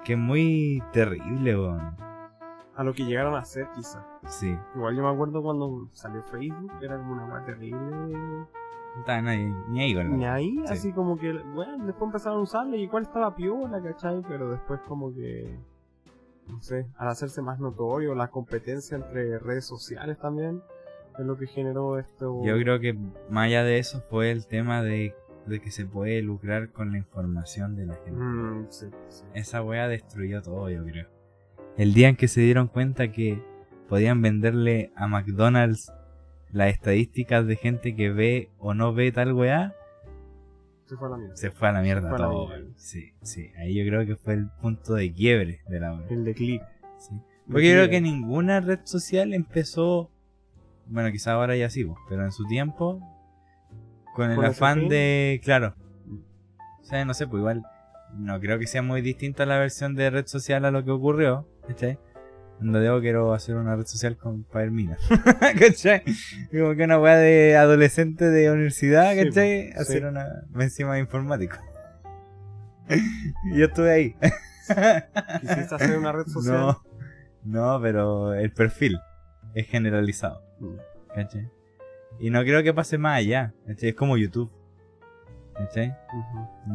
[0.03, 1.95] Que es muy terrible, weón.
[2.75, 4.05] A lo que llegaron a hacer, quizá.
[4.27, 4.55] Sí.
[4.75, 7.79] Igual yo me acuerdo cuando salió Facebook, era como una más terrible.
[8.95, 10.73] No estaba nadie, ni ahí con la- Ni ahí, Sí.
[10.73, 14.21] así como que, bueno, después empezaron a usarla y igual estaba piola, ¿cachai?
[14.27, 15.53] Pero después como que,
[16.47, 20.61] no sé, al hacerse más notorio, la competencia entre redes sociales también,
[21.19, 22.41] es lo que generó esto.
[22.43, 22.93] Yo creo que
[23.29, 25.13] más allá de eso fue el tema de,
[25.45, 28.11] de que se puede lucrar con la información de la gente.
[28.19, 29.23] Mm, sí, sí.
[29.33, 31.07] Esa wea destruyó todo, yo creo.
[31.77, 33.41] El día en que se dieron cuenta que
[33.89, 35.91] podían venderle a McDonald's
[36.51, 39.73] las estadísticas de gente que ve o no ve tal weá,
[40.85, 41.35] Se fue a la mierda.
[41.35, 42.47] se fue a la mierda fue a la todo.
[42.47, 42.67] mierda.
[42.77, 43.51] Sí, sí.
[43.57, 46.07] Ahí yo creo que fue el punto de quiebre de la wea.
[46.09, 46.63] El declive.
[46.97, 47.15] Sí.
[47.47, 50.09] Porque yo creo que ninguna red social empezó.
[50.87, 52.99] Bueno, quizá ahora ya sigo, pero en su tiempo.
[54.15, 54.89] Con el ¿Con ese afán fin?
[54.89, 55.41] de.
[55.43, 55.75] Claro.
[56.81, 57.63] O sea, no sé, pues igual.
[58.13, 61.47] No creo que sea muy distinta la versión de red social a lo que ocurrió.
[61.67, 61.97] ¿Cachai?
[62.59, 64.99] Donde digo quiero hacer una red social con minas.
[65.59, 66.03] ¿Cachai?
[66.51, 69.71] Como que una weá de adolescente de universidad, Sí, ¿cachai?
[69.73, 70.25] Hacer una.
[70.59, 71.57] encima de informático.
[73.51, 74.15] y yo estuve ahí.
[75.41, 76.55] Quisiste hacer una red social.
[76.57, 76.83] No,
[77.43, 78.99] no, pero el perfil
[79.53, 80.41] es generalizado.
[80.59, 80.75] Mm.
[81.13, 81.49] ¿Cachai?
[82.19, 83.53] Y no creo que pase más allá.
[83.67, 83.89] ¿cachai?
[83.89, 84.49] Es como YouTube.
[85.55, 85.95] ¿Cachai?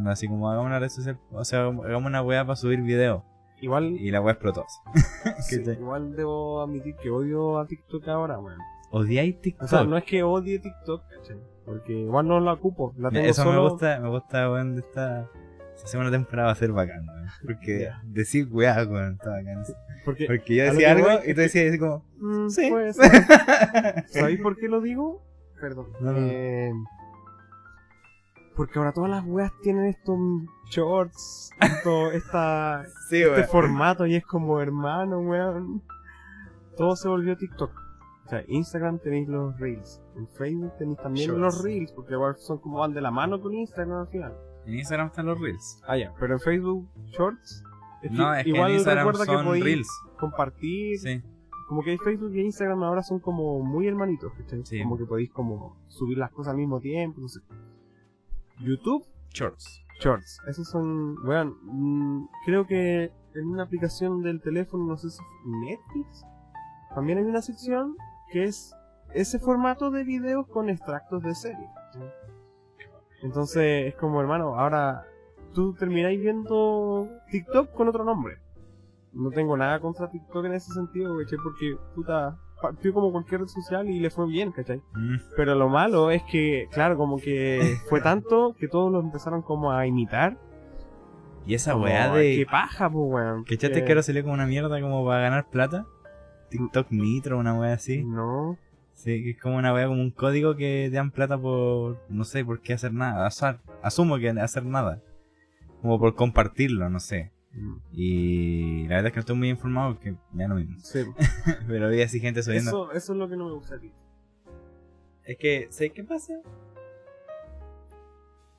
[0.07, 3.25] Así como hagamos una red social, o sea, hagamos una weá para subir video.
[3.61, 4.65] Igual, Y la weá explotó.
[5.41, 8.59] sí, igual debo admitir que odio a TikTok ahora, weón.
[8.91, 9.65] ¿Odiáis TikTok?
[9.65, 11.37] O sea, no es que odie TikTok, ¿cachai?
[11.65, 12.93] Porque igual no la ocupo.
[12.99, 13.63] La tengo Eso solo...
[13.63, 15.29] me gusta, me gusta, weón, de esta...
[15.85, 17.29] Segunda temporada va a ser bacán, weón.
[17.43, 18.01] Porque Ya.
[18.05, 19.63] decir weá, weón, está bacán.
[20.05, 22.05] Porque, Porque yo decía algo voy y tú decías así como...
[22.19, 22.71] Mm, Sí.
[22.71, 23.11] puede ser.
[24.09, 25.23] ¿Sabéis por qué lo digo?
[25.61, 25.87] Perdón.
[26.01, 26.19] No, no.
[26.19, 26.73] Eh,
[28.61, 30.19] porque ahora todas las weas tienen estos
[30.69, 35.83] shorts, esto, esta, Sí, este formato y es como hermano, weón.
[36.77, 37.71] Todo se volvió TikTok.
[38.27, 40.03] O sea, Instagram tenéis los Reels.
[40.15, 41.41] En Facebook tenéis también Shorts.
[41.41, 44.37] los Reels, porque igual son como van de la mano con Instagram al final.
[44.67, 45.81] En Instagram están los reels.
[45.87, 47.65] Ah, ya, pero en Facebook Shorts.
[48.03, 49.89] es que No, es que igual en Instagram recuerda que son podéis reels.
[50.19, 50.99] compartir.
[50.99, 51.23] Sí.
[51.67, 54.67] Como que Facebook y Instagram ahora son como muy hermanitos, ¿cachai?
[54.67, 54.83] Sí.
[54.83, 57.41] Como que podéis como subir las cosas al mismo tiempo, no sé.
[58.61, 59.83] YouTube, Shorts.
[60.01, 60.41] Shorts.
[60.49, 66.25] Esos son, weón, mm, creo que en una aplicación del teléfono, no sé si Netflix,
[66.95, 67.97] también hay una sección
[68.33, 68.75] que es
[69.15, 71.69] ese formato de videos con extractos de serie.
[71.75, 72.11] ¿cachai?
[73.23, 75.05] Entonces es como, hermano, ahora
[75.55, 78.39] tú termináis viendo TikTok con otro nombre.
[79.13, 81.17] No tengo nada contra TikTok en ese sentido.
[81.43, 84.81] Porque, puta, partió como cualquier red social y le fue bien, ¿cachai?
[84.95, 85.17] Mm.
[85.37, 89.73] Pero lo malo es que, claro, como que fue tanto que todos lo empezaron como
[89.73, 90.37] a imitar.
[91.47, 92.47] Y esa Como, weá Qué de.
[92.51, 93.45] paja, pues, weón.
[93.45, 95.87] ¿Cachaste porque- que ahora salió como una mierda como para ganar plata?
[96.51, 98.05] TikTok Nitro, una weá así.
[98.05, 98.57] No.
[98.93, 101.97] Sí, que es como una weá, como un código que te dan plata por.
[102.11, 103.27] No sé por qué hacer nada.
[103.27, 103.61] Azar.
[103.83, 105.01] Asumo que hacer nada.
[105.81, 107.31] Como por compartirlo, no sé.
[107.93, 110.79] Y la verdad es que no estoy muy informado porque da lo mismo.
[110.79, 111.05] Sí.
[111.67, 112.71] Pero vi así gente subiendo.
[112.71, 113.93] Eso, eso es lo que no me gusta a ti.
[115.25, 116.35] Es que, ¿sabes qué pasa?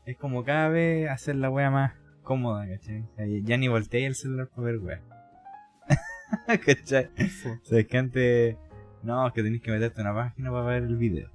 [0.06, 1.94] Es como cada vez hacer la wea más
[2.24, 3.02] cómoda, ¿cachai?
[3.02, 5.02] O sea, ya ni volteé el celular para ver wea.
[6.66, 7.10] ¿cachai?
[7.18, 7.50] Sí.
[7.50, 8.58] O sea, es que antes,
[9.04, 11.30] no, es que tenés que meterte en una página para ver el video.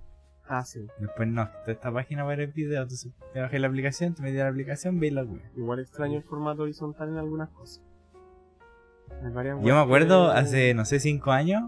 [0.48, 0.86] Ah, sí.
[0.98, 4.22] Después no, está esta página para ver el video, entonces te bajé la aplicación, te
[4.22, 5.50] metí a la aplicación, veis la wea.
[5.56, 7.82] Igual extraño el formato horizontal en algunas cosas.
[9.34, 11.62] Varias Yo me acuerdo que- hace, no sé, cinco años,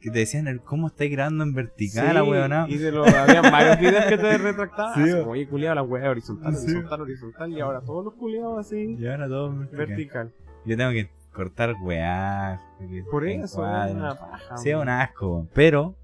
[0.00, 2.66] que te decían el cómo estáis grabando en vertical, Sí, la weona.
[2.68, 4.94] Y de lo, había varios videos que te retractaban.
[4.94, 6.66] Sí, así Oye, culiado, la wea horizontal, Sí.
[6.66, 7.52] horizontal, horizontal.
[7.52, 9.86] Y ahora todos los culiados así, Y ahora todo en vertical.
[9.88, 10.32] vertical.
[10.64, 12.60] Yo tengo que cortar weá.
[12.78, 14.56] porque Por en eso, es una paja.
[14.56, 15.96] Sí, es un asco, pero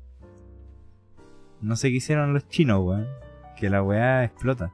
[1.61, 3.07] no sé qué hicieron los chinos, weón.
[3.57, 4.73] Que la weá explota.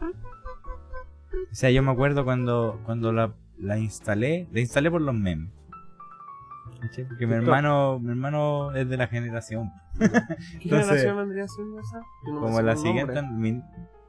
[0.00, 5.50] O sea, yo me acuerdo cuando, cuando la, la instalé, la instalé por los memes.
[7.08, 9.70] Porque mi hermano, mi hermano es de la generación.
[9.98, 10.04] ¿Qué
[10.62, 11.98] Entonces, generación vendría siendo esa?
[12.26, 13.20] No Como la siguiente.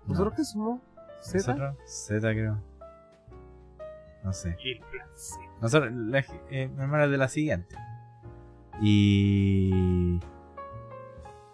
[0.05, 0.81] ¿Nosotros no, qué somos?
[1.21, 1.37] ¿Z?
[1.53, 2.57] nosotros, Z creo.
[4.23, 4.57] No sé.
[5.61, 6.19] Nosotros, la-
[6.49, 7.75] eh, mi hermano es de la siguiente.
[8.81, 10.19] Y.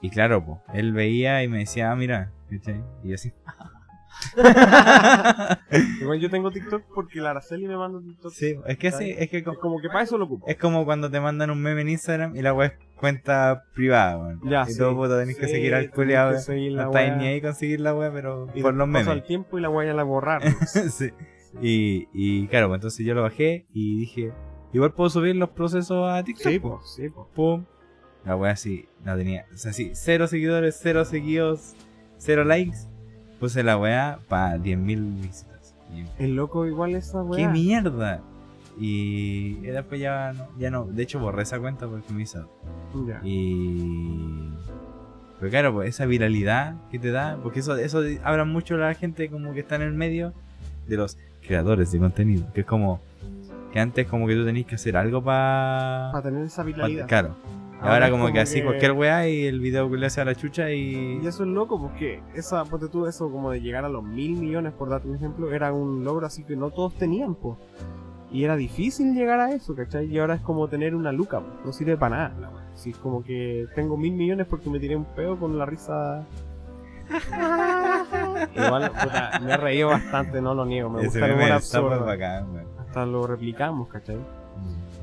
[0.05, 2.83] Y claro, po, él veía y me decía, ah, mira, ¿cachai?
[3.03, 3.33] Y yo así.
[6.01, 8.31] Igual yo tengo TikTok porque la Araceli me manda TikTok.
[8.31, 10.45] sí, es que sí, es que Es co- como que para eso lo ocupo.
[10.47, 14.17] es como cuando te mandan un meme en Instagram y la web es cuenta privada,
[14.17, 14.39] weón.
[14.45, 14.77] Ya, y sí.
[14.79, 16.31] todo puto tenés que seguir al culiado.
[16.31, 17.15] No la estáis wea.
[17.17, 19.07] ni ahí conseguir la web, pero Y por los memes.
[19.07, 20.41] el tiempo y la voy a la borrar.
[20.89, 21.09] sí.
[21.61, 24.31] Y, y claro, pues entonces yo lo bajé y dije,
[24.73, 26.51] igual puedo subir los procesos a TikTok.
[26.51, 26.77] sí, po.
[26.77, 27.27] pues, sí, pues.
[27.33, 27.65] Pum.
[28.25, 31.75] La wea así, no tenía, o sea, sí, cero seguidores, cero seguidos,
[32.17, 32.77] cero likes.
[33.39, 35.75] Puse la wea para 10.000 visitas.
[36.17, 37.45] El loco igual esa weá.
[37.45, 38.21] ¡Qué mierda!
[38.77, 42.49] Y después ya no, ya no, de hecho borré esa cuenta porque me hizo.
[43.07, 43.21] Ya.
[43.23, 44.51] Y.
[45.39, 49.29] Pero claro, pues esa viralidad que te da, porque eso, eso habla mucho la gente
[49.29, 50.33] como que está en el medio
[50.87, 52.45] de los creadores de contenido.
[52.53, 52.99] Que es como
[53.71, 56.09] que antes como que tú tenías que hacer algo para.
[56.11, 57.07] Para tener esa viralidad.
[57.07, 57.35] claro.
[57.81, 60.25] Ahora como, como que así que- cualquier weá y el video que le hace a
[60.25, 61.19] la chucha y.
[61.21, 64.37] Y eso es loco porque esa, ponte tú, eso como de llegar a los mil
[64.37, 67.57] millones, por darte un ejemplo, era un logro así que no todos tenían, pues.
[68.31, 70.07] Y era difícil llegar a eso, ¿cachai?
[70.07, 71.47] Y ahora es como tener una luca, po.
[71.63, 72.35] no sirve para nada.
[72.39, 72.65] la wea.
[72.73, 76.25] Así es como que tengo mil millones porque me tiré un pedo con la risa.
[78.55, 80.89] Igual, puta, me he reído bastante, no lo niego.
[80.89, 82.05] Me ese gusta el humor absurdo.
[82.05, 82.47] bacán.
[82.79, 84.17] Hasta lo replicamos, ¿cachai?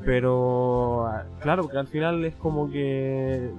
[0.05, 3.51] Pero ah, claro, que al final es como que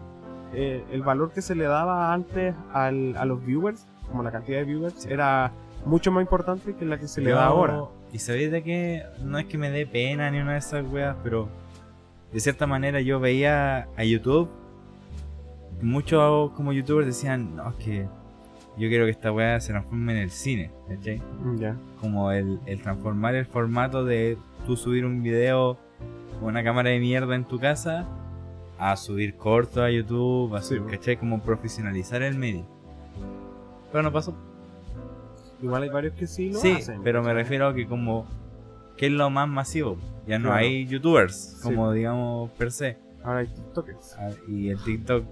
[0.54, 4.60] eh, el valor que se le daba antes al- a los viewers, como la cantidad
[4.60, 5.10] de viewers, Sí.
[5.12, 5.52] era
[5.86, 7.84] mucho más importante que la que se le da ahora.
[8.12, 11.16] Y sabéis de que no es que me dé pena ni una de esas weas,
[11.24, 11.48] pero
[12.32, 14.50] de cierta manera yo veía a YouTube.
[15.82, 18.08] Muchos como youtubers decían, no, es que
[18.78, 21.22] yo quiero que esta wea se transforme en el cine, ¿cachai?
[22.00, 25.78] Como el, el transformar el formato de tú subir un video
[26.44, 28.06] una cámara de mierda en tu casa
[28.80, 30.90] a subir corto a YouTube, a Sí, subir, po.
[30.90, 31.18] ¿cachai?
[31.18, 32.66] Como profesionalizar el medio.
[33.92, 34.34] Pero no pasó.
[35.62, 37.02] Igual hay varios que sí lo sí, hacen.
[37.04, 38.26] pero me refiero a que como
[38.98, 39.98] que es lo más masivo.
[40.28, 40.60] Ya no Claro.
[40.66, 41.64] hay youtubers, Sí.
[41.64, 42.98] como digamos per se.
[43.24, 44.16] Ahora hay TikTokers.
[44.20, 45.24] Ah, Y el TikTok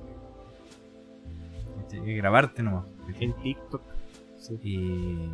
[1.93, 2.85] hay que grabarte nomás.
[3.19, 3.81] En TikTok.
[4.38, 4.57] Sí.
[4.63, 5.29] Y,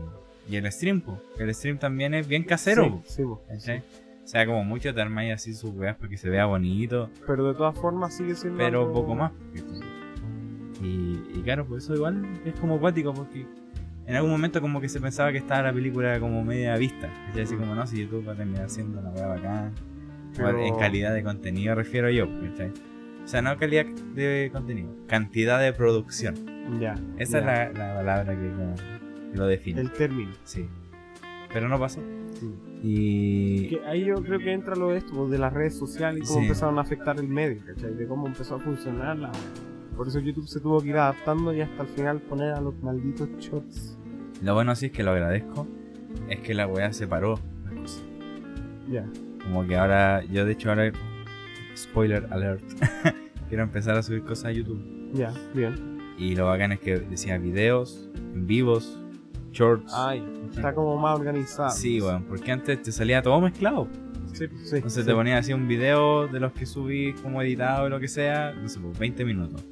[0.51, 1.19] y el stream, po.
[1.37, 2.85] El stream también es bien casero.
[3.05, 3.81] Sí, po, sí, po.
[4.27, 7.53] Sea, como mucho te armáis así sus weas para que se vea bonito, Pero de
[7.53, 8.57] todas formas sigue siendo.
[8.57, 9.31] pero algo- poco más.
[10.81, 13.45] Y, y claro, pues eso igual es como acuático porque
[14.05, 17.09] en algún momento como que se pensaba que estaba la película como media vista.
[17.27, 17.43] ¿cachai?
[17.43, 19.71] Así como, no, si YouTube va a terminar siendo una weá bacán.
[20.35, 22.71] Pero- En calidad de contenido refiero yo, ¿cachai?
[23.23, 26.35] O sea, no calidad de contenido, cantidad de producción.
[26.79, 26.95] Ya.
[27.17, 27.63] Esa ya.
[27.65, 28.75] es la, la palabra que, como,
[29.31, 29.81] que lo define.
[29.81, 30.31] El término.
[30.43, 30.67] Sí.
[31.51, 32.01] Pero no pasó.
[32.39, 32.55] Sí.
[32.83, 33.67] Y...
[33.69, 36.39] Que ahí yo creo que entra lo de esto, de las redes sociales y cómo
[36.39, 36.45] Sí.
[36.45, 37.93] empezaron a afectar el medio, ¿cachai?
[37.95, 39.31] De cómo empezó a funcionar la
[39.95, 42.75] Por eso YouTube se tuvo que ir adaptando y hasta el final poner a los
[42.83, 43.97] malditos shorts.
[44.43, 45.67] Lo bueno sí es que lo agradezco.
[46.29, 48.05] Es que la weá separó las cosas.
[48.89, 49.05] Ya.
[49.43, 50.91] Como que ahora, yo de hecho ahora,
[51.75, 52.61] spoiler alert,
[53.49, 54.79] quiero empezar a subir cosas a YouTube.
[55.13, 55.97] Ya, bien.
[56.19, 58.99] Y lo bacán es que decía videos, en vivos,
[59.51, 59.91] shorts.
[59.95, 60.23] Ay,
[60.55, 61.69] está como más organizado.
[61.71, 63.87] Sí, weón, porque antes te salía todo mezclado.
[64.33, 64.75] Sí, sí.
[64.75, 65.09] Entonces sí.
[65.09, 68.53] te ponía así un video de los que subí como editado o lo que sea,
[68.53, 69.63] no sé, pues 20 minutos.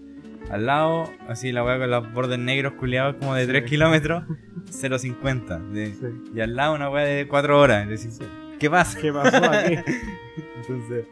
[0.50, 3.48] Al lado, así la weá con los bordes negros culiados como de Sí.
[3.52, 4.24] 3 kilómetros,
[4.72, 5.60] 0.50.
[5.72, 6.06] De, Sí.
[6.36, 7.90] Y al lado una weá de 4 horas.
[7.90, 8.28] Es decir,
[8.60, 9.00] ¿qué pasa?
[9.00, 9.76] ¿Qué pasó aquí?
[10.62, 11.06] Entonces,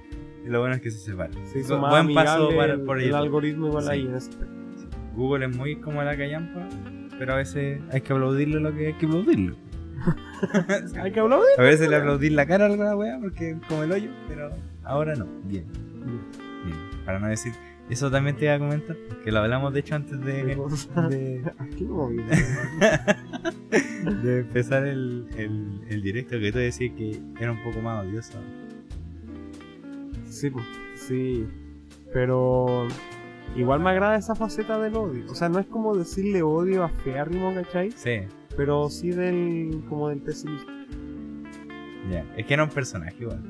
[0.45, 1.31] lo bueno es que se separa.
[1.89, 3.17] Buen paso para, el, por el YouTube.
[3.17, 3.89] algoritmo igual Sí.
[3.91, 4.47] ahí en aspecto.
[5.15, 6.67] Google es muy como la callampa,
[7.17, 9.55] pero a veces hay que aplaudirle lo que hay que aplaudirle.
[11.01, 13.91] Hay que de A veces le aplaudí la cara a alguna weá porque como el
[13.93, 14.49] hoyo, pero
[14.83, 15.25] ahora no.
[15.45, 15.63] Bien,
[16.03, 16.19] bien.
[17.05, 17.53] Para no decir,
[17.89, 20.55] eso también te iba a comentar, porque lo hablamos de hecho antes de, de,
[24.23, 28.33] de empezar el, el, el directo que tú decías que era un poco más odioso.
[30.29, 30.65] Sí, pues,
[30.95, 31.47] sí.
[32.13, 32.87] Pero
[33.55, 35.25] igual me agrada esa faceta del odio.
[35.29, 37.91] O sea, no es como decirle odio a Fearrimo, ¿cachai?
[37.91, 38.21] Sí,
[38.55, 40.71] Pero sí del como del pesimista.
[42.11, 42.25] ya.
[42.37, 43.41] Es que era un personaje igual,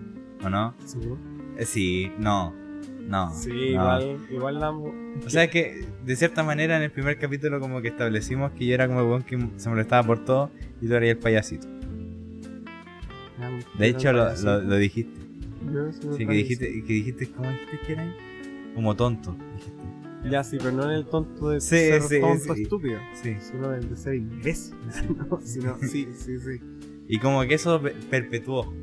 [0.43, 0.73] ¿o no?
[0.85, 1.17] Sí, ¿no?
[1.57, 2.53] Eh, sí, no.
[3.07, 3.31] No.
[3.33, 3.55] Sí, no.
[3.65, 4.71] igual, igual la...
[4.71, 8.73] O sea que de cierta manera en el primer capítulo como que establecimos que yo
[8.73, 10.49] era como el weón que se molestaba por todo
[10.81, 11.67] y tú eras el payasito.
[13.77, 15.19] De hecho lo, lo, lo dijiste.
[16.17, 18.13] Sí, que dijiste, que dijiste, ¿cómo dijiste que era?
[18.75, 19.72] Como tonto, dijiste.
[20.29, 22.61] Ya, sí, pero no en el tonto de Sí, ser sí, tonto sí.
[22.63, 22.99] estúpido,
[23.41, 24.75] sino el de ser imbécil.
[25.29, 26.61] No, sino- sí, sí, sí.
[27.07, 28.73] Y como que eso pe- perpetuó.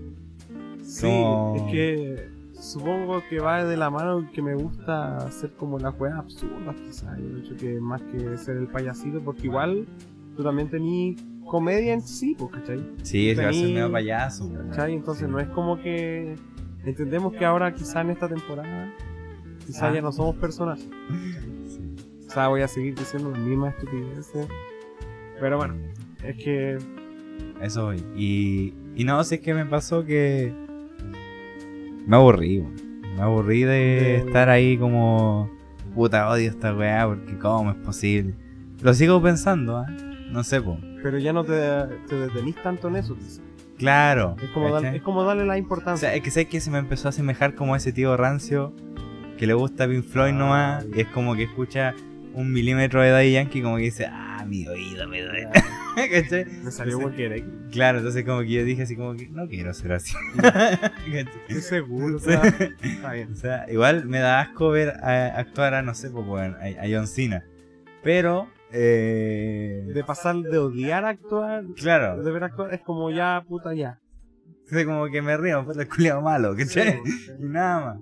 [0.82, 5.78] Sí, Como- es que supongo que va de la mano que me gusta hacer como
[5.78, 7.18] las weas absurdas, quizás.
[7.18, 9.86] Yo he hecho que más que ser el payasito, porque igual
[10.36, 12.80] tú también tenías comedia en sí, pues, ¿cachai?
[13.02, 14.52] Sí, ser Tení- medio payaso.
[14.52, 14.94] ¿Cachai?
[14.94, 16.36] Entonces no es como que
[16.84, 18.92] entendemos que ahora quizá en esta temporada
[19.66, 19.94] quizá Ah.
[19.94, 20.88] ya no somos personajes.
[21.66, 21.80] Sí.
[22.28, 24.48] O sea, voy a seguir diciendo las mismas estupideces.
[25.40, 25.74] Pero bueno,
[26.22, 26.78] es que
[27.60, 28.02] Eso voy.
[28.16, 30.52] Y, y no, si es que me pasó que
[32.06, 32.64] me aburrí.
[33.16, 33.68] Me aburrí de
[34.18, 35.50] Del- estar ahí como
[35.94, 38.34] puta odio esta weá porque cómo es posible.
[38.82, 39.86] Lo sigo pensando, ¿ah?
[40.30, 40.78] No sé, po.
[41.02, 41.52] pero ya no te,
[42.08, 43.16] te detenís tanto en eso.
[43.16, 43.42] quizá.
[43.78, 44.36] Claro.
[44.42, 46.08] Es como, dar- es como darle la O importancia.
[46.08, 48.72] sea, es que sé que se me empezó a asemejar como ese tío rancio
[49.40, 51.94] que le gusta Pink Floyd nomás y es como que escucha
[52.34, 55.48] un milímetro de Daddy Yankee como que dice, ah, mi oído me duele.
[55.96, 56.44] ¿Cachai?
[56.62, 57.36] me salió cualquiera.
[57.36, 57.44] ¿eh?
[57.72, 60.14] Claro, entonces como que yo dije así como que no quiero ser así.
[61.48, 62.16] Estoy seguro.
[62.16, 62.26] o Sí.
[62.30, 62.42] sea,
[62.82, 63.32] está bien.
[63.32, 66.84] O sea, igual me da asco ver a- actuar a, no sé, pues, bueno, a,
[66.84, 67.44] a John Cena.
[68.04, 73.42] Pero, eh, De pasar de odiar a actuar, claro, de ver actuar, es como ya,
[73.48, 73.98] puta, ya.
[74.66, 77.00] sea, como que me río, pues el culiado malo, ¿cachai?
[77.04, 77.96] Sí, Y nada más.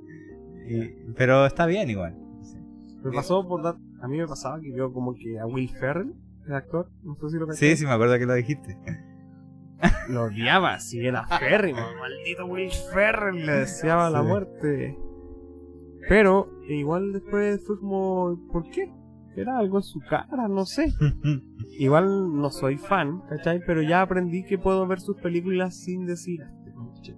[0.69, 2.17] Y- pero está bien igual.
[2.43, 2.59] Sí.
[3.05, 3.77] Me pasó por dar.
[4.01, 6.15] A mí me pasaba que yo, como que a Will Ferrell,
[6.47, 8.79] el actor, no sé si lo Sí, sí, me acuerdo que lo dijiste.
[10.09, 14.27] Lo odiaba, si era férrimo, maldito Will Ferrell, le deseaba la Sí.
[14.27, 14.99] muerte.
[16.09, 18.91] Pero igual después fue como, ¿por qué?
[19.37, 20.93] Era algo en su cara, no sé.
[21.79, 23.61] Igual no soy fan, ¿cachai?
[23.65, 27.15] Pero ya aprendí que puedo ver sus películas sin decir, "Ah, este conche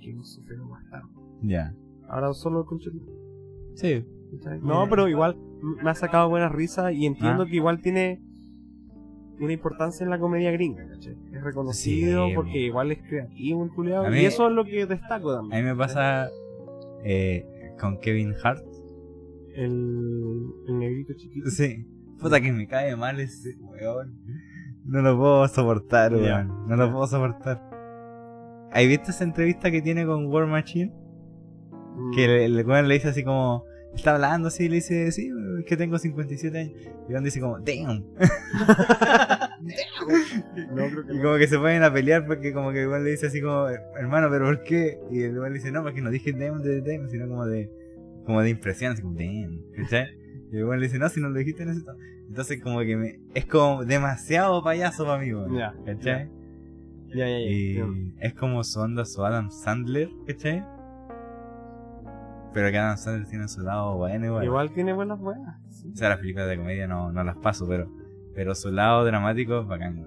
[0.00, 0.12] que
[0.56, 1.08] no bastardo.
[1.42, 1.74] ya.
[2.08, 3.00] Ahora solo el conche tu
[3.74, 4.04] Sí.
[4.62, 5.36] No, pero igual
[5.82, 7.46] me ha sacado buenas risas y entiendo Ah.
[7.46, 8.20] que igual tiene
[9.40, 11.16] una importancia en la comedia gringa, ¿cachai?
[11.32, 14.86] Es reconocido Sí, porque igual es creativo el A y mí- eso es lo que
[14.86, 15.64] destaco A también.
[15.64, 16.28] mí me pasa
[17.04, 17.44] eh,
[17.80, 18.64] con Kevin Hart.
[19.54, 21.48] El, el negrito chiquito.
[21.50, 21.86] Sí.
[22.20, 24.18] Puta que me cae mal ese weón.
[24.84, 26.66] No lo puedo soportar, weón.
[26.68, 27.60] No lo puedo soportar.
[28.72, 30.92] ¿Has visto esa entrevista que tiene con War Machine?
[31.94, 33.64] Mm, Que el, el weón le dice así como.
[33.94, 35.30] Está hablando así le dice, sí,
[35.60, 36.72] es que tengo 57 años.
[36.82, 38.04] Y el weón dice como, damn.
[40.74, 41.22] No, creo que Y no.
[41.22, 44.28] como que se ponen a pelear porque como que igual le dice así como, hermano,
[44.30, 44.98] pero ¿por qué?
[45.10, 47.70] Y el igual le dice, no, porque no dije damn de damn, sino como de,
[48.26, 50.06] como de impresión, así como damn, ¿cachai?
[50.52, 51.98] Y el weón le dice, no, si no lo dijiste en tono.
[52.28, 55.56] Entonces como que me, es como demasiado payaso para mí, weón.
[55.56, 56.28] Ya, ¿Cachai?
[57.14, 57.38] Ya, ya, ya.
[57.38, 60.64] Y es como su onda, su Adam Sandler, ¿cachai?
[62.54, 64.44] Pero que Adam Sandler tiene su lado bueno igual.
[64.44, 65.40] Igual tiene buenas weas.
[65.70, 65.90] sí.
[65.92, 67.90] O sea, las películas de comedia no, no las paso, pero,
[68.34, 70.06] pero su lado dramático es bacán.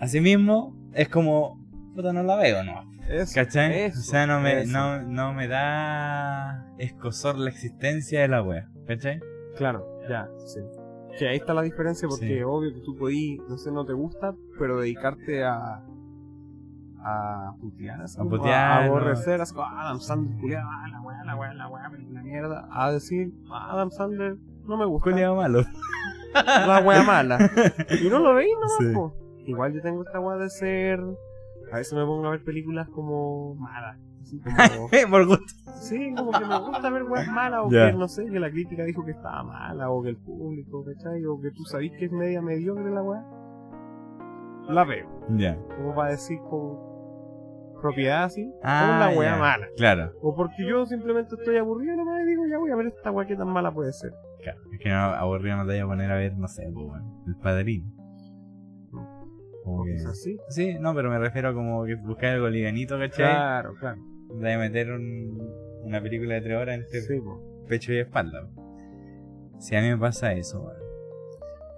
[0.00, 1.58] Asimismo, es como,
[1.94, 2.90] puta, no la veo, ¿no?
[3.08, 3.82] Eso, ¿Cachai?
[3.84, 8.68] eso, o sea, no me, no, no me da escosor la existencia de la wea,
[8.86, 9.20] ¿cachai?
[9.56, 10.60] Claro, ya, sí.
[11.18, 12.42] Que ahí está la diferencia porque Sí.
[12.42, 15.84] obvio que tú podís, no sé, no te gusta, pero dedicarte a
[17.04, 18.92] a putear, A como putear, a ¿no?
[18.96, 22.22] aborrecer, así como, ah, Adam Sandler, culiao, ah, la weá, la weá, la weá, la
[22.22, 25.62] mierda, a decir, ah, Adam Sandler, no me gusta, Culeado malo.
[26.34, 27.38] la weá mala.
[28.02, 29.12] Y no lo veis nomás,
[29.42, 29.50] Sí.
[29.50, 31.00] Igual yo tengo esta weá de ser,
[31.72, 34.54] a veces me pongo a ver películas como malas, así como...
[35.10, 35.44] Por gusto.
[35.80, 38.84] Sí, como que me gusta ver weas malas, o que no sé, que la crítica
[38.84, 41.24] dijo que estaba mala, o que el público, ¿cachai?
[41.26, 43.24] O que tú sabís que es media mediocre la wea.
[44.68, 45.58] La veo, Ya.
[45.76, 46.91] como para decir con
[47.82, 49.36] propiedad así, Ah, wea ya.
[49.38, 49.66] mala.
[49.76, 50.12] Claro.
[50.22, 53.26] O porque yo simplemente estoy aburrido nomás y digo, ya voy a ver esta wea
[53.26, 54.12] que tan mala puede ser.
[54.42, 54.60] Claro.
[54.72, 57.36] Es que no, aburrido no te voy a poner a ver, no sé, pues, el
[57.36, 57.90] padrino.
[59.64, 59.92] Como O que...
[59.92, 60.36] quizás sí.
[60.48, 63.26] Sí, no, pero me refiero a como que buscar algo liganito, ¿cachai?
[63.26, 64.00] Claro, claro.
[64.34, 65.38] De meter un-
[65.84, 67.20] una película de tres horas entre Sí,
[67.68, 68.48] pecho y espalda.
[69.58, 70.82] Si a mí me pasa eso, weón.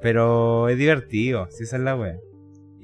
[0.00, 2.18] Pero es divertido, si esa es la wea.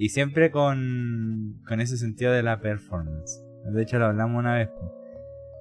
[0.02, 3.44] Y siempre con, con ese sentido de la performance.
[3.70, 4.70] De hecho lo hablamos una vez.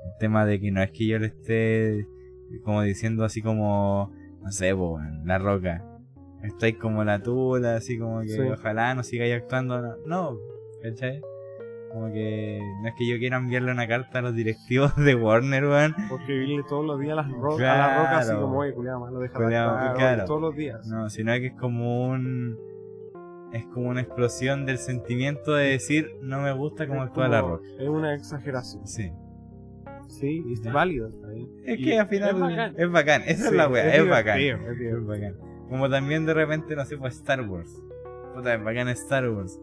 [0.05, 2.07] El tema de que no es que yo le esté
[2.63, 4.11] como diciendo así como,
[4.41, 5.83] no sé, weón, la roca.
[6.43, 8.39] Estoy como la tula, así como que Sí.
[8.39, 9.81] ojalá no sigáis actuando.
[9.81, 10.37] No, no,
[10.81, 11.19] ¿cachai?
[11.91, 15.65] Como que no es que yo quiera enviarle una carta a los directivos de Warner,
[15.65, 15.95] weón.
[16.07, 19.01] Porque vivirle todos los días a, las ro- a la roca así como, oye, culiao,
[19.01, 20.25] malo, deja de Culiao, actuar", claro.
[20.25, 20.87] todos los días.
[20.87, 22.57] No, sino que es como un.
[23.53, 27.41] Es como una explosión del sentimiento de decir no me gusta como Es actúa la
[27.41, 27.65] roca.
[27.79, 28.85] Es una exageración.
[28.87, 29.11] Sí.
[30.07, 31.09] Sí, y es válido.
[31.09, 31.49] está bien.
[31.65, 32.75] Es Y que al final es bacán.
[32.77, 33.21] es bacán.
[33.27, 34.39] Esa es la wea, es, bacán.
[34.39, 35.05] es Es divertido.
[35.05, 35.35] bacán.
[35.69, 37.69] Como también de repente, no sé, pues Star Wars.
[38.33, 39.59] Puta, es bacán Star Wars.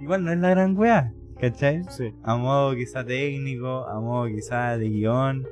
[0.00, 1.82] Igual no es la gran wea, ¿cachai?
[1.88, 5.46] Sí, A modo quizá técnico, a modo quizá de guion.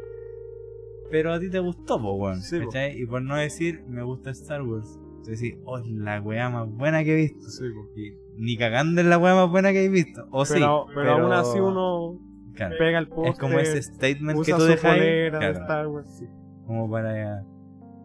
[1.11, 2.43] Pero a ti te gustó, po, weón.
[2.43, 2.67] Sí, po.
[2.67, 3.01] ¿cachai?
[3.01, 4.99] Y por no decir, me gusta Star Wars.
[5.25, 7.49] Tú decís, oh, es la wea más buena que he visto.
[7.49, 7.65] sí.
[7.97, 10.27] Y ni cagando es la wea más buena que he visto.
[10.31, 10.55] O sí.
[10.55, 12.19] pero, pero aún así uno
[12.55, 13.31] claro, pega el poste.
[13.31, 16.17] Es como ese statement que usa tú dejas ahí, polera de claro, Star Wars.
[16.19, 16.27] Sí.
[16.67, 17.45] como para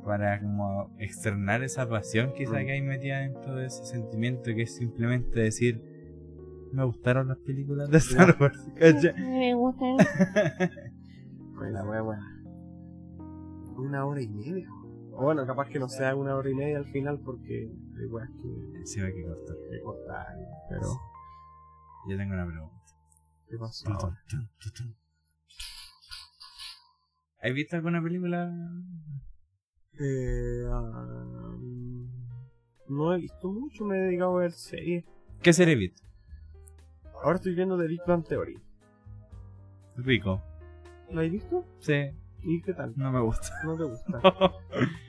[0.05, 2.65] para como externar esa pasión quizá Mm.
[2.65, 5.81] que hay metida dentro de ese sentimiento que es simplemente decir
[6.71, 9.13] me gustaron las películas de Star Wars ¿cachai?
[11.57, 12.19] Pues la wea, wea.
[13.77, 14.67] Una hora y media.
[15.19, 18.29] O bueno, capaz que no sea una hora y media al final porque hay weas
[18.29, 20.27] que, hay que cortar que cortar.
[20.69, 20.97] Pero,
[22.07, 22.75] yo tengo una pregunta
[23.49, 24.13] ¿qué pasó?
[27.41, 28.49] ¿Has visto alguna película?
[29.99, 31.57] Eh, ah,
[32.87, 35.03] no he visto mucho, me he dedicado a ver series.
[35.41, 36.01] ¿qué serie has visto?
[37.21, 38.57] Ahora estoy viendo The Big Bang Theory.
[39.97, 40.41] Rico
[41.09, 41.65] ¿La has visto?
[41.79, 42.93] sí ¿Y qué tal?
[42.95, 44.21] no me gusta ¿No te gusta?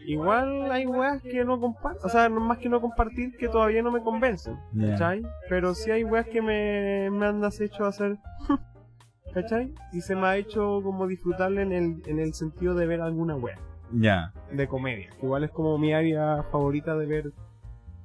[0.07, 3.83] Igual hay weas que no comparto, o sea, no más que no compartir que todavía
[3.83, 4.59] no me convencen.
[4.79, 5.23] ¿cachai?
[5.49, 8.19] Pero sí hay weas que me, me han hecho hacer,
[9.35, 9.73] ¿cachai?
[9.93, 13.37] Y se me ha hecho como disfrutarle en el, en el sentido de ver alguna
[13.37, 13.59] wea
[13.93, 15.11] ya de comedia.
[15.23, 17.33] Igual es como mi área favorita de ver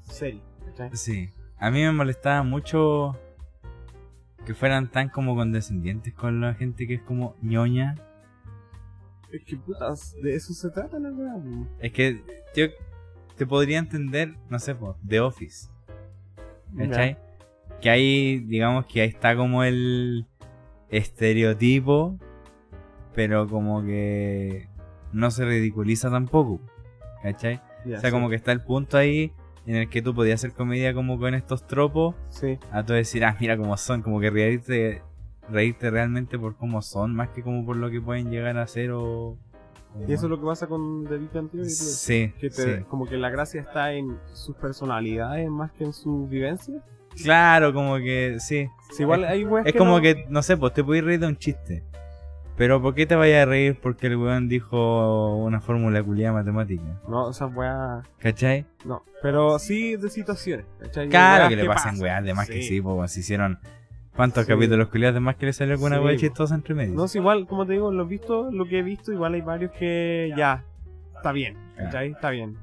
[0.02, 0.90] series, ¿cachai?
[0.94, 3.18] Sí, a mí me molestaba mucho
[4.46, 7.96] que fueran tan como condescendientes con la gente que es como ñoña.
[9.32, 11.68] Es que putas, de eso se trata la po.
[11.80, 12.22] Es que
[12.56, 12.68] yo
[13.36, 15.70] te podría entender, no sé, por The Office.
[16.78, 17.18] ¿Cachai?
[17.82, 20.26] Que ahí, digamos que ahí está como el
[20.90, 22.18] estereotipo,
[23.14, 24.68] pero como que
[25.12, 26.62] no se ridiculiza tampoco.
[27.24, 27.62] ¿Cachai?
[27.86, 28.12] O sea, sí.
[28.12, 29.32] como que está el punto ahí
[29.66, 33.26] en el que tú podías hacer comedia como con estos tropos Sí, a tú decir,
[33.26, 35.02] ah, mira cómo son, como que reírte,
[35.50, 38.92] reírte realmente por cómo son, más que como por lo que pueden llegar a ser
[38.92, 39.04] o...
[39.04, 39.38] o-
[40.08, 41.68] y eso es lo que pasa con The Big Bang Theory.
[41.68, 41.76] tío.
[41.76, 42.84] Sí, Que te- sí.
[42.90, 46.76] como que la gracia está en sus personalidades más que en su vivencia.
[47.24, 48.68] Claro, como que sí.
[48.92, 51.28] Si igual hay Es que como no- que, no sé, pues te puedes reír de
[51.28, 51.84] un chiste.
[52.58, 56.84] Pero ¿por qué te vayas a reír porque el weón dijo una fórmula culiada matemática?
[57.08, 58.06] No, esas weas.
[58.20, 58.66] ¿Cachai?
[58.86, 59.04] No.
[59.22, 60.66] Pero sí de situaciones.
[60.80, 61.10] ¿cachai?
[61.10, 62.02] Claro que le pasan pasan.
[62.04, 62.64] weas, de más que Sí.
[62.64, 63.60] sí, pues se hicieron...
[64.16, 64.52] ¿Cuántos Sí.
[64.52, 66.20] capítulos culiados de más que le salió alguna Sí, wea po.
[66.20, 66.94] chistosa entre medio?
[66.94, 69.42] No, es igual, como te digo, lo, he visto, lo que he visto, igual hay
[69.42, 70.64] varios que ya
[71.16, 72.12] está bien, ¿cachai?
[72.12, 72.56] Está bien.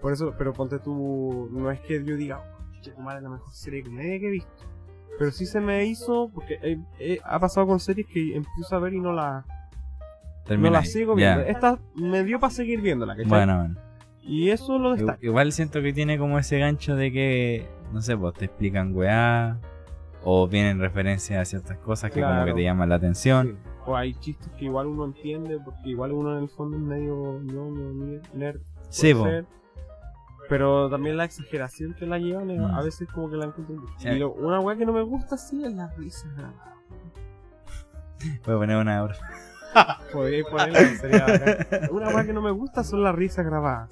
[0.00, 2.40] Por eso, pero ponte tú, no es que yo diga,
[2.82, 4.50] tu madre es la mejor serie de comedia que he visto.
[5.18, 8.78] Pero sí se me hizo, porque eh, eh, ha pasado con series que empiezo a
[8.78, 9.44] ver y no la,
[10.48, 11.34] no la sigo Ya.
[11.36, 11.50] viendo.
[11.52, 13.28] Esta me dio para seguir viéndola, ¿cachai?
[13.28, 13.74] Bueno, bueno.
[14.22, 15.18] Y eso lo destaca.
[15.20, 19.58] Igual siento que tiene como ese gancho de que, no sé, pues te explican weá,
[20.24, 22.46] o vienen referencias a ciertas cosas que como Claro.
[22.46, 23.46] que te llaman la atención.
[23.46, 23.56] Sí.
[23.86, 27.40] O hay chistes que igual uno entiende, porque igual uno en el fondo es medio
[27.40, 28.60] ñoño, nerd.
[28.90, 29.46] Sí, ser.
[30.48, 32.64] Pero también la exageración que la llevan, Mm.
[32.74, 33.76] a veces como que la encuentro.
[33.98, 34.08] Sí.
[34.08, 36.26] Y lo- una weá que no me gusta sí es la risa.
[38.44, 39.14] Voy a poner una hora.
[40.12, 41.88] Podría ponerla, sería bacán.
[41.92, 43.90] Una weá que no me gusta son las risas grabadas.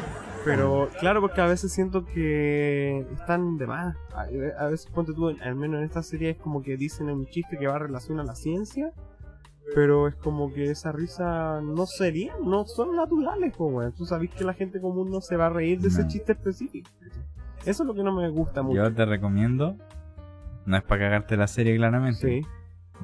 [0.44, 3.96] Pero claro, porque a veces siento que están de más.
[4.14, 4.22] A,
[4.58, 7.58] a veces, ponte tú, al menos en esta serie es como que dicen un chiste
[7.58, 8.92] que va en relación a la ciencia.
[9.74, 13.92] Pero es como que esa risa no sería, no son naturales, weón.
[13.92, 16.90] Tú sabes que la gente común no se va a reír de ese chiste específico.
[17.64, 18.82] Eso es lo que no me gusta mucho.
[18.82, 19.76] Yo te recomiendo,
[20.66, 22.46] no es para cagarte la serie claramente, Sí,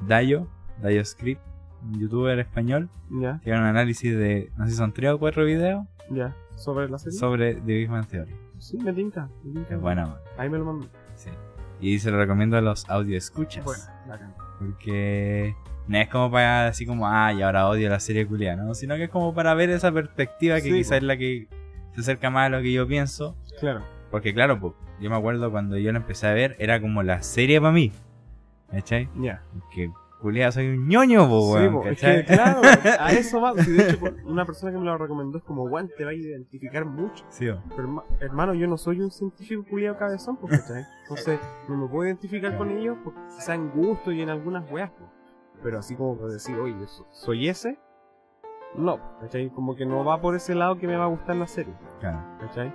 [0.07, 0.47] Dayo,
[0.81, 1.41] Dayo Script,
[1.83, 5.45] un youtuber español, ya, tiene un análisis de, no sé si son tres o cuatro
[5.45, 6.35] videos ya.
[6.55, 7.17] Sobre la serie.
[7.17, 8.35] sobre The Big Bang Theory.
[8.57, 9.29] sí, me tinca.
[9.43, 9.75] Me tinca.
[9.75, 10.17] Es buena, man.
[10.37, 10.87] Ahí me lo mando.
[11.15, 11.29] Sí.
[11.79, 13.63] Y se lo recomiendo a los audio escuchas.
[13.63, 14.33] Bueno, bacán.
[14.59, 15.55] Porque
[15.87, 18.73] no es como para así como, ah, y ahora odio la serie culia, ¿no?
[18.73, 21.47] Sino que es como para ver esa perspectiva que Sí, quizás es la que
[21.93, 23.35] se acerca más a lo que yo pienso.
[23.59, 23.83] Claro.
[24.09, 27.21] Porque claro, pues, yo me acuerdo cuando yo la empecé a ver, era como la
[27.21, 27.91] serie para mí.
[28.71, 29.09] ¿Cachai?
[29.19, 29.41] Ya.
[29.73, 29.91] Que
[30.21, 32.61] culia soy un ñoño, po, Sí, weón, po, es que, claro,
[32.99, 33.53] a eso va.
[33.53, 36.13] Si de hecho, una persona que me lo recomendó es como, Juan, te va a
[36.13, 37.23] identificar mucho.
[37.29, 37.59] Sí, po.
[37.75, 40.83] Pero herma- hermano, yo no soy un científico culiado cabezón, pues, ¿cachai?
[41.03, 41.39] Entonces,
[41.69, 45.09] no me puedo identificar con ellos, porque quizá en gusto y en algunas weas, pues.
[45.63, 46.75] Pero así como para decir, oye,
[47.11, 47.79] soy ese,
[48.75, 49.49] no, ¿cachai?
[49.49, 52.19] Como que no va por ese lado que me va a gustar la serie, Claro.
[52.39, 52.73] ¿cachai?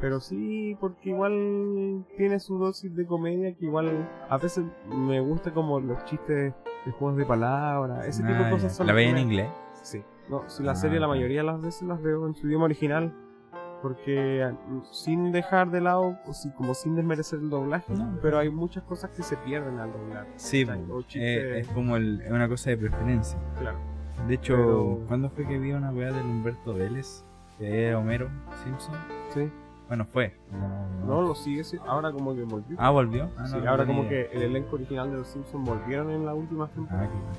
[0.00, 5.52] Pero sí, porque igual tiene su dosis de comedia que igual a veces me gusta
[5.52, 6.52] como los chistes
[6.84, 9.48] de juegos de palabras, ese tipo de Ah, cosas son ¿La veía en inglés?
[9.82, 10.02] Sí.
[10.28, 12.64] No, si la Ah, serie la mayoría de las veces las veo en su idioma
[12.66, 13.12] original.
[13.82, 16.16] Porque mm, sin dejar de lado,
[16.56, 18.18] como sin desmerecer el doblaje, No.
[18.22, 20.26] pero hay muchas cosas que se pierden al doblar.
[20.36, 20.64] Sí,
[21.16, 23.38] Eh, es como el- es una cosa de preferencia.
[23.58, 23.76] Claro.
[24.26, 27.24] De hecho, Pero- ¿cuándo fue que vi una weá del Humberto Vélez?
[27.58, 28.30] Que era Homero
[28.64, 28.94] Simpson.
[29.34, 29.50] Sí.
[29.94, 30.34] Bueno, fue.
[31.06, 32.76] No, lo sigue, ahora como que volvió.
[32.80, 33.30] Ah, volvió.
[33.38, 36.26] Ah, Sí, no, ahora no como que el elenco original de los Simpsons volvieron en
[36.26, 37.08] la última temporada.
[37.12, 37.32] Ah,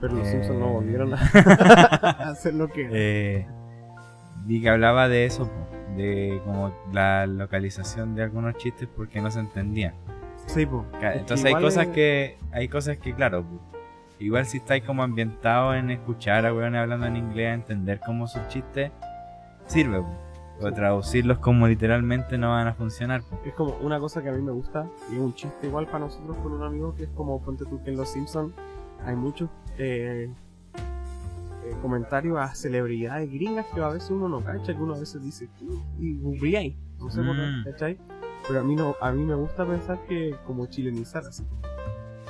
[0.00, 0.30] pero los eh.
[0.30, 1.18] Simpsons no volvieron a a
[2.30, 2.88] hacer lo que.
[2.92, 3.46] Eh,
[4.44, 5.50] vi que hablaba de eso,
[5.96, 9.94] de como la localización de algunos chistes porque no se entendían.
[10.46, 10.84] sí, po.
[11.00, 13.58] Ca- Es que Entonces hay cosas es- que, hay cosas que claro, po,
[14.20, 18.46] igual si estáis como ambientados en escuchar a weones hablando en inglés, entender cómo sus
[18.46, 18.92] chistes
[19.66, 20.25] sirve, po.
[20.60, 23.22] O traducirlos como literalmente no van a funcionar.
[23.44, 26.00] Es como una cosa que a mí me gusta y es un chiste igual para
[26.00, 28.52] nosotros con un amigo que es como ponte tú que en Los Simpsons
[29.04, 30.30] hay muchos eh,
[31.64, 35.22] eh, comentarios a celebridades gringas que a veces uno no cacha, que uno a veces
[35.22, 35.48] dice
[35.98, 37.64] y googleáis, no sé por Mm.
[37.64, 37.98] qué, ¿cachai?
[38.48, 41.42] Pero a mí no, a mí me gusta pensar que como chilenizar así,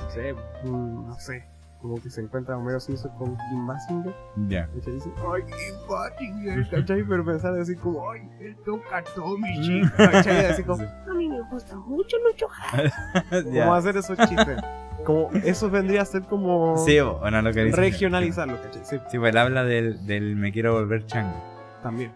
[0.02, 0.34] no sé,
[0.64, 1.44] mm, no sé,
[1.80, 4.14] como que se encuentra Homero Simpson con Kim Basinger,
[4.48, 4.66] Ya.
[4.74, 4.94] ¿cachai?
[4.94, 7.02] Dice, ay, Kim Basinger, ¿cachai?
[7.04, 10.46] Pero pensar así como, ay, él toca Tommy, chica, ¿cachai?
[10.46, 12.46] Así como, a mí me gusta mucho Lucho.
[13.52, 14.58] Como hacer esos chistes.
[15.04, 18.84] Como eso vendría a ser como Sí, una regionalizarlo, ¿cachai?
[18.84, 21.36] Sí, Sí, pues él habla del, del me quiero volver chango.
[21.82, 22.10] también.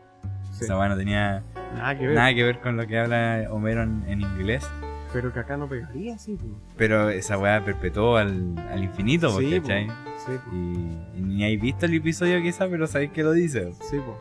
[0.52, 0.64] Sí.
[0.64, 1.42] O sea, bueno, tenía
[1.76, 2.16] Nada que ver.
[2.16, 4.68] nada que ver con lo que habla Homero en, en inglés.
[5.12, 6.36] Pero que acá no pegaría, sí.
[6.36, 6.46] po.
[6.76, 9.60] Pero esa weá perpetuó al, al infinito, sí.
[9.60, 9.88] ¿cachai?
[10.24, 10.56] sí, po.
[10.56, 13.72] Y, y ni habéis visto el episodio quizá, pero sabéis que lo dice.
[13.80, 14.16] sí, po.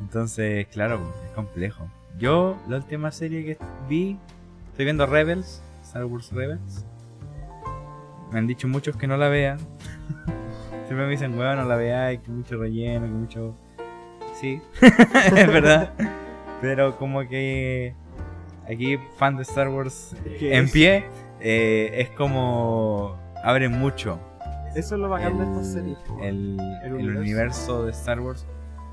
[0.00, 1.88] Entonces, claro, es complejo.
[2.18, 3.58] Yo, la última serie que
[3.88, 4.18] vi,
[4.70, 6.84] estoy viendo Rebels, Star Wars Rebels.
[8.30, 9.58] Me han dicho muchos que no la vean.
[10.86, 13.54] Siempre me dicen, weón, no la veáis, que mucho relleno, que mucho...
[14.34, 15.92] Sí, es verdad.
[16.60, 17.94] Pero como que
[18.68, 21.04] aquí, fan de Star Wars en es- pie,
[21.40, 23.16] eh, es como...
[23.42, 24.18] Abre mucho
[24.74, 25.98] Eso es lo bacán de el, series.
[26.08, 26.18] po.
[26.22, 26.56] el-
[27.18, 27.84] universo.
[27.84, 28.46] de Star Wars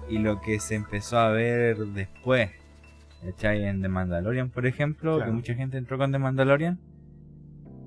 [0.10, 2.49] y lo que se empezó a ver después.
[3.23, 3.64] ¿Cachai?
[3.65, 5.31] En The Mandalorian, por ejemplo, Claro.
[5.31, 6.80] que mucha gente entró con The Mandalorian.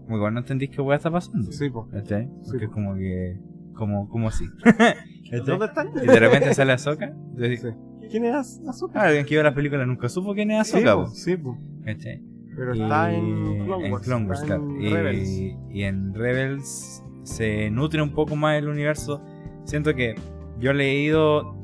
[0.05, 1.51] Como igual no entendís qué weá está pasando.
[1.53, 1.89] Sí, po.
[1.91, 2.27] ¿Cachai?
[2.43, 2.73] Sí, Porque po.
[2.75, 3.37] como que.
[3.75, 4.45] Como, como así.
[5.45, 5.89] ¿Dónde están?
[6.03, 7.13] Y de repente sale Ahsoka.
[7.33, 7.69] decís, Sí.
[8.11, 9.03] ¿Quién es Az- Azúcar?
[9.03, 11.11] Ah, alguien que vio la película nunca supo quién es Sí, Ahsoka, po, po.
[11.11, 11.59] sí, po.
[11.85, 12.23] ¿Cachai?
[12.57, 13.95] Pero está Y- en Clone en.
[13.97, 15.29] Clone Wars, está en Y, Rebels.
[15.71, 19.21] y en Rebels se nutre un poco más el universo
[19.65, 20.15] siento que
[20.61, 21.55] yo he leído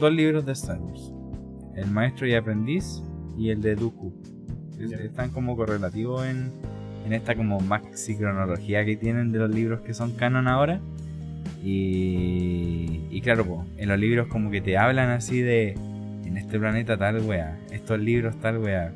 [0.00, 1.12] dos libros de Star Wars.
[1.74, 3.02] El Maestro y Aprendiz
[3.38, 4.12] y el de Dooku.
[4.78, 6.50] Están como correlativos en,
[7.06, 10.80] en esta como maxi cronología que tienen de los libros que son canon ahora.
[11.64, 15.70] Y, y claro, po, en los libros como que te hablan así de
[16.24, 18.92] en este planeta tal wea, estos libros tal wea.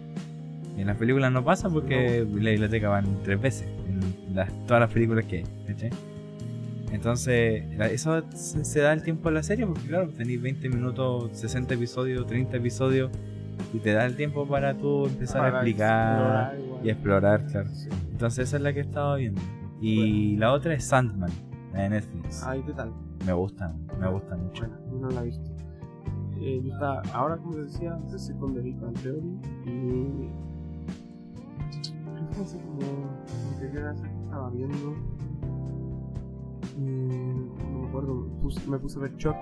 [0.80, 4.90] En las películas no pasa porque la biblioteca van tres veces en las- todas las
[4.92, 5.44] películas que hay.
[5.66, 5.90] ¿cachai?
[6.92, 11.30] Entonces, eso se, se da el tiempo en la serie porque claro, tenéis 20 minutos,
[11.38, 13.10] 60 episodios, 30 episodios
[13.72, 17.68] y te da el tiempo para tú empezar a Para explicar explorar y explorar, claro.
[17.72, 17.88] Sí.
[18.10, 19.40] Entonces esa es la que he estado viendo.
[19.80, 21.30] Y la otra es Sandman,
[21.72, 22.42] la de Netflix.
[22.42, 22.92] Ay, ¿qué tal?
[23.24, 24.66] Me gusta, me gusta mucho.
[24.66, 25.50] Bueno, no la he visto.
[26.42, 30.30] Eh, yo estaba, ahora como decía, empecé con The Big Theory y
[32.42, 32.80] hace como
[33.52, 34.94] anterior a esa que estaba viendo.
[36.78, 37.34] eh,
[37.72, 39.38] no me acuerdo, me puse, me puse a ver Chucky,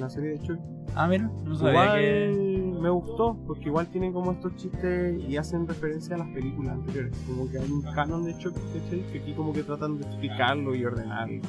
[0.00, 0.62] la serie de Chucky.
[0.96, 2.78] Ah, mira, no sabía Igual que.
[2.80, 7.16] me gustó, porque igual tienen como estos chistes y hacen referencia a las películas anteriores.
[7.26, 9.02] Como que hay un canon de Chucky, ¿cachai?
[9.12, 11.42] Que aquí como que tratan de explicarlo y ordenarlo.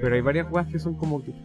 [0.00, 1.32] Pero hay varias weas que son como que...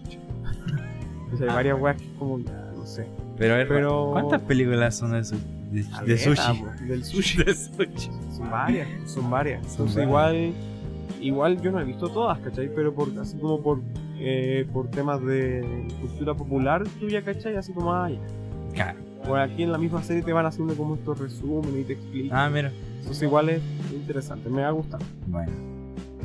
[1.34, 3.07] O sea, hay varias weas que como, ya, no sé.
[3.38, 5.35] Pero a ver, Pero- ¿cuántas películas son de, su-
[5.84, 6.64] de, sushi?
[6.88, 7.43] Del sushi.
[7.43, 8.10] De sushi.
[8.35, 9.65] Son varias, son varias.
[9.72, 10.53] Entonces igual...
[11.22, 12.69] Igual yo no he visto todas, ¿cachai?
[12.76, 13.80] Pero por, así como por,
[14.19, 17.56] eh, por temas de cultura popular tuya, ¿cachai?
[17.56, 18.19] Así como, ay,
[18.73, 18.99] Claro.
[19.26, 22.38] Por aquí en la misma serie te van haciendo como estos resúmenes y te explican.
[22.38, 22.72] Ah, mira.
[22.99, 23.61] Entonces igual es
[23.91, 24.99] interesante, me va a gustar.
[25.27, 25.52] Bueno,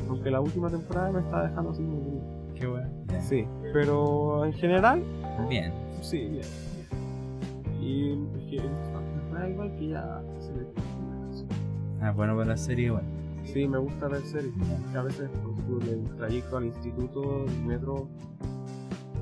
[0.07, 2.21] Aunque la última temporada me está dejando así muy...
[2.59, 2.89] qué bueno.
[3.21, 5.01] Sí, pero en general,
[5.49, 5.71] Bien.
[6.01, 6.45] sí, bien.
[7.79, 8.29] bien.
[8.49, 8.59] Y
[9.39, 10.67] es que esta temporada igual que ya se le...
[12.01, 13.03] Ah, bueno para la serie, igual.
[13.45, 14.53] Sí, me gusta ver series.
[14.95, 15.29] A veces
[15.67, 18.07] por el trayecto al instituto, el metro,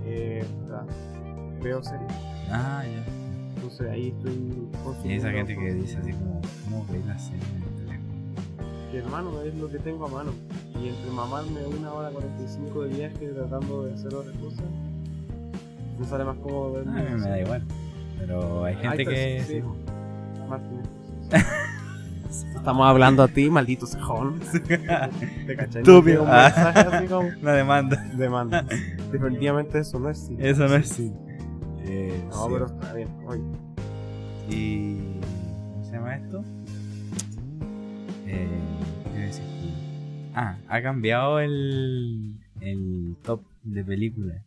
[0.05, 0.45] eh,
[1.61, 2.11] veo series.
[2.49, 3.05] Ah, ya.
[3.55, 4.69] Entonces ahí estoy
[5.03, 5.81] Y esa gente que cosas.
[5.81, 8.09] dice así como, ¿cómo veis la serie en el teléfono?
[8.91, 10.31] que hermano es lo que tengo a mano.
[10.81, 14.63] Y entre mamarme una hora 45 de viaje tratando de hacer otra cosa,
[15.99, 17.63] me sale más cómodo ver A mí me da igual.
[18.17, 19.43] Pero hay gente que.
[19.45, 19.61] Sí.
[20.49, 20.81] Martín.
[22.55, 24.39] Estamos hablando a ti, maldito cejón.
[24.67, 24.77] ¿Te.
[25.91, 27.95] Un mensaje así como Una demanda.
[28.15, 28.65] demanda.
[29.11, 30.35] Definitivamente eso no es sí.
[30.39, 31.11] Eso no es sí.
[31.85, 32.49] Eh, No, sí.
[32.51, 33.07] pero está bien.
[33.25, 33.41] Oye,
[34.49, 35.19] Y.
[35.71, 36.43] ¿Cómo se llama esto?
[38.27, 38.49] Eh.
[40.35, 42.35] Ah, ha cambiado el.
[42.61, 44.43] El top de películas.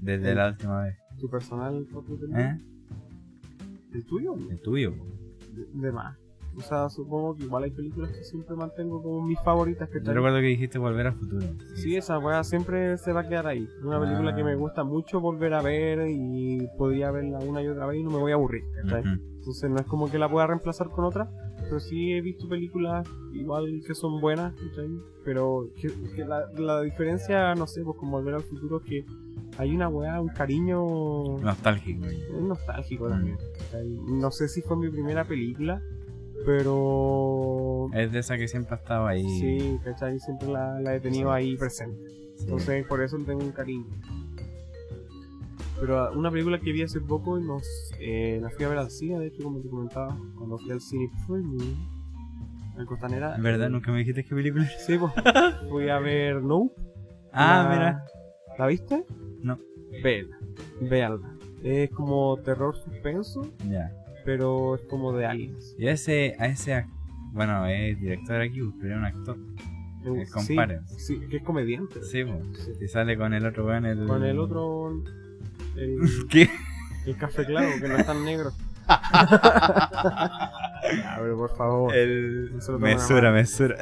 [0.00, 0.96] Desde la última vez.
[1.20, 2.58] tu personal foto de ¿Eh?
[3.94, 4.34] ¿El tuyo?
[4.50, 4.92] El tuyo.
[5.54, 6.18] De, de más.
[6.56, 10.12] O sea, supongo que igual hay películas que siempre mantengo como mis favoritas que Yo
[10.12, 11.44] recuerdo que dijiste volver al futuro.
[11.74, 13.68] Sí, esa weá siempre se va a quedar ahí.
[13.82, 14.36] Una película Ah.
[14.36, 18.04] que me gusta mucho volver a ver y podría verla una y otra vez y
[18.04, 18.62] no me voy a aburrir.
[18.82, 19.00] ¿cachai?
[19.00, 19.10] Ujú.
[19.38, 21.28] Entonces no es como que la pueda reemplazar con otra,
[21.64, 24.88] pero sí he visto películas igual que son buenas, ¿cachai?
[25.24, 29.04] Pero que, que la, la diferencia, no sé, pues con volver al futuro es que
[29.58, 32.06] hay una weá, un cariño Nostálgico.
[32.06, 33.36] es nostálgico también.
[33.58, 33.88] ¿cachai?
[34.08, 35.80] No sé si fue mi primera película,
[36.44, 37.88] pero...
[37.92, 39.22] Es de esa que siempre ha estado ahí.
[39.40, 40.18] Sí, ¿cachai?
[40.20, 42.02] Siempre la, la he tenido ahí presente.
[42.36, 42.44] Sí.
[42.44, 43.86] Entonces por eso tengo un cariño.
[45.80, 47.62] Pero una película que vi hace poco y nos
[47.98, 50.80] eh, la fui a ver al cine, de hecho como te comentaba, cuando fui al
[50.80, 51.76] cine Premium
[52.78, 53.34] en Costanera.
[53.36, 54.78] ¿En verdad nunca me dijiste qué película era?
[54.78, 55.12] Sí, pues
[55.68, 56.70] fui a ver No.
[57.32, 58.04] Ah, La- mira.
[58.58, 59.04] ¿La viste?
[59.96, 60.02] No.
[60.02, 60.36] Véala,
[60.80, 61.30] véanla.
[61.62, 63.90] Es como terror suspenso, Ya.
[64.24, 65.74] pero es como de aliens.
[65.78, 66.84] Y a ese, a ese,
[67.32, 69.36] bueno, es director aquí, pero es un actor.
[70.04, 70.80] El Sí, compadre.
[70.98, 72.02] Sí, que es comediante.
[72.02, 72.58] Sí, pues.
[72.64, 72.72] Sí.
[72.84, 74.06] Y sale con el otro weón, el.
[74.06, 75.02] Con el otro.
[75.76, 75.98] El,
[76.28, 76.50] ¿Qué?
[77.06, 78.50] el café claro, que no es tan negro.
[80.96, 81.94] Ya, pero por favor.
[81.94, 82.52] El.
[82.54, 83.32] No se lo toman a Mesura, mal.
[83.40, 83.76] mesura.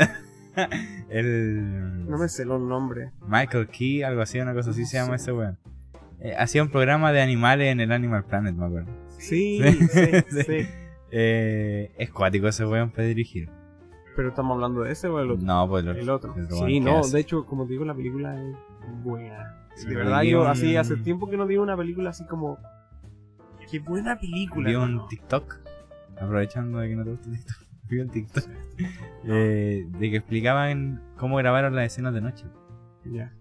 [1.09, 2.07] el.
[2.09, 3.11] No me sé los nombres.
[3.27, 5.59] Michael Key, algo así, una cosa así se llama ese weón.
[6.25, 8.91] Eh, hacía un programa de animales en el Animal Planet, me acuerdo.
[9.19, 10.67] Sí, Sí, sí.
[11.11, 13.51] Eh, es cuático ese weón para dirigir.
[14.15, 15.45] Pero estamos hablando de ese o el otro.
[15.47, 16.03] No, pues el otro.
[16.03, 16.35] El otro.
[16.37, 17.17] El otro Sí, no, hace.
[17.17, 18.57] de hecho, como te digo, la película es
[19.03, 19.59] buena.
[19.75, 22.59] Sí, de verdad, yo un- así hace tiempo que no digo una película así como.
[23.71, 24.69] Qué buena película.
[24.69, 25.09] Vi un.
[25.09, 25.61] TikTok,
[26.21, 27.57] aprovechando de que no te gusta TikTok,
[27.89, 28.45] vi un TikTok
[29.25, 32.45] eh, de que explicaban cómo grabaron las escenas de noche.
[33.07, 33.33] Ya,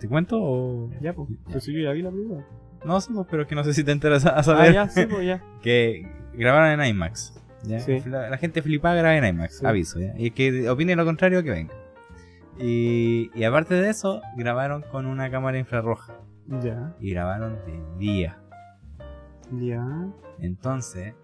[0.00, 0.90] ¿Te cuento o...?
[1.00, 1.28] ya, pues.
[1.50, 2.44] Pues sí, yo ya vi la película.
[2.84, 4.88] No, sí, pues, pero es que no sé si te enteras a Ah, saber ya,
[4.88, 5.42] sí, pues ya.
[5.62, 7.32] que grabaron en IMAX.
[7.64, 7.80] ¿ya?
[7.80, 8.00] Sí.
[8.06, 9.66] La, la gente flipada graba en IMAX, Sí.
[9.66, 9.98] aviso.
[10.00, 10.14] ¿ya?
[10.18, 11.74] Y el que opine lo contrario, que venga.
[12.58, 16.14] Y, y aparte de eso, grabaron con una cámara infrarroja.
[16.62, 18.38] Ya, Y grabaron de día.
[19.52, 19.84] ya.
[20.38, 21.14] Entonces,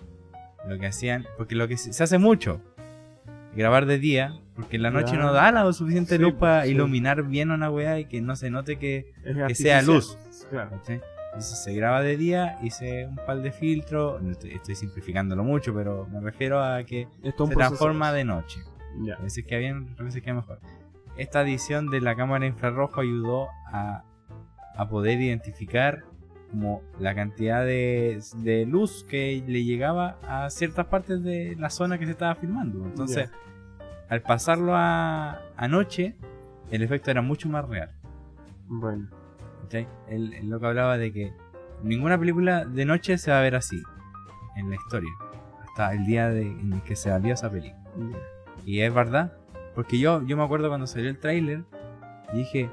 [0.67, 2.61] lo que hacían, porque lo que se hace mucho,
[3.57, 5.21] grabar de día, porque en la noche Ya.
[5.21, 6.75] no da la suficiente Sí, luz para pues, sí.
[6.75, 9.13] iluminar bien una weá y que no se note que,
[9.49, 10.17] que sea luz.
[10.51, 10.71] Claro.
[10.71, 11.01] ¿cachai?
[11.27, 16.07] Entonces se graba de día, hice un par de filtros, estoy, estoy simplificándolo mucho, pero
[16.13, 18.61] me refiero a que Esto se transforma de noche.
[19.01, 19.15] Ya.
[19.15, 20.61] A veces queda bien, a veces queda mejor.
[21.17, 24.05] Esta adición de la cámara infrarrojo ayudó a,
[24.77, 26.05] a poder identificar
[26.53, 31.99] como la cantidad de, de luz que le llegaba a ciertas partes de la zona
[31.99, 32.85] que se estaba filmando.
[32.85, 33.31] Entonces,
[34.11, 36.15] al pasarlo a, a noche,
[36.71, 37.91] el efecto era mucho más real.
[38.69, 39.09] Bueno.
[39.63, 39.89] ¿cachai?
[40.09, 41.33] El, el loco hablaba de que
[41.83, 43.83] ninguna película de noche se va a ver así
[44.57, 45.11] en la historia.
[45.67, 47.83] Hasta el día de, en el que se salió esa película.
[48.67, 49.33] Y es verdad.
[49.75, 51.65] Porque yo, yo me acuerdo cuando salió el tráiler
[52.35, 52.69] y dije,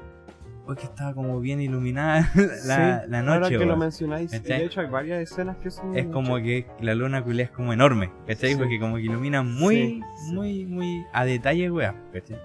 [0.72, 2.28] oh, que estaba como bien iluminada
[2.66, 3.50] la, Sí, la Ahora noche.
[3.50, 3.78] que lo weón".
[3.80, 4.60] mencionáis, ¿Cachai?
[4.60, 5.96] de hecho hay varias escenas que son.
[5.96, 8.52] Es como que la luna culé es como enorme, ¿cachai?
[8.52, 8.56] Sí.
[8.56, 12.38] Porque como que ilumina muy, Sí, muy, muy a detalle, weón, ¿cachai?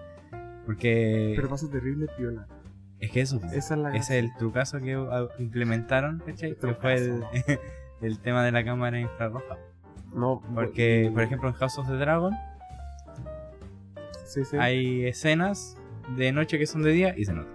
[0.65, 2.47] Porque Pero pasa terrible piola.
[2.99, 6.55] es que eso, Esa es la ese es el trucazo que uh, implementaron, ¿cachai?
[6.55, 6.95] Que fue
[8.01, 9.57] el, tema de la cámara infrarroja.
[10.13, 12.33] No, Porque, bo- por ejemplo, en House of the Dragon
[14.59, 15.77] hay escenas
[16.17, 17.49] de noche que son de día y se nota.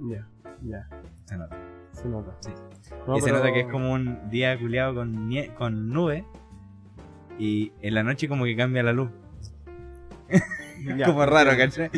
[0.00, 0.26] Ya,
[0.62, 0.88] ya.
[1.24, 1.56] Se nota.
[1.92, 2.36] Se nota.
[2.40, 2.50] Sí.
[3.06, 6.24] No, y se nota que es como un día culeado con, nie- con nube.
[7.38, 9.10] Y en la noche como que cambia la luz.
[10.96, 11.90] Ya, como raro, ¿cachai?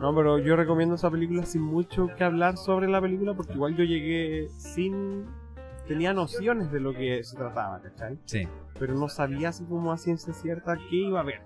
[0.00, 3.76] No, pero yo recomiendo esa película sin mucho que hablar sobre la película porque igual
[3.76, 5.24] yo llegué sin...
[5.88, 8.18] Tenía nociones de lo que se trataba, ¿cachai?
[8.24, 8.48] Sí,
[8.78, 11.42] Pero no sabía así como a ciencia cierta qué iba a ver.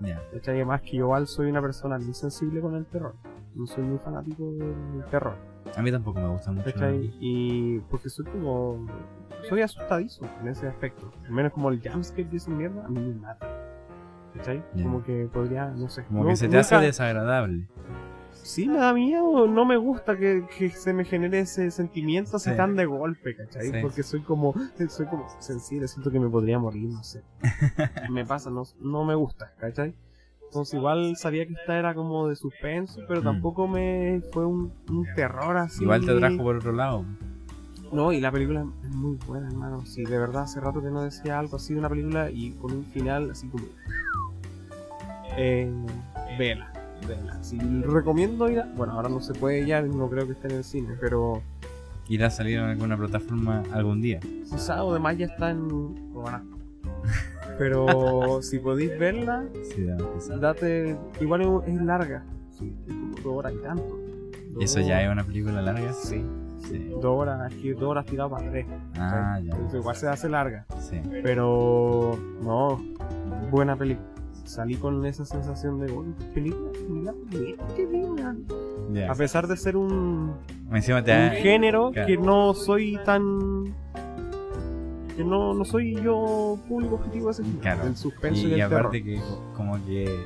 [0.00, 0.20] ya.
[0.32, 0.56] ¿Cachai?
[0.56, 3.14] Además que yo igual soy una persona muy sensible con el terror.
[3.56, 5.34] No soy muy fanático del terror.
[5.76, 6.70] A mí tampoco me gusta mucho.
[6.72, 7.12] ¿Cachai?
[7.20, 8.86] Y porque soy como...
[9.48, 11.10] Soy asustadizo en ese aspecto.
[11.24, 13.48] Al menos como el jumpscare de esa mierda, a mí me mata.
[14.34, 14.62] ¿Cachai?
[14.82, 16.04] Como que podría, no sé.
[16.04, 17.66] Como no- que se te nunca- hace desagradable.
[18.32, 22.50] Sí, me da miedo, no me gusta que, que se me genere ese sentimiento así
[22.50, 22.56] Sí.
[22.56, 23.70] tan de golpe, ¿cachai?
[23.70, 23.78] Sí.
[23.82, 24.54] Porque soy como,
[24.88, 27.24] soy como sensible, siento que me podría morir, no sé.
[28.10, 29.94] me pasa, no, no me gusta, ¿cachai?
[30.46, 33.24] Entonces igual sabía que esta era como de suspenso, pero Mm.
[33.24, 35.82] tampoco me fue un, un terror así.
[35.82, 37.04] Igual te trajo por otro lado.
[37.92, 39.84] No, y la película es muy buena, hermano.
[39.86, 42.72] Sí, de verdad, hace rato que no decía algo así de una película y con
[42.72, 43.64] un final así como...
[45.36, 45.70] Eh,
[46.38, 46.72] vela,
[47.06, 47.42] vela.
[47.42, 48.64] Sí, recomiendo ir a...
[48.74, 51.42] Bueno, ahora no se puede ya, no creo que esté en el cine, pero
[52.08, 54.20] Irá a salir en alguna plataforma algún día.
[54.20, 56.12] quizá o demás ya está en...
[56.12, 56.40] Bueno,
[57.58, 59.86] pero si podéis verla, Sí,
[60.40, 60.96] date...
[61.20, 62.24] Igual es, larga.
[62.50, 63.98] Sí, es como dos horas y tanto.
[64.58, 65.92] ¿Y eso ya es una película larga?
[65.92, 66.24] Sí,
[66.58, 66.88] Sí.
[67.00, 68.66] dos horas, que dos horas tirado para tres.
[68.98, 69.52] Ah, ya.
[69.54, 70.64] Entonces, igual se hace larga.
[70.80, 71.00] Sí.
[71.22, 72.80] Pero no,
[73.50, 74.06] buena película.
[74.44, 77.12] Salí con esa sensación de "Uy, película,
[77.76, 78.46] qué bien".
[79.10, 80.34] A pesar de ser un,
[80.70, 82.06] un género claro.
[82.06, 83.64] que no soy tan
[85.16, 87.84] que no, no soy yo público objetivo de ese Claro.
[87.84, 89.20] del suspenso y, Y, y el aparte terror.
[89.26, 90.20] que como que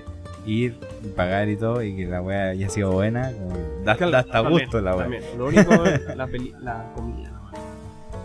[0.46, 3.96] ir y pagar y todo y que la wea haya sido buena, como que da,
[3.96, 5.02] Claro, da hasta también, gusto la wea.
[5.02, 5.22] también.
[5.38, 7.30] Lo único es la, peli- la comida.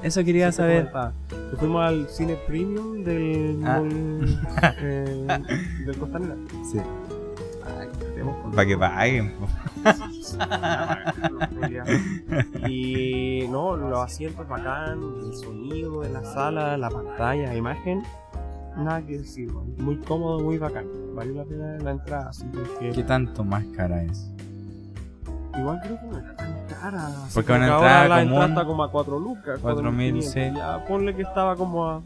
[0.04, 0.92] Eso quería saber.
[0.92, 1.14] comentaba.
[1.50, 3.80] Que fuimos al cine premium del Ah.
[3.82, 4.40] mall,
[4.82, 5.28] eh,
[5.86, 6.36] del Costanera.
[6.72, 6.80] Sí.
[8.52, 9.34] Para que paguen.
[12.68, 18.04] y no, los asientos bacán, el sonido de la sala, la pantalla, la imagen,
[18.78, 20.86] nada que decir, muy cómodo, muy bacán.
[21.14, 22.46] Valió la pena la entrada, así
[22.80, 24.32] que ¿Qué tanto más cara es?
[25.58, 27.10] igual creo que no está tan cara.
[27.34, 30.40] Porque una entrada ahora la común, entrada está como a 4 lucas, 4.000, 4.500, sí.
[30.56, 32.02] Ya ponle que estaba como a,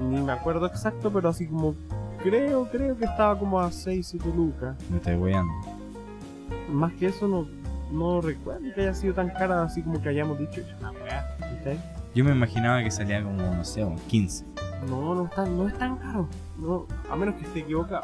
[0.00, 1.74] ni me acuerdo exacto, pero así como,
[2.26, 4.76] creo, creo que estaba como a 6, 7 lucas.
[4.90, 5.52] Me estoy weyando.
[6.70, 7.46] Más que eso no,
[7.92, 10.62] no recuerdo que haya sido tan cara así como que hayamos dicho.
[12.14, 14.44] Yo me imaginaba que salía como, no sé, un 15.
[14.88, 16.28] No, no, está, no es tan caro.
[16.58, 18.02] No, a menos que esté equivocado.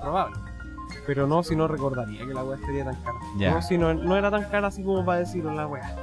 [0.00, 0.36] Probable.
[1.06, 3.18] Pero no, si no recordaría que la weá estaría tan cara.
[3.38, 3.54] Ya.
[3.54, 5.96] No, si no, no era tan cara así como para decirlo la weá.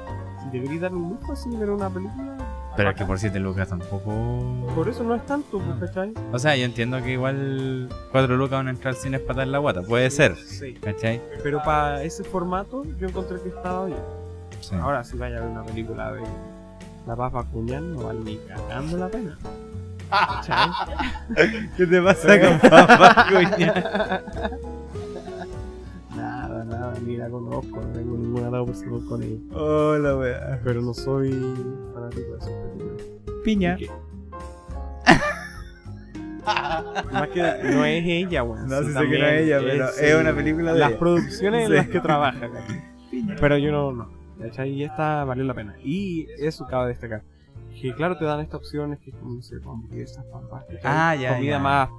[0.43, 2.38] Si debería dar un lujo así ver una película.
[2.79, 4.71] Pero es que por 7 lucas tampoco.
[4.73, 6.13] Por eso no es tanto, pues, ¿cachai?
[6.31, 9.47] O sea, yo entiendo que igual 4 lucas una entrada al cine es para dar
[9.49, 9.81] la guata.
[9.81, 10.37] Puede ser.
[10.37, 10.75] Sí.
[10.75, 11.21] ¿Cachai?
[11.43, 13.99] Pero para ese formato yo encontré que estaba bien.
[14.61, 14.75] Sí.
[14.75, 16.21] Ahora si vaya a ver una película de
[17.05, 19.37] la papa cuñal no vale ni cagando la pena.
[20.09, 20.69] ¿Cachai?
[21.75, 24.23] ¿Qué te pasa con papá, cuña?
[26.69, 29.39] Nada, ni la conozco, no tengo ninguna relación con ella.
[29.53, 30.61] Hola, weá.
[30.63, 31.31] Pero no soy
[31.93, 33.05] fanático de esas películas.
[33.43, 33.77] Piña.
[37.11, 38.67] Más que no es ella, weón.
[38.67, 40.89] No, sí sé también que no es ella, pero es eh, una película de Las
[40.91, 40.99] ella.
[40.99, 41.73] producciones en Sí.
[41.73, 42.83] las que trabaja, ¿cachai?
[43.39, 44.09] Pero yo no, no.
[44.65, 45.75] Y esta valió la pena.
[45.83, 47.23] Y eso cabe destacar.
[47.81, 50.65] Que claro, te dan estas opciones que como, no sé, hamburguesas, papas.
[50.83, 51.59] Ah, ya, Comida ya.
[51.59, 51.89] más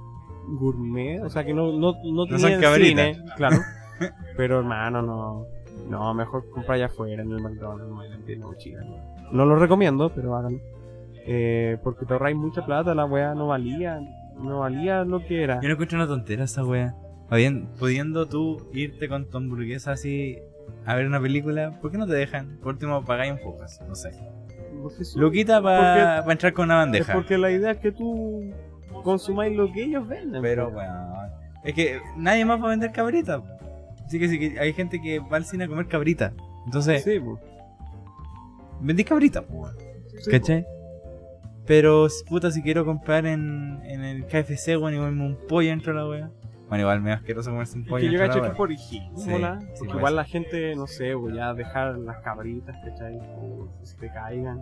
[0.47, 3.15] gourmet, o sea que no, no, no, son tiene en cabritas.
[3.15, 3.57] cine, claro.
[4.37, 5.45] Pero hermano, no.
[5.89, 9.31] No, mejor comprar allá afuera en el McDonald's, no, en mochila, no.
[9.31, 10.59] No lo recomiendo, pero háganlo.
[11.25, 13.99] Eh, porque te ahorráis mucha plata, la weá no valía,
[14.37, 15.59] no valía lo que era.
[15.61, 16.95] Yo no encuentro una tontera esa wea.
[17.29, 20.37] Habían- pudiendo tú irte con tu hamburguesa así
[20.85, 22.57] a ver una película, ¿por qué no te dejan?
[22.61, 24.11] Por último, pagáis un poco, no sé.
[25.03, 27.13] Sí, Luquita para entrar con una es bandeja.
[27.13, 28.51] porque la idea es que tú
[29.03, 30.41] consumáis lo que ellos venden.
[30.41, 30.77] Pero, po.
[30.77, 31.31] weón.
[31.63, 33.41] Es que nadie más va a vender cabrita.
[34.11, 36.33] Así que sí que hay gente que va al cine a comer cabrita.
[36.65, 37.39] Entonces, Sí, po.
[38.81, 39.75] vendí cabrita, pues, weón.
[40.19, 40.65] Sí, ¿Cachai?
[41.65, 45.93] Pero, puta, si quiero comprar en, en el KFC, weón, y comerme un pollo dentro
[45.93, 46.29] de la wea.
[46.67, 49.31] Bueno, igual me asqueroso comerse un Es pollo que yo cacho que por higiene, Sí,
[49.31, 49.39] sí,
[49.79, 53.15] porque igual la gente, no sé, voy a dejar las cabritas, ¿cachai?
[53.17, 54.61] O se te caigan,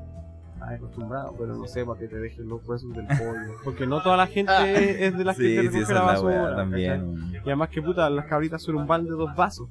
[0.60, 3.56] estás acostumbrado, pero no sé, para que te dejen los huesos del pollo.
[3.64, 6.68] Porque no toda la gente es de las que te recoge la basura.
[6.77, 9.69] Y además que puta, las cabritas son un balde de dos vasos.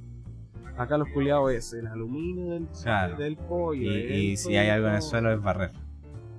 [0.77, 3.17] Acá los culiados es el aluminio del, Claro.
[3.17, 3.83] del pollo.
[3.83, 5.73] Y, el y si hay algo en el suelo es barrer.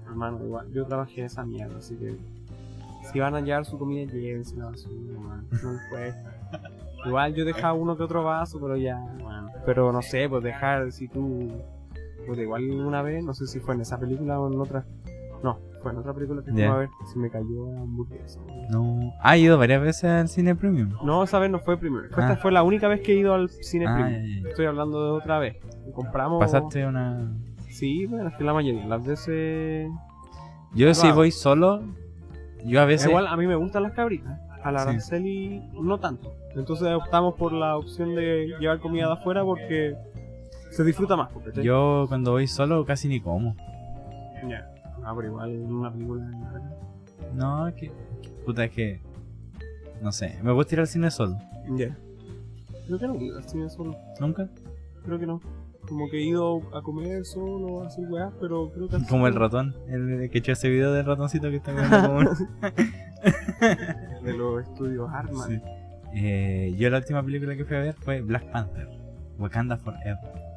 [0.08, 2.16] Hermano, igual, yo trabajé en esa mierda, así que
[3.12, 6.36] si van a llevar su comida, llévense la basura, no les cuesta.
[7.06, 9.02] Igual yo dejaba uno que otro vaso, pero ya.
[9.66, 11.50] Pero no sé, pues dejar, si tú,
[12.30, 14.86] pues igual una vez, no sé si fue en esa película o en otra,
[15.44, 16.74] no, fue en otra película que fuimos Ya.
[16.74, 18.40] a ver, si me cayó la hamburguesa.
[18.70, 19.14] No.
[19.22, 20.94] Ha ido varias veces al cine premium.
[21.04, 22.22] No, esa vez no fue primero, Ah.
[22.22, 24.48] esta fue la única vez que he ido al cine Ah, premium.
[24.48, 25.58] Estoy hablando de otra vez.
[25.94, 26.40] Compramos.
[26.40, 27.32] Pasaste una.
[27.70, 28.86] Sí, bueno, es que la mayoría.
[28.88, 29.90] Las veces.
[30.74, 31.16] Yo si Claro.
[31.16, 31.82] voy solo,
[32.66, 33.08] yo a veces.
[33.08, 34.40] Igual a mí me gustan las cabritas.
[34.64, 34.90] A la Sí.
[34.90, 36.34] Araceli no tanto.
[36.56, 39.96] Entonces optamos por la opción de llevar comida de afuera porque
[40.70, 41.30] se disfruta más.
[41.46, 41.64] ¿cachai?
[41.64, 43.56] Yo cuando voy solo casi ni como.
[44.48, 44.70] Ya.
[45.04, 46.24] Ah, pero igual en una película.
[46.30, 46.72] larga.
[47.34, 47.92] No, es que.
[48.46, 49.02] Puta, es que.
[50.02, 51.38] No sé, me gusta ir al cine solo.
[51.76, 51.98] Ya.
[52.88, 53.96] Creo que no al cine solo.
[54.20, 54.50] ¿Nunca?
[55.04, 55.42] Creo que no.
[55.88, 58.98] Como que he ido a comer solo, así weá, pero creo que.
[59.08, 62.36] Como el ratón, el que echó ese video del ratoncito que está comiendo
[64.24, 65.50] De los estudios Arman.
[65.50, 65.62] Sí.
[66.14, 68.88] Eh, yo la última película que fui a ver fue Black Panther,
[69.38, 70.49] Wakanda Forever.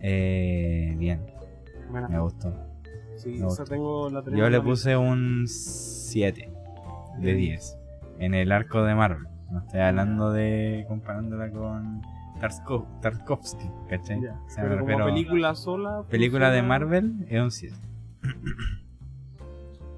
[0.00, 1.20] Eh, bien,
[1.90, 2.08] Buena.
[2.08, 2.52] me gustó.
[3.16, 3.64] Sí, me gustó.
[3.64, 6.52] tengo la Yo le puse un 7
[7.18, 7.76] de 10
[8.20, 9.26] en el arco de Marvel.
[9.50, 12.02] No estoy hablando de comparándola con
[13.00, 14.20] Tarkovsky, ¿cachai?
[14.22, 16.02] Ya, O sea, me Pero como película sola.
[16.08, 17.74] película de funciona- Marvel es un 7.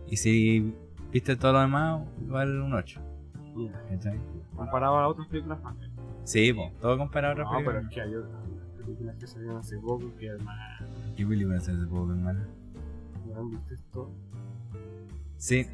[0.06, 0.74] y si
[1.12, 3.00] viste todo lo demás, igual un 8.
[3.56, 4.18] Ya, ¿cachai?
[4.56, 5.90] Comparado a otras películas Marvel.
[6.24, 7.90] Sí, po, todo comparado a otras No, pero películas.
[7.90, 8.14] es que hay
[8.92, 10.60] otras películas que salieron hace poco que hermano,
[11.16, 12.40] ¿Qué película es esa poco, hermano?
[13.26, 14.10] weón, ¿viste esto?
[15.36, 15.66] Sí,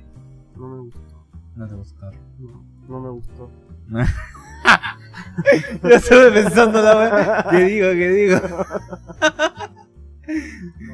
[0.56, 1.26] No me gustó.
[1.56, 2.10] no te gustó.
[2.38, 3.50] No, no me gustó.
[5.82, 7.46] Yo estuve pensando la wea.
[7.50, 7.86] ¿Qué digo?
[7.90, 8.38] ¿Qué digo?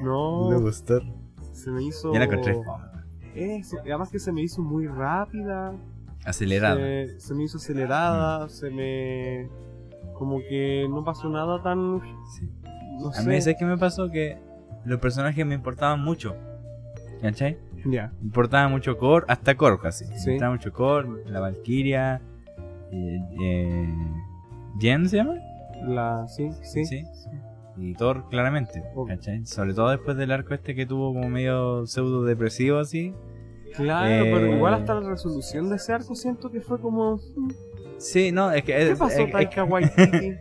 [0.03, 1.01] No, Me gustó.
[1.53, 2.12] se me hizo.
[2.12, 2.61] Ya la encontré.
[3.35, 5.73] Eso, además que se me hizo muy rápida.
[6.24, 6.77] Acelerado.
[6.81, 8.47] Se, se me hizo acelerada.
[8.51, 9.49] Se me.
[10.23, 12.01] Como que no pasó nada tan.
[12.39, 12.49] Sí.
[13.01, 13.57] No A sé.
[13.61, 14.39] mí me pasó que
[14.85, 16.36] los personajes me importaban mucho.
[17.20, 17.59] ¿Cachai?
[17.85, 18.12] Ya.
[18.20, 20.05] Me importaba mucho Kor, hasta Kor casi.
[20.05, 20.31] Me Sí.
[20.31, 22.20] importaba mucho Kor, la Valkyria.
[22.93, 23.94] Eh, eh,
[24.78, 25.35] ¿Jen se llama?
[25.89, 26.28] La.
[26.28, 26.85] Sí, sí.
[26.85, 27.03] Sí.
[27.77, 28.85] Y Thor, claramente.
[29.09, 29.44] ¿Cachai?
[29.44, 33.12] Sobre todo después del arco este que tuvo como medio pseudo depresivo así.
[33.74, 37.19] Claro, Eh, pero igual hasta la resolución de ese arco siento que fue como.
[38.03, 38.73] "Mm, Sí, no, es que.
[38.73, 40.35] ¿Qué es- pasó, es- Taika Waititi?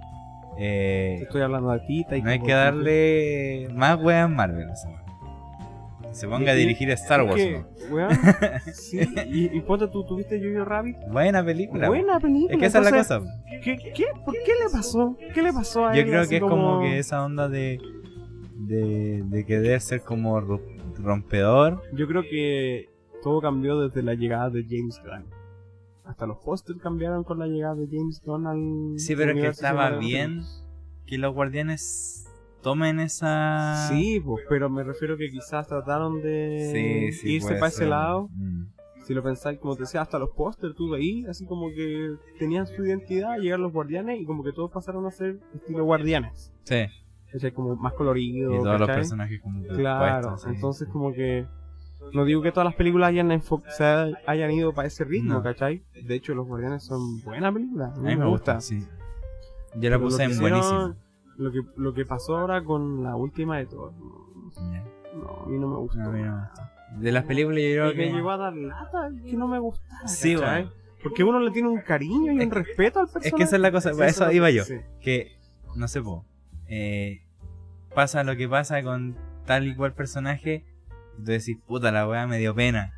[0.58, 4.68] eh, Estoy hablando de ti, Taika no hay que darle más weas Marvel.
[4.70, 5.02] o sea.
[6.12, 7.36] Se ponga a Y- y- dirigir Star Es Wars.
[7.42, 8.08] que, ¿no?
[8.72, 10.96] sí, y, y ponte tú, ¿tuviste Jojo Rabbit?
[11.10, 11.88] Buena película.
[11.88, 12.54] Buena película.
[12.54, 13.20] Es que esa es la cosa.
[13.62, 15.14] ¿qué, qué, ¿Por qué le pasó?
[15.34, 16.06] ¿Qué le pasó a Yo él?
[16.08, 17.78] creo así que es como que esa onda de.
[18.58, 20.62] de, de querer ser como ro-
[20.98, 21.82] rompedor.
[21.92, 22.88] Yo creo que
[23.22, 25.26] todo cambió desde la llegada de James Gunn.
[26.06, 28.98] Hasta los pósters cambiaron con la llegada de James Gunn al.
[28.98, 30.42] Sí, pero es que estaba bien
[31.04, 32.26] que los guardianes
[32.62, 33.88] tomen esa.
[33.88, 38.28] Sí, pues, pero me refiero que quizás trataron de Sí, sí, irse para ese lado.
[38.34, 38.66] Mm.
[39.04, 42.66] Si lo pensáis, como te decía, hasta los pósters tú veís, así como que tenían
[42.66, 46.52] su identidad, llegaron los guardianes y como que todos pasaron a ser estilo guardianes.
[46.64, 46.86] Sí.
[47.30, 47.52] ¿Cachai?
[47.52, 48.52] Como más colorido.
[48.52, 51.46] Y todos los personajes como que Claro, puestos, entonces como que
[52.12, 55.42] no digo que todas las películas hayan enfo- se hayan ido para ese ritmo, No.
[55.42, 55.82] ¿cachai?
[56.04, 57.92] De hecho, Los Guardianes son buena película.
[57.94, 58.86] A mí me gusta, sí.
[59.76, 60.94] Yo la puse que en buenísimo.
[61.36, 65.68] Lo que, lo que pasó ahora con la última de Thor, no, a mí no
[65.68, 65.98] me gustó.
[65.98, 66.72] No, a mí no me gusta.
[66.98, 68.12] De las películas yo creo Y me que...
[68.12, 70.70] llegó a dar lata que no me gustara, Sí, bueno.
[71.02, 73.28] Porque uno le tiene un cariño y un Es que- respeto al personaje.
[73.28, 74.64] Es que esa es la cosa, para eso es- iba yo.
[74.64, 74.76] sí.
[75.00, 75.36] Que,
[75.76, 76.24] no sé, po,
[76.68, 77.20] eh,
[77.94, 79.14] pasa lo que pasa con
[79.44, 80.64] tal y cual personaje,
[81.18, 82.92] y tú decís, puta, la weá me dio pena,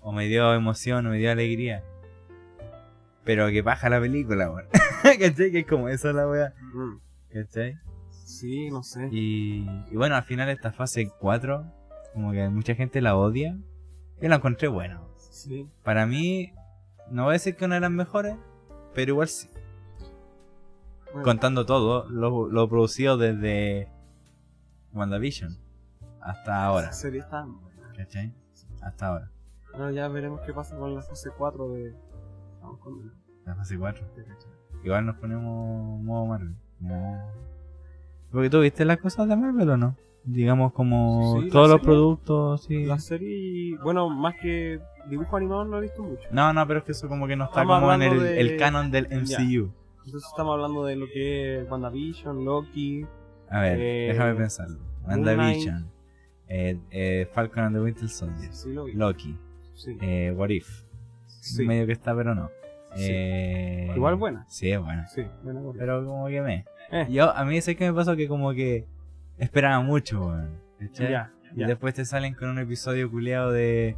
[0.00, 1.82] o me dio emoción, o me dio alegría.
[3.24, 4.66] Pero que baja la película, weón.
[5.02, 5.50] ¿Cachai?
[5.50, 6.54] Que es como eso la weá.
[6.72, 6.98] Mm.
[7.32, 7.78] ¿Cachai?
[8.24, 9.08] Sí, no sé.
[9.12, 11.64] Y, y bueno, al final esta fase 4,
[12.14, 13.56] como que mucha gente la odia.
[14.20, 15.00] Yo la encontré buena.
[15.30, 15.68] Sí.
[15.82, 16.52] Para mí,
[17.10, 18.34] no voy a decir que una de las mejores,
[18.94, 19.48] pero igual sí.
[21.06, 23.88] Bueno, Contando todo, lo, lo producido desde
[24.92, 25.67] WandaVision
[26.20, 26.84] hasta ahora.
[26.86, 27.92] esa serie está buena.
[27.96, 28.32] ¿Cachai?
[28.82, 29.30] Hasta ahora.
[29.72, 31.94] Bueno, ya veremos qué pasa con la fase 4 de...
[32.62, 33.12] Vamos con...
[33.44, 34.04] La fase 4.
[34.84, 36.54] Igual nos ponemos modo Marvel.
[36.80, 37.26] Ya.
[38.30, 39.96] Porque tú viste las cosas de Marvel o no?
[40.24, 41.84] Digamos como Sí, todos los serie.
[41.86, 42.84] productos, sí.
[42.84, 44.78] La serie, bueno, más que
[45.08, 46.28] dibujo animado no he visto mucho.
[46.30, 48.30] No, no, pero es que eso como que no está Estamos como en el, hablando
[48.30, 49.16] de- el canon del Ya.
[49.40, 49.72] MCU.
[50.04, 53.06] Entonces estamos hablando de lo que es WandaVision, Loki,
[53.50, 54.78] A ver, Eh, déjame pensarlo.
[55.06, 55.90] WandaVision,
[56.48, 58.86] eh, eh, Falcon and the Winter Soldier, sí lo.
[58.88, 59.36] Loki,
[59.74, 60.66] Sí, eh, What If.
[61.26, 62.50] sí, Medio que está, pero no.
[62.96, 64.44] Eh, Igual buena.
[64.48, 65.06] Sí, es buena.
[65.78, 66.64] Pero como que me.
[66.90, 67.06] Eh.
[67.10, 68.86] Yo, a mí sé que me pasó que como que
[69.36, 70.58] esperaba mucho, weón.
[70.80, 71.10] ¿cachai?
[71.10, 71.66] Ya, Y ya.
[71.68, 73.96] después te salen con un episodio culiado de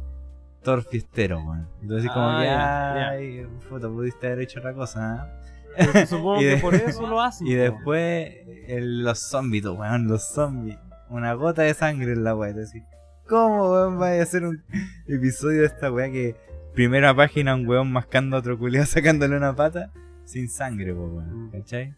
[0.61, 1.67] Thor Fiestero, weón.
[1.81, 2.53] Entonces como Ah, que, ya,
[2.95, 3.09] ya.
[3.11, 5.31] ay, puta, pudiste haber hecho otra cosa.
[5.75, 7.47] Pero Supongo Y de- que por eso lo hacen.
[7.47, 8.29] Y después
[8.67, 10.77] el- los zombies, weón, los zombies.
[11.11, 12.53] Una gota de sangre en la weá.
[12.53, 12.83] Decís,
[13.27, 14.63] ¿cómo, weón, vaya a hacer un
[15.07, 16.35] episodio de esta weá que
[16.73, 19.91] primera página un weón mascando a otro culiado sacándole una pata
[20.25, 21.51] sin sangre, po, weón, Mm.
[21.51, 21.95] ¿cachai?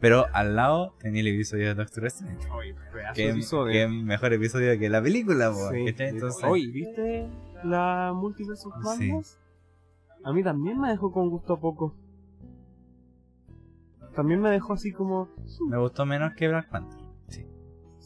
[0.00, 2.46] Pero al lado tenía el episodio de Doctor Strange.
[2.50, 2.74] Oye,
[3.14, 3.88] Que, episodio.
[3.88, 5.84] mejor episodio que la película, po, Sí.
[5.86, 6.08] ¿cachai?
[6.08, 7.26] Entonces, Oye, ¿viste
[7.62, 9.10] la Multiverse of Sí.
[10.24, 11.94] A mí también me dejó con gusto a poco.
[14.14, 15.28] También me dejó así como...
[15.68, 17.00] me gustó menos que Black Panther.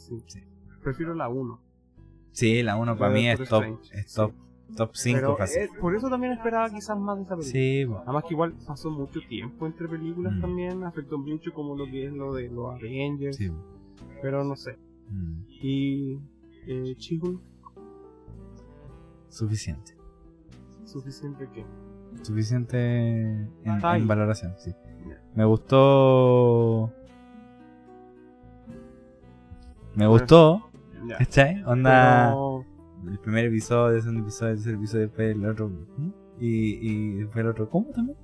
[0.08, 0.40] Sí, Sí.
[0.40, 0.46] Sí.
[0.82, 1.60] Prefiero la 1.
[2.32, 4.32] sí la 1 para mí es top, es top,
[4.76, 5.62] top 5 Pero fácil.
[5.62, 7.52] eh, por eso también esperaba quizás más de esa película.
[7.52, 7.86] Sí.
[8.04, 10.40] Además que igual pasó mucho tiempo entre películas Mm.
[10.40, 13.50] también, afectó mucho como lo que es lo de los Avengers, sí.
[14.22, 14.76] pero no sé.
[15.10, 16.18] Mm, Y
[16.66, 17.40] eh, She-Hulk,
[19.28, 19.94] Suficiente.
[20.84, 21.64] suficiente que...
[22.22, 22.76] suficiente
[23.20, 24.72] en, en valoración, sí.
[25.34, 26.92] Me gustó.
[29.98, 30.70] Me Bueno, gustó.
[31.18, 31.62] ¿cachai?
[31.64, 32.28] Onda.
[32.30, 32.64] Pero-
[33.10, 35.68] El primer episodio, el segundo episodio, el tercer episodio, después el otro.
[35.68, 36.10] ¿hmm?
[36.40, 38.16] Y, y después el otro, ¿cómo también?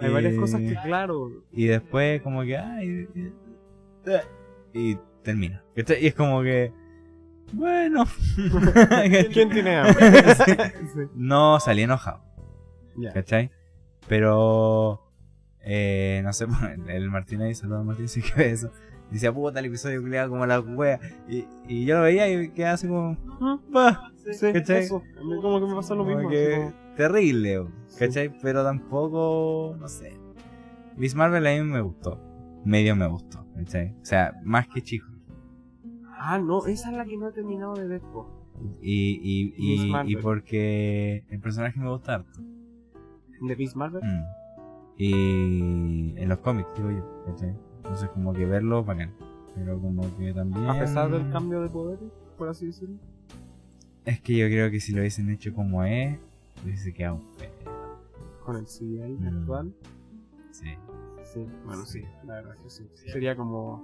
[0.00, 2.58] Hay varias cosas que, claro, Y después, como que.
[2.58, 3.32] Ay, y,
[4.92, 5.62] y termina.
[5.74, 6.02] ¿cachai?
[6.04, 6.72] Y es como que.
[7.52, 8.04] Bueno.
[9.32, 10.10] ¿quién tiene hambre?
[10.94, 11.00] Sí.
[11.14, 12.20] No salí enojado.
[13.14, 13.50] ¿cachai?
[14.08, 15.02] Pero,
[15.60, 18.70] eh, no sé, el- el Martínez, saludos a Martínez, sí que ve eso.
[19.10, 20.98] Decía, puta, el episodio culiado como la wea.
[21.28, 23.16] Y, y yo lo veía y quedaba así como,
[23.70, 24.78] bah, Sí, ¿Cachai?
[24.82, 25.02] eso.
[25.40, 26.30] Como que me pasa lo como mismo.
[26.30, 27.98] que como- terrible, o, Sí.
[28.00, 28.32] ¿cachai?
[28.42, 30.18] Pero tampoco, no sé.
[30.96, 32.20] Miss Marvel a mí me gustó.
[32.64, 33.94] Medio me gustó, ¿cachai?
[34.00, 35.06] O sea, más que chico.
[36.18, 38.00] Ah, no, esa es la que no he terminado de ver.
[38.00, 38.32] po.
[38.82, 40.12] Y, y, Miss y, Marvel.
[40.12, 42.40] y porque el personaje me gusta harto.
[43.42, 44.02] De Miss Marvel.
[44.02, 44.24] Mm.
[44.98, 47.54] Y en los cómics, digo yo, ¿cachai?
[47.86, 49.12] Entonces como que verlo bacán.
[49.54, 50.68] Pero como que también...
[50.68, 52.96] A pesar del cambio de poderes, por así decirlo.
[54.04, 56.18] Es que yo creo que si lo hubiesen hecho como es,
[56.64, 57.50] hubiese quedado feo.
[58.44, 59.26] Con el CGI Mm.
[59.40, 59.72] actual.
[60.52, 60.66] Sí.
[61.24, 62.06] Sí, bueno, sí, Sí.
[62.26, 62.88] la verdad que sí.
[62.94, 63.82] Sería como,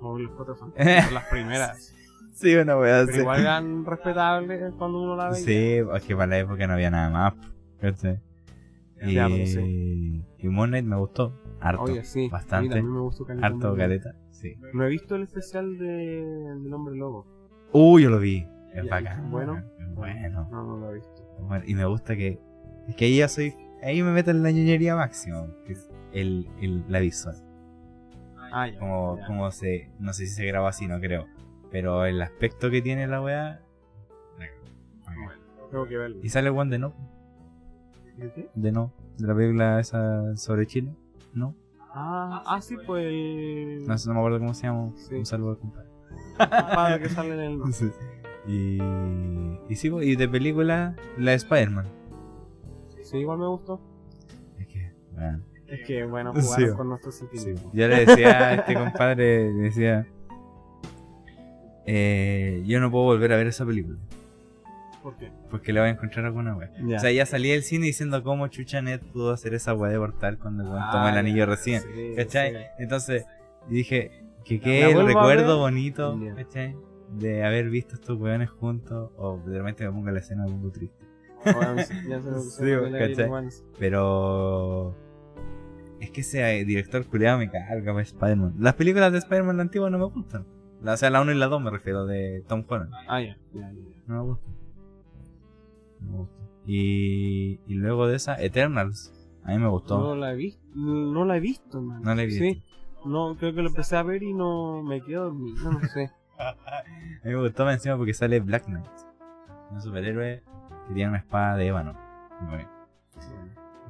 [0.00, 1.94] como los cuatro fantásticos, las primeras.
[2.32, 5.44] Sí, una wea Pero igual eran respetables cuando uno la veía.
[5.44, 7.34] Sí, es que para la época no había nada más.
[7.34, 10.22] Y, pero sí.
[10.38, 11.34] y Moon Knight me gustó.
[11.60, 11.82] Harto.
[11.82, 12.20] Oye, sí.
[12.20, 12.82] A mí bastante.
[12.82, 13.46] me gustó caleta.
[13.46, 14.14] Harto caleta.
[14.30, 14.54] Sí.
[14.72, 16.24] No he visto el especial de,
[16.62, 17.26] del hombre lobo.
[17.72, 18.46] Uh, yo lo vi.
[18.74, 19.30] Es bacán.
[19.30, 19.58] ¿bueno?
[19.78, 20.48] Es bueno.
[20.50, 21.22] No, no lo he visto.
[21.40, 22.40] Bueno, y me gusta que.
[22.88, 23.54] Es que ahí ya soy.
[23.82, 25.46] Ahí me meto en la ñoñería máxima.
[25.66, 27.36] Que es el, el, la visual.
[28.52, 28.78] Ah, ya.
[28.78, 29.26] Como, ya.
[29.26, 29.90] como se.
[29.98, 31.26] No sé si se graba así, no creo.
[31.70, 33.60] Pero el aspecto que tiene la weá.
[35.70, 36.18] Tengo que verlo.
[36.22, 36.94] Y sale One de no.
[38.16, 38.50] ¿De qué?
[38.54, 38.92] De no.
[39.18, 40.92] De la película esa sobre Chile.
[41.34, 41.54] No.
[41.92, 44.92] Ah, ah, sí, pues No, me acuerdo cómo se llama.
[44.96, 45.14] Sí.
[45.16, 45.88] Un saludo al compadre.
[46.38, 47.72] padre que sale en el nombre.
[47.78, 47.90] Sí.
[48.46, 48.78] Y,
[49.68, 51.86] y sí, y de película, la de Spider-Man.
[53.02, 53.80] Sí, igual me gustó.
[54.58, 56.40] Es que, bueno, Es que, bueno, Sí.
[56.46, 57.26] jugaron con nuestros sí.
[57.26, 57.72] sentimientos.
[57.72, 60.06] Yo le decía a este compadre, le decía,
[61.86, 63.98] eh, yo no puedo volver a ver esa película.
[65.02, 65.32] ¿Por qué?
[65.50, 66.70] Porque le voy a encontrar alguna wea.
[66.96, 69.98] O sea, ya salí del cine diciendo cómo Chucha Net pudo hacer esa wea de
[69.98, 71.80] portal cuando weón tomó el Ah, anillo recién.
[71.82, 72.52] sí, ¿Cachai?
[72.52, 72.58] sí.
[72.78, 73.24] Entonces,
[73.68, 74.10] dije
[74.44, 76.18] que el a recuerdo bonito.
[76.36, 76.76] ¿cachai?
[77.18, 79.10] De haber visto estos weones juntos.
[79.16, 81.04] O de repente me pongo la escena me pongo triste.
[82.60, 83.48] Igual.
[83.78, 84.94] Pero.
[86.00, 88.54] Es que ese director culiado me carga para Spider-Man.
[88.58, 90.46] Las películas de Spider-Man la antigua no me gustan.
[90.84, 92.90] O sea, la 1 y la 2 me refiero, de Tom Holland.
[93.06, 93.36] Ah, ya.
[93.52, 93.72] ya, ya.
[94.06, 94.54] No me gustan.
[96.00, 96.26] Me.
[96.66, 99.12] Y, y luego de esa, Eternals.
[99.44, 99.98] A mí me gustó.
[99.98, 102.02] No la he visto, no la he visto, man.
[102.02, 102.44] No la he visto.
[102.44, 102.62] Sí.
[103.04, 106.10] No, creo que lo empecé a ver y no me quedo dormido, no sé.
[106.38, 106.84] A
[107.24, 108.86] mí me gustó más encima porque sale Black Knight.
[109.70, 110.42] Un superhéroe
[110.88, 111.94] que tiene una espada de ébano.
[112.40, 112.66] Muy.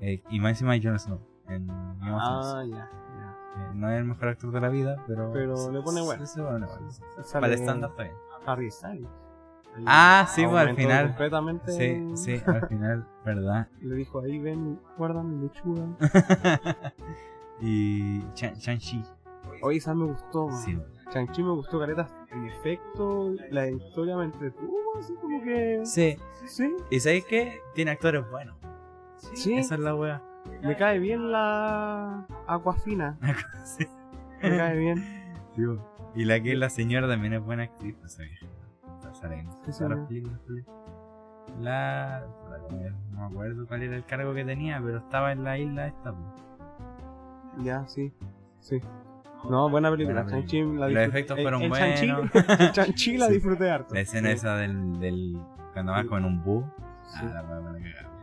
[0.00, 2.16] Eh, y más encima Jon Snow en Game.
[2.18, 2.90] Ah, ya, ya.
[3.56, 5.30] Eh, no es el mejor actor de la vida, pero.
[5.32, 6.24] Pero le pone bueno.
[7.32, 8.16] Para el estándar está bien.
[8.46, 9.08] Harry Styles.
[9.86, 11.06] Ah, sí, pues, al final.
[11.08, 11.72] Completamente.
[11.72, 13.68] Sí, sí, al final, ¿verdad?
[13.80, 15.86] Le dijo ahí, ven, guarda mi lechuga.
[17.60, 19.02] y Shang-Chi.
[19.62, 20.56] Oye, esa me gustó, man.
[20.62, 20.78] Sí,
[21.12, 22.08] Shang-Chi me gustó, careta.
[22.32, 25.80] En efecto, la historia me entretuvo, así como que.
[25.84, 26.16] sí.
[26.46, 27.60] Sí, ¿Y sabéis qué?
[27.74, 28.56] Tiene actores buenos.
[29.34, 29.54] sí.
[29.54, 30.22] Esa es la wea.
[30.62, 33.18] Me cae bien la Aquafina.
[33.64, 33.86] sí.
[34.42, 35.04] Me cae bien.
[35.54, 35.62] Sí,
[36.14, 38.38] y la que es la señora también es buena actriz, pues sabía.
[41.60, 42.22] La,
[42.70, 46.12] No me acuerdo cuál era el cargo que tenía, pero estaba en la isla esta.
[46.12, 46.18] po.
[47.62, 48.12] Ya, sí.
[48.60, 48.80] Sí.
[49.48, 50.22] No, buena película.
[50.22, 52.00] Buena Shang-Chi la Los efectos el- fueron el buenos.
[52.00, 52.30] Shang-Chi-
[52.60, 53.32] el Shang-Chi la Sí.
[53.34, 53.94] disfruté harto.
[53.94, 54.34] La escena Sí.
[54.34, 55.40] esa del, del.
[55.72, 56.64] Cuando van con un búho.
[57.06, 57.20] Sí.
[57.22, 57.42] Ah.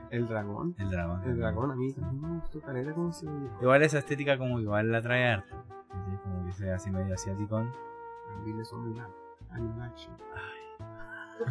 [0.10, 0.74] El dragón.
[0.78, 1.22] El dragón.
[1.26, 3.50] El dragón a mí también me gustó caleta como se veía.
[3.62, 5.56] Igual esa estética como igual la trae harto.
[5.92, 6.18] ¿sí?
[6.24, 7.66] Como que sea así medio asiático.
[8.46, 8.96] Dile son.
[9.52, 10.16] Anime action.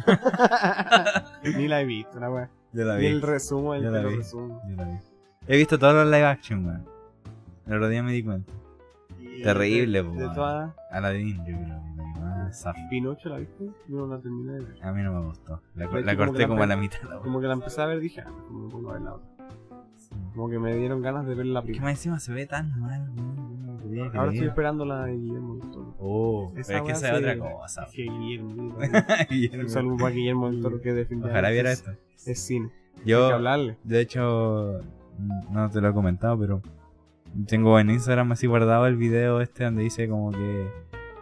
[1.57, 2.49] Ni la he visto, la wea.
[2.73, 4.15] Yo la Ni el resumo, el Yo que la lo vi.
[4.17, 4.61] resumo.
[4.69, 4.97] Yo la vi.
[5.47, 6.85] He visto todos los live action, weón.
[7.65, 8.51] El otro día me di cuenta.
[9.43, 10.35] Terrible, de, po, de weón.
[10.35, 10.75] todas.
[10.91, 11.81] Aladdin, yo creo que la
[12.13, 12.79] que más zafa.
[12.89, 14.83] Pinocho la viste, yo no la terminé de ver.
[14.83, 15.61] A mí no me gustó.
[15.75, 17.01] La, como corté la como a la mitad.
[17.09, 19.13] La Como que la empecé a ver dije, ah, como me pongo a ver la
[19.15, 19.27] otra.
[19.97, 20.09] Sí.
[20.37, 21.85] Como que me dieron ganas de ver la Que primera.
[21.85, 24.15] más encima se ve tan mal, weón.
[24.15, 25.95] Ahora estoy esperando la de Guillermo del Toro.
[25.99, 27.83] Oh, Esa pero es que esa es otra cosa.
[27.85, 28.77] Es que Guillermo.
[29.29, 29.63] Guillermo.
[29.63, 31.91] Un saludo para Guillermo del Toro que definitivamente Ojalá viera es, esto.
[32.29, 32.69] es cine.
[32.97, 33.77] Hay que Yo, hablarle.
[33.83, 34.79] de hecho,
[35.51, 36.61] no te lo he comentado, pero
[37.47, 40.67] tengo en Instagram así guardado el video este donde dice como que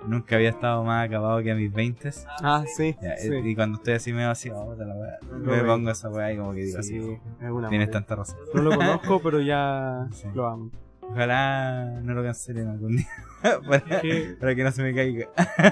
[0.08, 2.12] nunca había estado más acabado que a mis 20
[2.42, 2.96] Ah, sí.
[3.02, 3.34] Ya, sí.
[3.34, 6.32] Y cuando estoy así medio así, oh, puta la wea, Lo me pongo esa weá
[6.34, 6.98] y como que digo Sí,
[7.40, 8.38] así, tienes tanta razón.
[8.54, 10.72] No lo conozco, pero ya lo amo.
[11.02, 13.08] Ojalá no lo cancelen algún día
[13.68, 15.28] para, Que para que no se me caiga.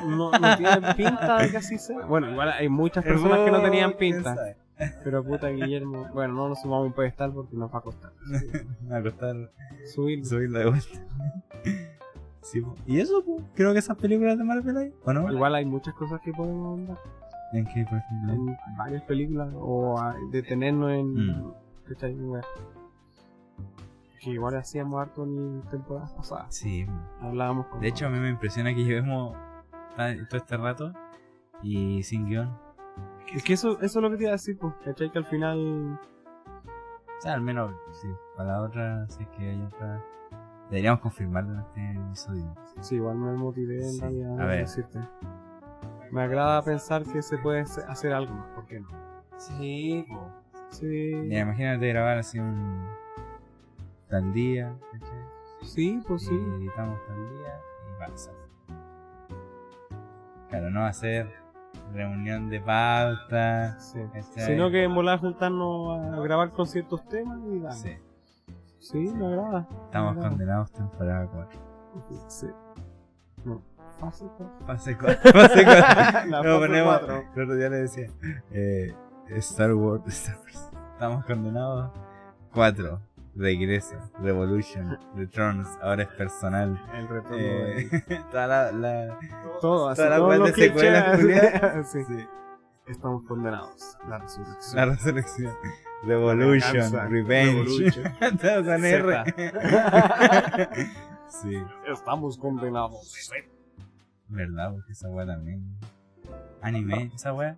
[0.06, 2.06] no, no tiene pinta de que así sea.
[2.06, 4.36] Bueno, igual hay muchas personas que no tenían pinta.
[5.04, 8.12] Pero puta Guillermo, bueno, no nos sumamos a un pedestal porque nos va a costar
[8.92, 9.36] va a costar
[9.94, 10.26] subir.
[10.26, 11.00] subirlo de vuelta.
[12.44, 12.76] Sí, po.
[12.86, 15.32] y eso, po, creo que esas películas de Marvel hay, ¿o no?
[15.32, 16.98] Igual hay muchas cosas que podemos andar.
[17.54, 18.34] ¿En qué, por ejemplo?
[18.34, 19.96] En varias películas o
[20.32, 21.38] detenernos en.
[21.38, 21.54] Mm.
[24.20, 26.56] Que igual hacíamos harto en temporadas pasadas.
[26.56, 26.88] Sí.
[27.22, 27.80] Hablábamos con.
[27.80, 29.38] de hecho a mí me impresiona que llevemos
[29.96, 30.94] todo este rato
[31.62, 32.58] y sin guion.
[33.34, 34.74] Es que eso, eso es lo que te iba a decir, pues.
[34.84, 35.12] ¿cachai?
[35.12, 36.00] Que al final.
[37.18, 40.04] O sea, al menos, sí, para la otra, si es que hay otra...
[40.70, 42.56] Deberíamos confirmarlo en este episodio.
[42.82, 44.60] Sí, igual me motivé en realidad a ver.
[44.62, 45.00] decirte.
[46.12, 48.88] Me agrada pensar que se puede hacer- hacer algo más, ¿por qué no?
[49.38, 50.06] Sí,
[50.70, 52.84] Sí, Mira, imagínate grabar así un...
[54.10, 55.20] tal día, ¿cachai?
[55.62, 56.34] sí, pues sí.
[56.34, 57.60] Y editamos tal día
[57.90, 58.32] y pasa.
[60.50, 61.32] Claro, no ser
[61.94, 63.78] reunión de pauta.
[63.80, 67.76] Sino que en volar juntarnos a grabar con ciertos temas y dale.
[67.76, 67.96] Sí,
[68.84, 69.68] Sí, me agrada.
[69.86, 70.30] estamos me agrada.
[70.30, 71.60] condenados temporada 4.
[72.28, 72.48] Sí.
[73.46, 73.62] No,
[74.00, 74.50] fácil, pues.
[74.66, 75.32] Fase 4.
[75.32, 75.72] Fase 4.
[76.30, 76.98] La No, fase ponemos.
[77.00, 77.24] cuatro.
[77.36, 78.08] El otro día le decía.
[78.52, 78.94] Eh,
[79.38, 80.04] Star Wars.
[80.08, 80.70] Star Wars.
[80.94, 81.92] Estamos condenados.
[82.54, 83.00] 4.
[83.36, 83.96] Regresa.
[84.20, 85.00] Revolution.
[85.16, 85.68] The Thrones.
[85.82, 86.80] Ahora es personal.
[86.94, 87.38] El retorno.
[87.38, 88.72] Eh, de- toda la.
[88.72, 89.18] la
[89.62, 92.04] todo, así, toda la todos de secuelas, sí.
[92.04, 92.28] sí.
[92.88, 93.98] Estamos condenados.
[94.10, 94.76] La resurrección.
[94.76, 95.54] La resurrección.
[96.04, 97.64] Revolution, Revenge.
[97.64, 98.06] Revolution.
[98.84, 99.24] R.
[101.30, 101.54] sí,
[101.88, 103.30] Estamos condenados.
[104.28, 105.64] verdad, porque esa weá también.
[106.62, 107.58] Anime, esa weá.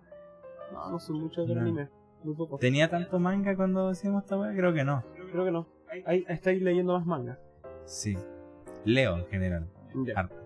[0.72, 1.60] No, no son muchos de No.
[1.60, 1.88] anime.
[2.22, 2.60] Muy pocos.
[2.60, 4.52] ¿Tenía tanto manga cuando hacíamos esta weá?
[4.54, 5.02] Creo que no.
[5.32, 5.66] Creo que no.
[6.06, 7.38] Ahí estáis leyendo más mangas.
[7.84, 8.16] Sí.
[8.84, 9.68] Leo en general.
[10.04, 10.20] Ya.
[10.20, 10.36] Harto.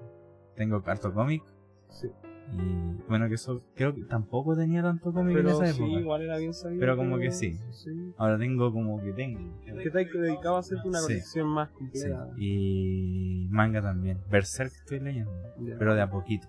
[0.54, 1.42] Tengo harto cómic.
[1.88, 2.10] Sí.
[2.52, 6.00] Y bueno, que eso creo que tampoco tenía tanto cómic en esa sí, época.
[6.00, 6.80] igual era bien sabido.
[6.80, 7.54] Pero como que sí.
[7.70, 7.90] Sí.
[8.16, 9.40] Ahora tengo como que tengo.
[9.64, 11.06] Que te dedicado a hacerte una Sí.
[11.06, 11.74] colección más Sí.
[11.74, 12.28] completa.
[12.38, 14.18] Y manga también.
[14.30, 15.32] Berserk estoy leyendo.
[15.78, 16.48] Pero de a poquito.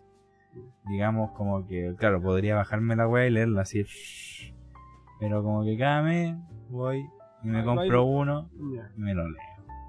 [0.89, 3.83] Digamos como que, claro, podría bajarme la weá y leerla así.
[5.19, 6.35] Pero como que cada mes
[6.69, 7.05] voy
[7.43, 9.41] y me compro uno y me lo leo.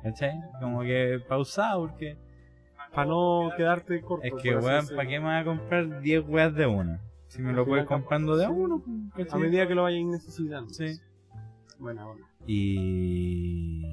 [0.03, 0.33] ¿Cachai?
[0.61, 2.17] Como que pausado porque
[2.95, 4.25] Para no quedarte corto.
[4.27, 4.87] es que weón.
[4.95, 7.01] ¿para qué me voy a comprar 10 weas de una?
[7.29, 8.83] Si me lo puedes comprando de a uno,
[9.13, 9.41] A ¿cachai?
[9.41, 10.69] medida que lo vayáis necesitando.
[10.73, 11.01] Sí.
[11.79, 12.27] Bueno, bueno.
[12.47, 13.87] Y.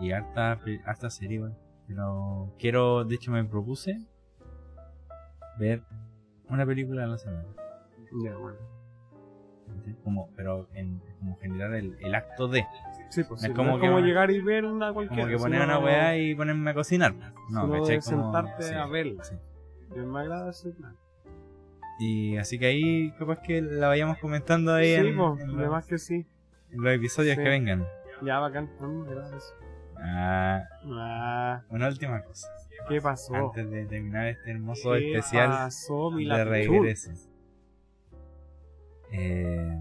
[0.00, 1.56] Y harta, harta serie, weón.
[1.86, 4.06] Pero quiero, de hecho, me propuse
[5.58, 5.82] ver
[6.48, 7.44] una película a la semana.
[8.24, 8.58] Ya, bueno.
[10.02, 12.64] Como, pero en, como generar el, el acto de.
[13.10, 15.24] Sí, pues Es sí, como no es como llegar y ver una cualquiera.
[15.24, 17.12] Como que poner una weá y ponerme a cocinar.
[17.50, 18.00] No, sino ¿cachai?
[18.00, 19.24] sentarte sí, a verla.
[19.24, 19.34] sí.
[19.94, 20.96] Yo me agrada ese plan.
[21.98, 25.86] Y así que ahí, capaz que la vayamos comentando ahí Sí, en, pues, en los,
[25.86, 26.26] que sí.
[26.70, 27.84] en los episodios que vengan.
[28.22, 28.70] Ya, bacán.
[29.36, 29.54] Eso.
[29.98, 32.48] Ah, Ah, una última cosa.
[32.88, 33.34] ¿qué pasó?
[33.34, 36.94] Antes de terminar este hermoso ¿Qué especial pasó, mi de.
[39.12, 39.80] Eh,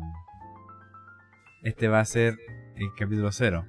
[1.64, 2.36] este va a ser
[2.80, 3.66] el capítulo 0,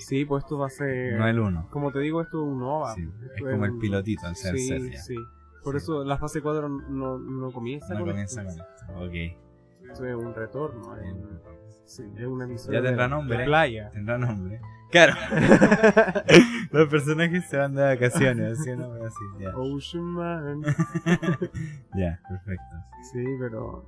[0.00, 1.16] Sí, pues esto va a ser.
[1.18, 1.68] no el 1.
[1.70, 2.94] Como te digo, esto es un OVA.
[2.94, 4.98] Sí, es como el pilotito al ser sí, ya.
[5.00, 5.14] sí.
[5.62, 5.84] Por Sí.
[5.84, 8.64] eso la fase 4 no, no comienza No con comienza esto.
[8.88, 9.04] con esto.
[9.06, 9.90] Ok.
[9.92, 10.96] Esto es un retorno.
[10.96, 11.40] Es, un-
[11.84, 12.80] sí, es un episodio.
[12.80, 13.38] Ya tendrá nombre.
[13.38, 13.90] de playa.
[13.92, 14.60] Tendrá nombre.
[14.90, 15.14] Claro.
[16.72, 19.24] Los personajes se van de vacaciones, así no así.
[19.40, 19.56] Ya.
[19.56, 20.62] Ocean Man.
[21.94, 22.74] ya, perfecto.
[23.12, 23.84] Sí, pero.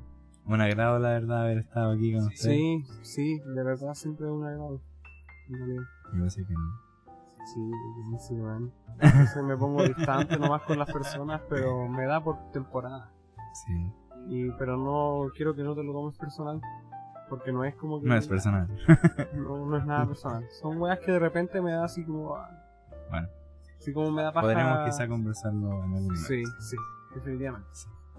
[0.47, 2.41] Un agrado, la verdad, haber estado aquí con ustedes.
[2.57, 4.81] Sí, sí, de verdad siempre es un agrado.
[5.49, 6.87] Yo pensé que no.
[8.19, 8.73] Sí, man.
[9.01, 13.11] A veces me pongo distante nomás con las personas, pero me da por temporada.
[13.67, 13.93] Sí.
[14.29, 16.61] Y, pero no quiero que no te lo tomes personal.
[17.29, 18.07] Porque no es como que.
[18.09, 18.69] No es personal.
[19.35, 20.45] No, no es nada personal.
[20.61, 22.37] Son weas que de repente me da así como.
[22.37, 22.51] ah,
[23.11, 23.29] Bueno,
[23.79, 24.47] Así como me da paja.
[24.47, 26.15] podremos quizá conversarlo en algún momento.
[26.27, 26.77] Sí, sí,
[27.15, 27.69] definitivamente.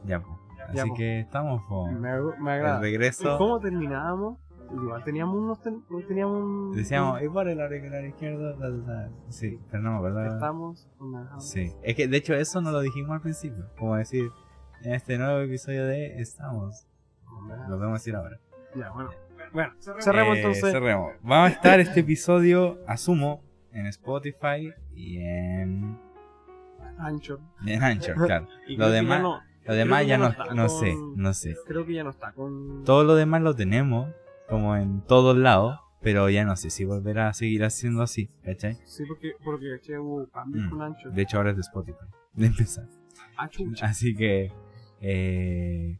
[0.05, 0.46] Ya, pues.
[0.73, 0.95] Ya, Así po.
[0.95, 1.87] que estamos, po.
[1.87, 2.79] Me, me El agrada.
[2.79, 3.37] ¿Y regreso.
[3.37, 4.37] cómo terminábamos?
[4.69, 5.61] Igual teníamos unos.
[5.61, 6.75] ten- teníamos un.
[6.75, 9.09] Decíamos, y por el auricular izquierdo, ta, ta".
[9.29, 10.25] Sí, pero no me acuerdo.
[10.33, 10.89] Estamos.
[10.99, 11.71] Una, Sí.
[11.83, 13.65] Es que de hecho eso no lo dijimos al principio.
[13.77, 14.29] Como decir,
[14.83, 16.85] en este nuevo episodio de Estamos.
[17.69, 18.39] Lo podemos decir ahora.
[18.75, 19.09] Ya, bueno.
[19.53, 20.71] Bueno, cerremos Eh, entonces.
[20.71, 21.13] cerremos.
[21.21, 23.41] Vamos a estar este episodio, asumo,
[23.71, 25.97] en Spotify y en,
[26.99, 27.39] Ancho.
[27.65, 28.47] en Anchor, claro.
[28.67, 31.55] Y Lo demás- no- Lo demás ya no, no con- sé, no sé.
[31.67, 32.83] Creo que ya no está con.
[32.85, 34.09] Todo lo demás lo tenemos,
[34.47, 38.77] como en todos lados, pero ya no sé si volverá a seguir haciendo así, ¿cachai?
[38.85, 40.69] Sí, porque, porque che, hubo cambios Mm.
[40.69, 41.09] con Ancho.
[41.09, 41.97] De hecho ahora es de Spotify,
[42.33, 42.85] de empezar.
[43.37, 43.49] Ah.
[43.81, 44.51] Así que
[45.01, 45.99] eh,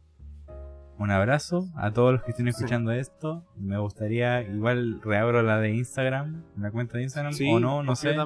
[0.98, 3.44] un abrazo a todos los que estén escuchando esto.
[3.56, 7.94] Me gustaría, igual reabro la de Instagram, la cuenta de Instagram, Sí, o no, no
[7.94, 8.16] sé.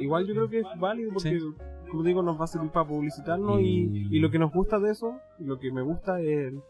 [0.00, 1.54] Igual yo creo que es válido porque, Sí.
[1.92, 4.78] Como digo, nos va a servir para publicitarnos y, Y- y lo que nos gusta
[4.80, 6.60] de eso, lo que me gusta es el,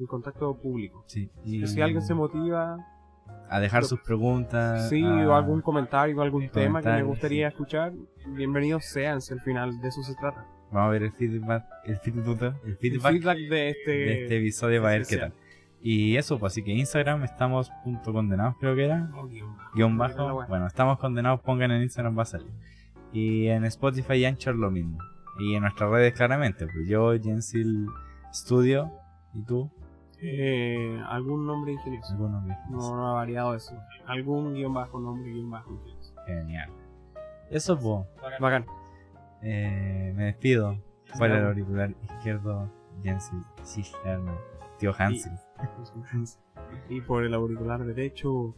[0.00, 1.04] el contacto público.
[1.06, 2.78] Sí, y si alguien se motiva,
[3.48, 4.88] a dejar sus preguntas.
[4.88, 7.92] sí, a- o algún comentario o algún tema que me gustaría escuchar,
[8.26, 10.46] bienvenidos sean, si al final de eso se trata.
[10.72, 14.38] Vamos a ver el feedback, el feedback, el El feedback feedback de este, de este
[14.38, 15.32] episodio para ver qué tal.
[15.84, 19.10] Y eso, pues así que Instagram estamos punto condenados, creo que era.
[19.14, 19.70] Oh, guion bajo.
[19.74, 20.44] Guión bajo.
[20.48, 22.48] Bueno, estamos condenados, pongan en Instagram, va a salir.
[23.12, 24.98] Y en Spotify y Anchor lo mismo.
[25.38, 27.86] Y en nuestras redes claramente, pues yo, Jensil
[28.32, 28.90] Studio,
[29.34, 29.70] y tú,
[30.24, 32.12] Eh, algún nombre ingenioso.
[32.12, 33.74] alguno que No, no ha variado eso.
[34.06, 35.72] Algún guion bajo, nombre, guion bajo.
[35.72, 36.14] ingenioso.
[36.26, 36.70] Genial.
[37.50, 38.64] Eso, pues, Bacán.
[39.42, 40.78] eh, me despido.
[41.18, 42.70] Fuera el auricular izquierdo,
[43.02, 44.32] Jensil Cisterna,
[44.78, 45.32] tío Hansel.
[46.88, 48.54] Y por el auricular derecho,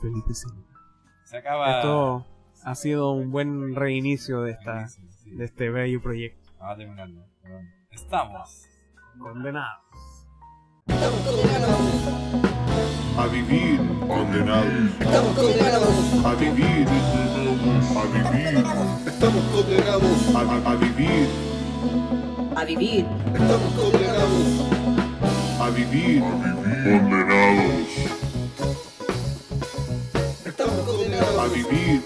[0.00, 0.62] Felipe Silva.
[1.24, 1.76] Se acaba.
[1.78, 2.26] Esto
[2.64, 4.88] ha sido un buen reinicio de esta
[5.26, 6.50] de este bello proyecto.
[6.58, 7.24] Vamos terminando.
[7.90, 8.66] Estamos.
[9.18, 9.80] Condenados.
[10.86, 11.80] Estamos condenados.
[13.18, 13.78] A vivir
[14.08, 14.90] condenados.
[15.00, 16.24] Estamos condenados.
[16.24, 16.88] A vivir.
[17.96, 18.64] A vivir.
[19.06, 20.34] Estamos condenados.
[20.34, 21.28] A, a- a vivir.
[22.54, 24.46] a a vivir, estamos condenados
[25.60, 27.88] a vivir condenados,
[30.44, 32.02] estamos a condenados vivir,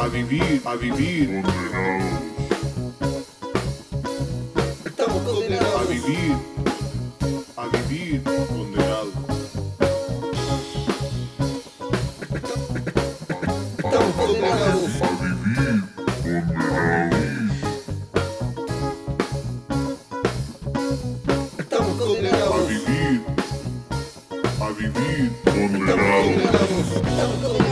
[0.00, 1.28] a vivir, a vivir.
[1.42, 2.22] Condenados,
[4.86, 6.36] estamos a condenados vivir,
[7.56, 9.14] a vivir condenados,
[13.76, 14.90] estamos condenados.
[21.58, 23.20] Estamos a condenados vivir,
[24.60, 26.08] a vivir estamos condenados,
[26.94, 27.60] condenados.
[27.60, 27.69] A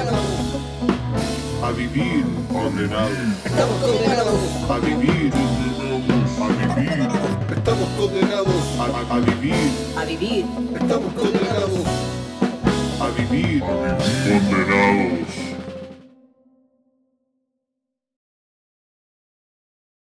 [1.99, 5.33] vivir condenados, estamos condenados a vivir,
[6.41, 7.09] a vivir,
[7.57, 9.55] estamos condenados a, vivir,
[9.97, 10.45] a vivir,
[10.81, 11.87] estamos condenados
[13.01, 15.48] a vivir condenados.